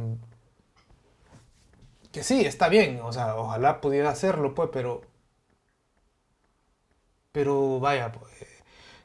que 2.11 2.23
sí, 2.25 2.47
está 2.47 2.71
bien, 2.71 3.01
o 3.03 3.13
sea, 3.13 3.37
ojalá 3.37 3.83
pudiera 3.83 4.09
hacerlo, 4.09 4.55
pues, 4.55 4.71
pero 4.73 5.03
pero 7.35 7.81
vaya, 7.81 8.13
pues, 8.13 8.33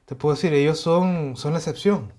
te 0.05 0.15
puedo 0.15 0.35
decir, 0.35 0.53
ellos 0.53 0.79
son, 0.79 1.35
son 1.35 1.53
la 1.53 1.57
excepción. 1.57 2.13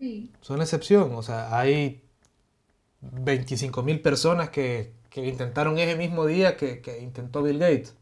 Sí. 0.00 0.32
Son 0.40 0.58
la 0.58 0.64
excepción. 0.64 1.14
O 1.14 1.22
sea, 1.22 1.56
hay 1.56 2.02
25 3.00 3.80
mil 3.84 4.00
personas 4.02 4.50
que, 4.50 4.92
intentaron 5.14 5.78
ese 5.78 5.94
mismo 5.94 6.26
día 6.26 6.56
que, 6.56 6.98
intentó 7.00 7.44
Bill 7.44 7.60
Gates. 7.60 7.94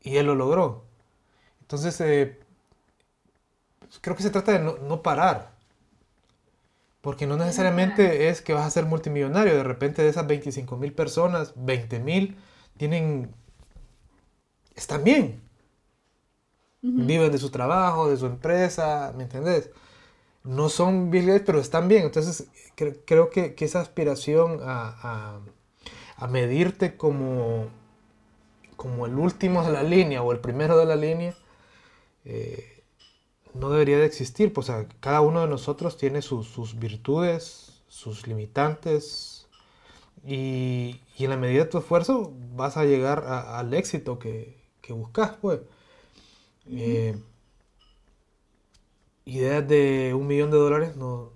Y 0.00 0.16
él 0.16 0.24
lo 0.24 0.34
logró. 0.34 0.86
Entonces, 1.60 2.00
eh, 2.00 2.38
creo 4.00 4.16
que 4.16 4.22
se 4.22 4.30
trata 4.30 4.52
de 4.52 4.60
no, 4.60 5.02
parar. 5.02 5.52
Porque 7.02 7.26
no 7.26 7.36
necesariamente 7.36 8.30
es 8.30 8.40
que 8.40 8.54
vas 8.54 8.64
a 8.66 8.70
ser 8.70 8.86
multimillonario. 8.86 9.54
De 9.56 9.62
repente 9.62 10.00
de 10.00 10.08
esas 10.08 10.26
25 10.26 10.78
mil 10.78 10.94
personas, 10.94 11.52
20 11.56 11.98
mil 12.00 12.38
tienen 12.78 13.34
están 14.78 15.04
bien. 15.04 15.40
Viven 16.80 17.32
de 17.32 17.38
su 17.38 17.50
trabajo, 17.50 18.08
de 18.08 18.16
su 18.16 18.26
empresa, 18.26 19.12
¿me 19.16 19.24
entendés? 19.24 19.70
No 20.44 20.68
son 20.68 21.10
Bill 21.10 21.42
pero 21.44 21.58
están 21.58 21.88
bien. 21.88 22.04
Entonces, 22.04 22.48
creo 23.04 23.30
que, 23.30 23.54
esa 23.58 23.80
aspiración 23.80 24.60
a, 24.62 25.40
medirte 26.30 26.96
como, 26.96 27.66
como 28.76 29.06
el 29.06 29.14
último 29.16 29.64
de 29.64 29.72
la 29.72 29.82
línea 29.82 30.22
o 30.22 30.32
el 30.32 30.38
primero 30.38 30.78
de 30.78 30.86
la 30.86 30.96
línea, 30.96 31.34
eh, 32.24 32.84
no 33.54 33.70
debería 33.70 33.98
de 33.98 34.06
existir. 34.06 34.52
Pues, 34.52 34.70
cada 35.00 35.20
uno 35.20 35.40
de 35.42 35.48
nosotros 35.48 35.96
tiene 35.96 36.22
sus, 36.22 36.78
virtudes, 36.78 37.82
sus 37.88 38.26
limitantes, 38.26 39.48
y, 40.24 41.00
en 41.18 41.30
la 41.30 41.36
medida 41.36 41.64
de 41.64 41.70
tu 41.70 41.78
esfuerzo 41.78 42.32
vas 42.54 42.76
a 42.76 42.84
llegar 42.84 43.24
al 43.26 43.74
éxito 43.74 44.18
que, 44.18 44.57
que 44.88 44.94
buscas, 44.94 45.32
pues. 45.42 45.60
Eh, 46.66 47.14
ideas 49.26 49.68
de 49.68 50.14
un 50.14 50.26
millón 50.26 50.50
de 50.50 50.56
dólares 50.56 50.96
no, 50.96 51.30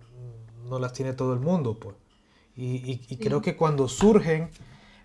las 0.80 0.94
tiene 0.94 1.12
todo 1.12 1.34
el 1.34 1.40
mundo, 1.40 1.78
pues. 1.78 1.94
Y, 2.56 3.16
creo 3.18 3.42
que 3.42 3.54
cuando 3.54 3.88
surgen, 3.88 4.50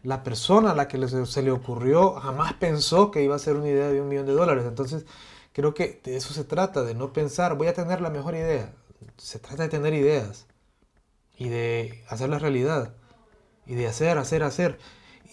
la 0.04 0.24
persona 0.24 0.72
a 0.72 0.76
la 0.76 0.88
que 0.88 0.98
se 1.26 1.42
le 1.42 1.52
ocurrió 1.52 2.14
jamás 2.14 2.54
pensó 2.54 3.12
que 3.12 3.22
iba 3.22 3.36
a 3.36 3.40
ser 3.40 3.58
una 3.58 3.68
idea 3.68 3.90
de 3.90 4.00
un 4.00 4.08
millón 4.08 4.26
de 4.26 4.32
dólares. 4.32 4.64
Entonces, 4.66 5.06
creo 5.52 5.74
que 5.74 6.00
de 6.06 6.16
eso 6.16 6.34
se 6.34 6.46
trata, 6.46 6.84
de 6.84 6.96
no 6.96 7.12
pensar, 7.12 7.58
voy 7.58 7.68
a 7.68 7.74
tener 7.74 8.00
la 8.00 8.10
mejor 8.10 8.36
idea. 8.36 8.74
Se 9.18 9.40
trata 9.40 9.64
de 9.64 9.70
tener 9.70 9.94
ideas 9.94 10.46
y 11.38 11.50
de 11.50 12.06
hacerlas 12.08 12.42
realidad. 12.42 12.94
Y 13.66 13.76
de 13.76 13.88
hacer, 13.88 14.18
hacer, 14.18 14.44
hacer. 14.44 14.80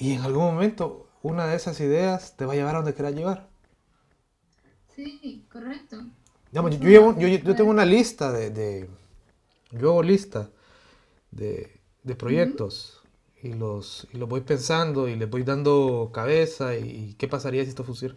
Y 0.00 0.14
en 0.14 0.22
algún 0.22 0.46
momento 0.46 1.03
una 1.24 1.46
de 1.46 1.56
esas 1.56 1.80
ideas 1.80 2.36
te 2.36 2.44
va 2.44 2.52
a 2.52 2.56
llevar 2.56 2.74
a 2.74 2.78
donde 2.78 2.92
quieras 2.92 3.14
llevar. 3.14 3.48
Sí, 4.94 5.42
correcto. 5.50 6.04
yo, 6.52 7.16
yo, 7.18 7.54
tengo 7.56 7.70
una 7.70 7.86
lista 7.86 8.30
de, 8.30 8.88
yo 9.72 9.90
hago 9.90 10.02
lista 10.02 10.50
de, 11.30 11.80
proyectos 12.18 13.00
y, 13.42 13.54
los, 13.54 14.06
los 14.12 14.28
voy 14.28 14.42
pensando 14.42 15.08
y 15.08 15.16
les 15.16 15.30
voy 15.30 15.44
dando 15.44 16.10
cabeza 16.12 16.76
y, 16.76 17.14
qué 17.16 17.26
pasaría 17.26 17.64
si 17.64 17.70
esto 17.70 17.84
funciona. 17.84 18.14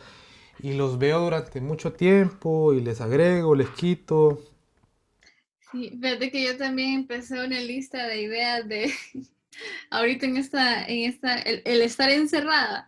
Y 0.59 0.73
los 0.73 0.99
veo 0.99 1.21
durante 1.21 1.61
mucho 1.61 1.93
tiempo 1.93 2.73
y 2.73 2.81
les 2.81 2.99
agrego, 2.99 3.55
les 3.55 3.69
quito. 3.69 4.43
Sí, 5.71 5.97
fíjate 6.01 6.29
que 6.29 6.43
yo 6.43 6.57
también 6.57 6.93
empecé 6.93 7.35
una 7.35 7.61
lista 7.61 8.05
de 8.05 8.21
ideas 8.21 8.67
de, 8.67 8.91
ahorita 9.89 10.25
en 10.25 10.37
esta, 10.37 10.85
en 10.85 11.09
esta, 11.09 11.39
el, 11.39 11.81
estar 11.81 12.09
encerrada, 12.09 12.87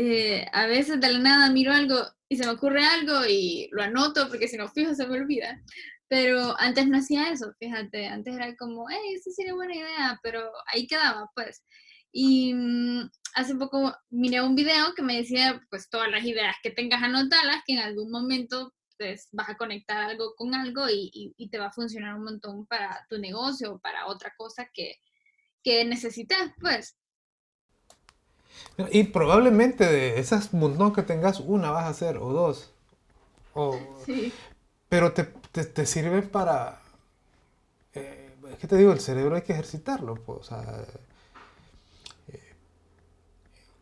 eh, 0.00 0.46
a 0.52 0.66
veces 0.66 1.00
de 1.00 1.12
la 1.12 1.18
nada 1.18 1.50
miro 1.50 1.72
algo 1.72 1.96
y 2.28 2.36
se 2.36 2.46
me 2.46 2.52
ocurre 2.52 2.84
algo 2.84 3.26
y 3.28 3.68
lo 3.72 3.82
anoto 3.82 4.28
porque 4.28 4.46
si 4.46 4.56
no 4.56 4.68
fijo 4.68 4.94
se 4.94 5.08
me 5.08 5.18
olvida. 5.18 5.60
Pero 6.06 6.54
antes 6.60 6.86
no 6.86 6.98
hacía 6.98 7.32
eso, 7.32 7.52
fíjate, 7.58 8.06
antes 8.06 8.32
era 8.32 8.54
como, 8.56 8.88
hey, 8.88 9.14
eso 9.16 9.30
sería 9.32 9.54
buena 9.54 9.74
idea, 9.74 10.20
pero 10.22 10.52
ahí 10.72 10.86
quedaba, 10.86 11.28
pues. 11.34 11.64
Y 12.12 12.54
mm, 12.54 13.10
hace 13.34 13.56
poco 13.56 13.92
miré 14.10 14.40
un 14.40 14.54
video 14.54 14.94
que 14.94 15.02
me 15.02 15.16
decía, 15.16 15.60
pues 15.68 15.90
todas 15.90 16.10
las 16.10 16.24
ideas 16.24 16.54
que 16.62 16.70
tengas 16.70 17.02
anotalas, 17.02 17.62
que 17.66 17.72
en 17.72 17.80
algún 17.80 18.12
momento 18.12 18.72
pues, 18.98 19.28
vas 19.32 19.48
a 19.48 19.56
conectar 19.56 19.98
algo 19.98 20.34
con 20.36 20.54
algo 20.54 20.88
y, 20.88 21.10
y, 21.36 21.50
te 21.50 21.58
va 21.58 21.66
a 21.66 21.72
funcionar 21.72 22.14
un 22.14 22.24
montón 22.24 22.66
para 22.66 23.04
tu 23.08 23.18
negocio 23.18 23.74
o 23.74 23.80
para 23.80 24.06
otra 24.06 24.32
cosa 24.36 24.70
que, 24.72 24.94
que 25.64 25.84
necesitas, 25.84 26.52
pues. 26.60 26.96
Y 28.92 29.04
probablemente 29.04 29.84
de 29.84 30.20
esas 30.20 30.54
montón 30.54 30.92
que 30.92 31.02
tengas, 31.02 31.40
una 31.40 31.70
vas 31.70 31.84
a 31.84 31.88
hacer 31.88 32.18
o 32.18 32.32
dos. 32.32 32.72
sí. 34.06 34.32
Pero 34.88 35.12
te, 35.12 35.24
te, 35.24 35.84
sirven 35.84 36.28
para... 36.28 36.80
Eh, 37.92 38.30
es 38.50 38.58
que 38.58 38.66
te 38.66 38.76
digo, 38.76 38.92
el 38.92 39.00
cerebro 39.00 39.36
hay 39.36 39.42
que 39.42 39.52
ejercitarlo. 39.52 40.14
Pues, 40.14 40.38
o 40.38 40.42
sea, 40.44 40.84
eh, 42.28 42.54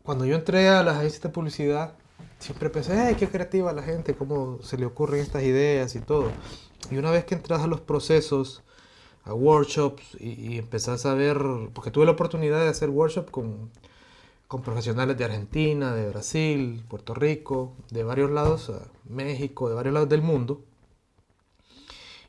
cuando 0.03 0.25
yo 0.25 0.35
entré 0.35 0.67
a 0.67 0.83
las 0.83 0.97
agencias 0.97 1.21
de 1.21 1.29
publicidad, 1.29 1.93
siempre 2.39 2.69
pensé, 2.69 2.93
¡ay, 2.99 3.15
qué 3.15 3.29
creativa 3.29 3.71
la 3.71 3.83
gente! 3.83 4.15
¿Cómo 4.15 4.61
se 4.63 4.77
le 4.77 4.85
ocurren 4.85 5.21
estas 5.21 5.43
ideas 5.43 5.95
y 5.95 5.99
todo? 5.99 6.31
Y 6.91 6.97
una 6.97 7.11
vez 7.11 7.23
que 7.23 7.35
entras 7.35 7.61
a 7.61 7.67
los 7.67 7.79
procesos 7.79 8.63
a 9.23 9.33
workshops 9.33 10.03
y, 10.19 10.55
y, 10.55 10.57
empezás 10.57 11.05
a 11.05 11.13
ver, 11.13 11.37
porque 11.73 11.91
tuve 11.91 12.05
la 12.05 12.13
oportunidad 12.13 12.61
de 12.61 12.69
hacer 12.69 12.89
workshops 12.89 13.31
con, 13.31 13.69
con, 14.47 14.61
profesionales 14.61 15.17
de 15.17 15.25
Argentina, 15.25 15.93
de 15.93 16.09
Brasil, 16.09 16.83
Puerto 16.87 17.13
Rico, 17.13 17.73
de 17.91 18.03
varios 18.03 18.31
lados, 18.31 18.71
México, 19.05 19.69
de 19.69 19.75
varios 19.75 19.93
lados 19.93 20.09
del 20.09 20.21
mundo, 20.21 20.63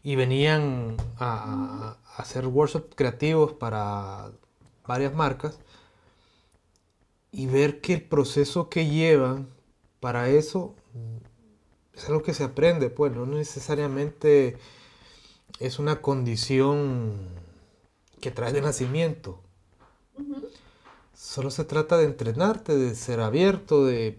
y 0.02 0.16
venían 0.16 0.96
a, 1.18 1.96
hacer 2.16 2.46
workshops 2.46 2.94
creativos 2.94 3.52
para 3.52 4.32
varias 4.86 5.14
marcas 5.14 5.60
y 7.30 7.46
ver 7.46 7.80
que 7.80 7.94
el 7.94 8.02
proceso 8.02 8.68
que 8.68 8.86
llevan 8.86 9.48
para 10.00 10.28
eso 10.28 10.74
es 11.94 12.08
algo 12.08 12.22
que 12.22 12.34
se 12.34 12.44
aprende, 12.44 12.90
pues 12.90 13.12
no 13.12 13.26
necesariamente 13.26 14.56
es 15.58 15.78
una 15.78 16.00
condición 16.00 17.12
que 18.20 18.30
trae 18.30 18.52
de 18.52 18.62
nacimiento. 18.62 19.40
Solo 21.28 21.50
se 21.50 21.66
trata 21.66 21.98
de 21.98 22.06
entrenarte, 22.06 22.74
de 22.74 22.94
ser 22.94 23.20
abierto, 23.20 23.84
de... 23.84 24.18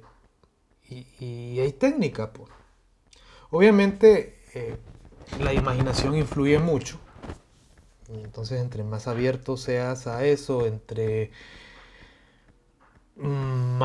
Y, 0.87 1.59
hay 1.59 1.73
técnica. 1.73 2.31
Pues. 2.31 2.51
Obviamente 3.49 4.39
eh, 4.53 4.77
la 5.39 5.51
imaginación 5.51 6.15
influye 6.15 6.59
mucho. 6.59 6.99
Entonces, 8.09 8.61
entre 8.61 8.83
más 8.83 9.07
abierto 9.07 9.57
seas 9.57 10.05
a 10.05 10.23
eso, 10.23 10.67
entre 10.67 11.31
mm, 13.15 13.81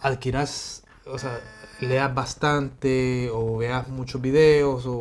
adquieras, 0.00 0.82
o 1.04 1.18
sea, 1.18 1.40
leas 1.80 2.14
bastante 2.14 3.28
o 3.34 3.58
veas 3.58 3.88
muchos 3.88 4.22
videos 4.22 4.84
o, 4.86 4.94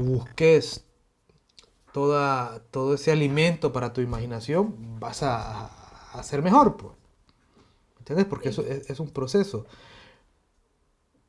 busques 0.00 0.82
toda, 1.92 2.60
todo 2.70 2.94
ese 2.94 3.12
alimento 3.12 3.70
para 3.70 3.92
tu 3.92 4.00
imaginación, 4.00 4.98
vas 4.98 5.22
a, 5.22 5.87
a 6.12 6.22
ser 6.22 6.42
mejor, 6.42 6.76
pues. 6.76 6.94
¿Entiendes? 7.98 8.26
Porque 8.26 8.48
eso 8.48 8.62
es, 8.62 9.00
un 9.00 9.10
proceso. 9.10 9.66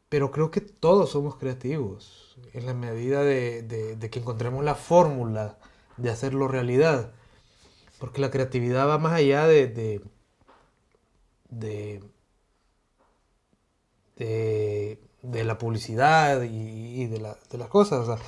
Pero 0.08 0.32
creo 0.32 0.50
que 0.50 0.62
todos 0.62 1.12
somos 1.12 1.36
creativos 1.36 2.38
en 2.54 2.66
la 2.66 2.74
medida 2.74 3.24
de, 3.24 3.98
que 4.10 4.20
encontremos 4.20 4.64
la 4.64 4.76
fórmula 4.76 5.58
de 5.98 6.10
hacerlo 6.10 6.48
realidad. 6.48 7.12
Porque 8.00 8.22
la 8.22 8.32
creatividad 8.32 8.88
va 8.88 8.98
más 8.98 9.14
allá 9.14 9.46
de, 9.46 9.68
de, 9.68 10.02
de, 14.16 15.44
la 15.44 15.58
publicidad 15.58 16.44
y, 16.44 17.08
de, 17.08 17.20
las 17.20 17.68
cosas. 17.68 18.20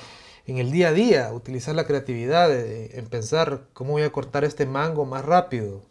en 0.45 0.57
el 0.57 0.71
día 0.71 0.89
a 0.89 0.93
día, 0.93 1.31
utilizar 1.33 1.73
la 1.73 1.87
creatividad 1.87 2.53
en 2.53 3.07
pensar 3.07 3.69
cómo 3.71 3.93
voy 3.93 4.03
a 4.03 4.11
cortar 4.11 4.43
este 4.43 4.65
mango 4.65 5.05
más 5.05 5.23
rápido. 5.23 5.90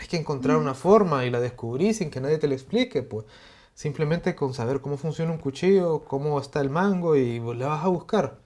Tienes 0.00 0.08
que 0.08 0.16
encontrar 0.16 0.56
una 0.56 0.72
forma 0.74 1.26
y 1.26 1.30
la 1.30 1.40
descubrí 1.40 1.92
sin 1.92 2.10
que 2.10 2.20
nadie 2.22 2.38
te 2.38 2.48
lo 2.48 2.54
explique, 2.54 3.02
pues. 3.02 3.26
Simplemente 3.74 4.34
con 4.34 4.54
saber 4.54 4.80
cómo 4.80 4.96
funciona 4.96 5.32
un 5.32 5.38
cuchillo, 5.38 6.04
cómo 6.04 6.40
está 6.40 6.60
el 6.60 6.70
mango 6.70 7.16
y 7.16 7.38
le 7.38 7.64
vas 7.66 7.84
a 7.84 7.88
buscar. 7.88 8.38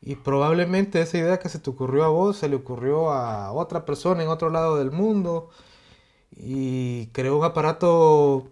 Y 0.00 0.16
probablemente 0.16 1.00
esa 1.00 1.18
idea 1.18 1.38
que 1.38 1.48
se 1.48 1.58
te 1.58 1.70
ocurrió 1.70 2.04
a 2.04 2.08
vos 2.08 2.36
se 2.36 2.48
le 2.48 2.56
ocurrió 2.56 3.10
a 3.10 3.52
otra 3.52 3.84
persona 3.84 4.22
en 4.22 4.28
otro 4.28 4.50
lado 4.50 4.76
del 4.76 4.90
mundo 4.92 5.50
y 6.36 7.08
creó 7.08 7.38
un 7.38 7.44
aparato 7.44 8.48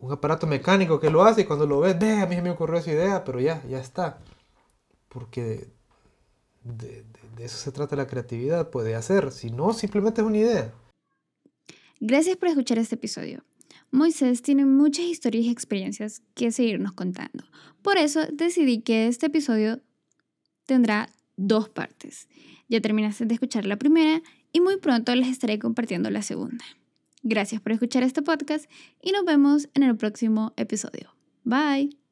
un 0.00 0.12
aparato 0.12 0.46
mecánico 0.46 1.00
que 1.00 1.10
lo 1.10 1.24
hace 1.24 1.42
y 1.42 1.44
cuando 1.44 1.66
lo 1.66 1.80
ves, 1.80 1.98
ve, 1.98 2.20
a 2.20 2.26
mí 2.26 2.40
me 2.42 2.50
ocurrió 2.50 2.78
esa 2.78 2.92
idea, 2.92 3.24
pero 3.24 3.40
ya, 3.40 3.62
ya 3.68 3.78
está. 3.80 4.18
Porque 5.08 5.68
de, 6.64 7.04
de 7.36 7.44
eso 7.44 7.58
se 7.58 7.70
trata 7.70 7.96
la 7.96 8.06
creatividad, 8.06 8.70
puede 8.70 8.94
hacer, 8.94 9.30
si 9.30 9.50
no, 9.50 9.72
simplemente 9.72 10.22
es 10.22 10.26
una 10.26 10.38
idea. 10.38 10.74
Gracias 12.00 12.36
por 12.36 12.48
escuchar 12.48 12.78
este 12.78 12.94
episodio. 12.94 13.44
Moisés 13.90 14.42
tiene 14.42 14.64
muchas 14.64 15.04
historias 15.04 15.44
y 15.44 15.50
experiencias 15.50 16.22
que 16.34 16.50
seguirnos 16.50 16.92
contando. 16.92 17.44
Por 17.82 17.98
eso 17.98 18.20
decidí 18.32 18.80
que 18.80 19.06
este 19.06 19.26
episodio 19.26 19.80
tendrá 20.66 21.10
dos 21.36 21.68
partes. 21.68 22.28
Ya 22.68 22.80
terminaste 22.80 23.26
de 23.26 23.34
escuchar 23.34 23.64
la 23.64 23.76
primera 23.76 24.22
y 24.52 24.60
muy 24.60 24.78
pronto 24.78 25.14
les 25.14 25.28
estaré 25.28 25.58
compartiendo 25.58 26.10
la 26.10 26.22
segunda. 26.22 26.64
Gracias 27.22 27.60
por 27.60 27.72
escuchar 27.72 28.02
este 28.02 28.22
podcast 28.22 28.70
y 29.02 29.12
nos 29.12 29.24
vemos 29.24 29.68
en 29.74 29.82
el 29.82 29.96
próximo 29.96 30.52
episodio. 30.56 31.14
Bye. 31.44 32.05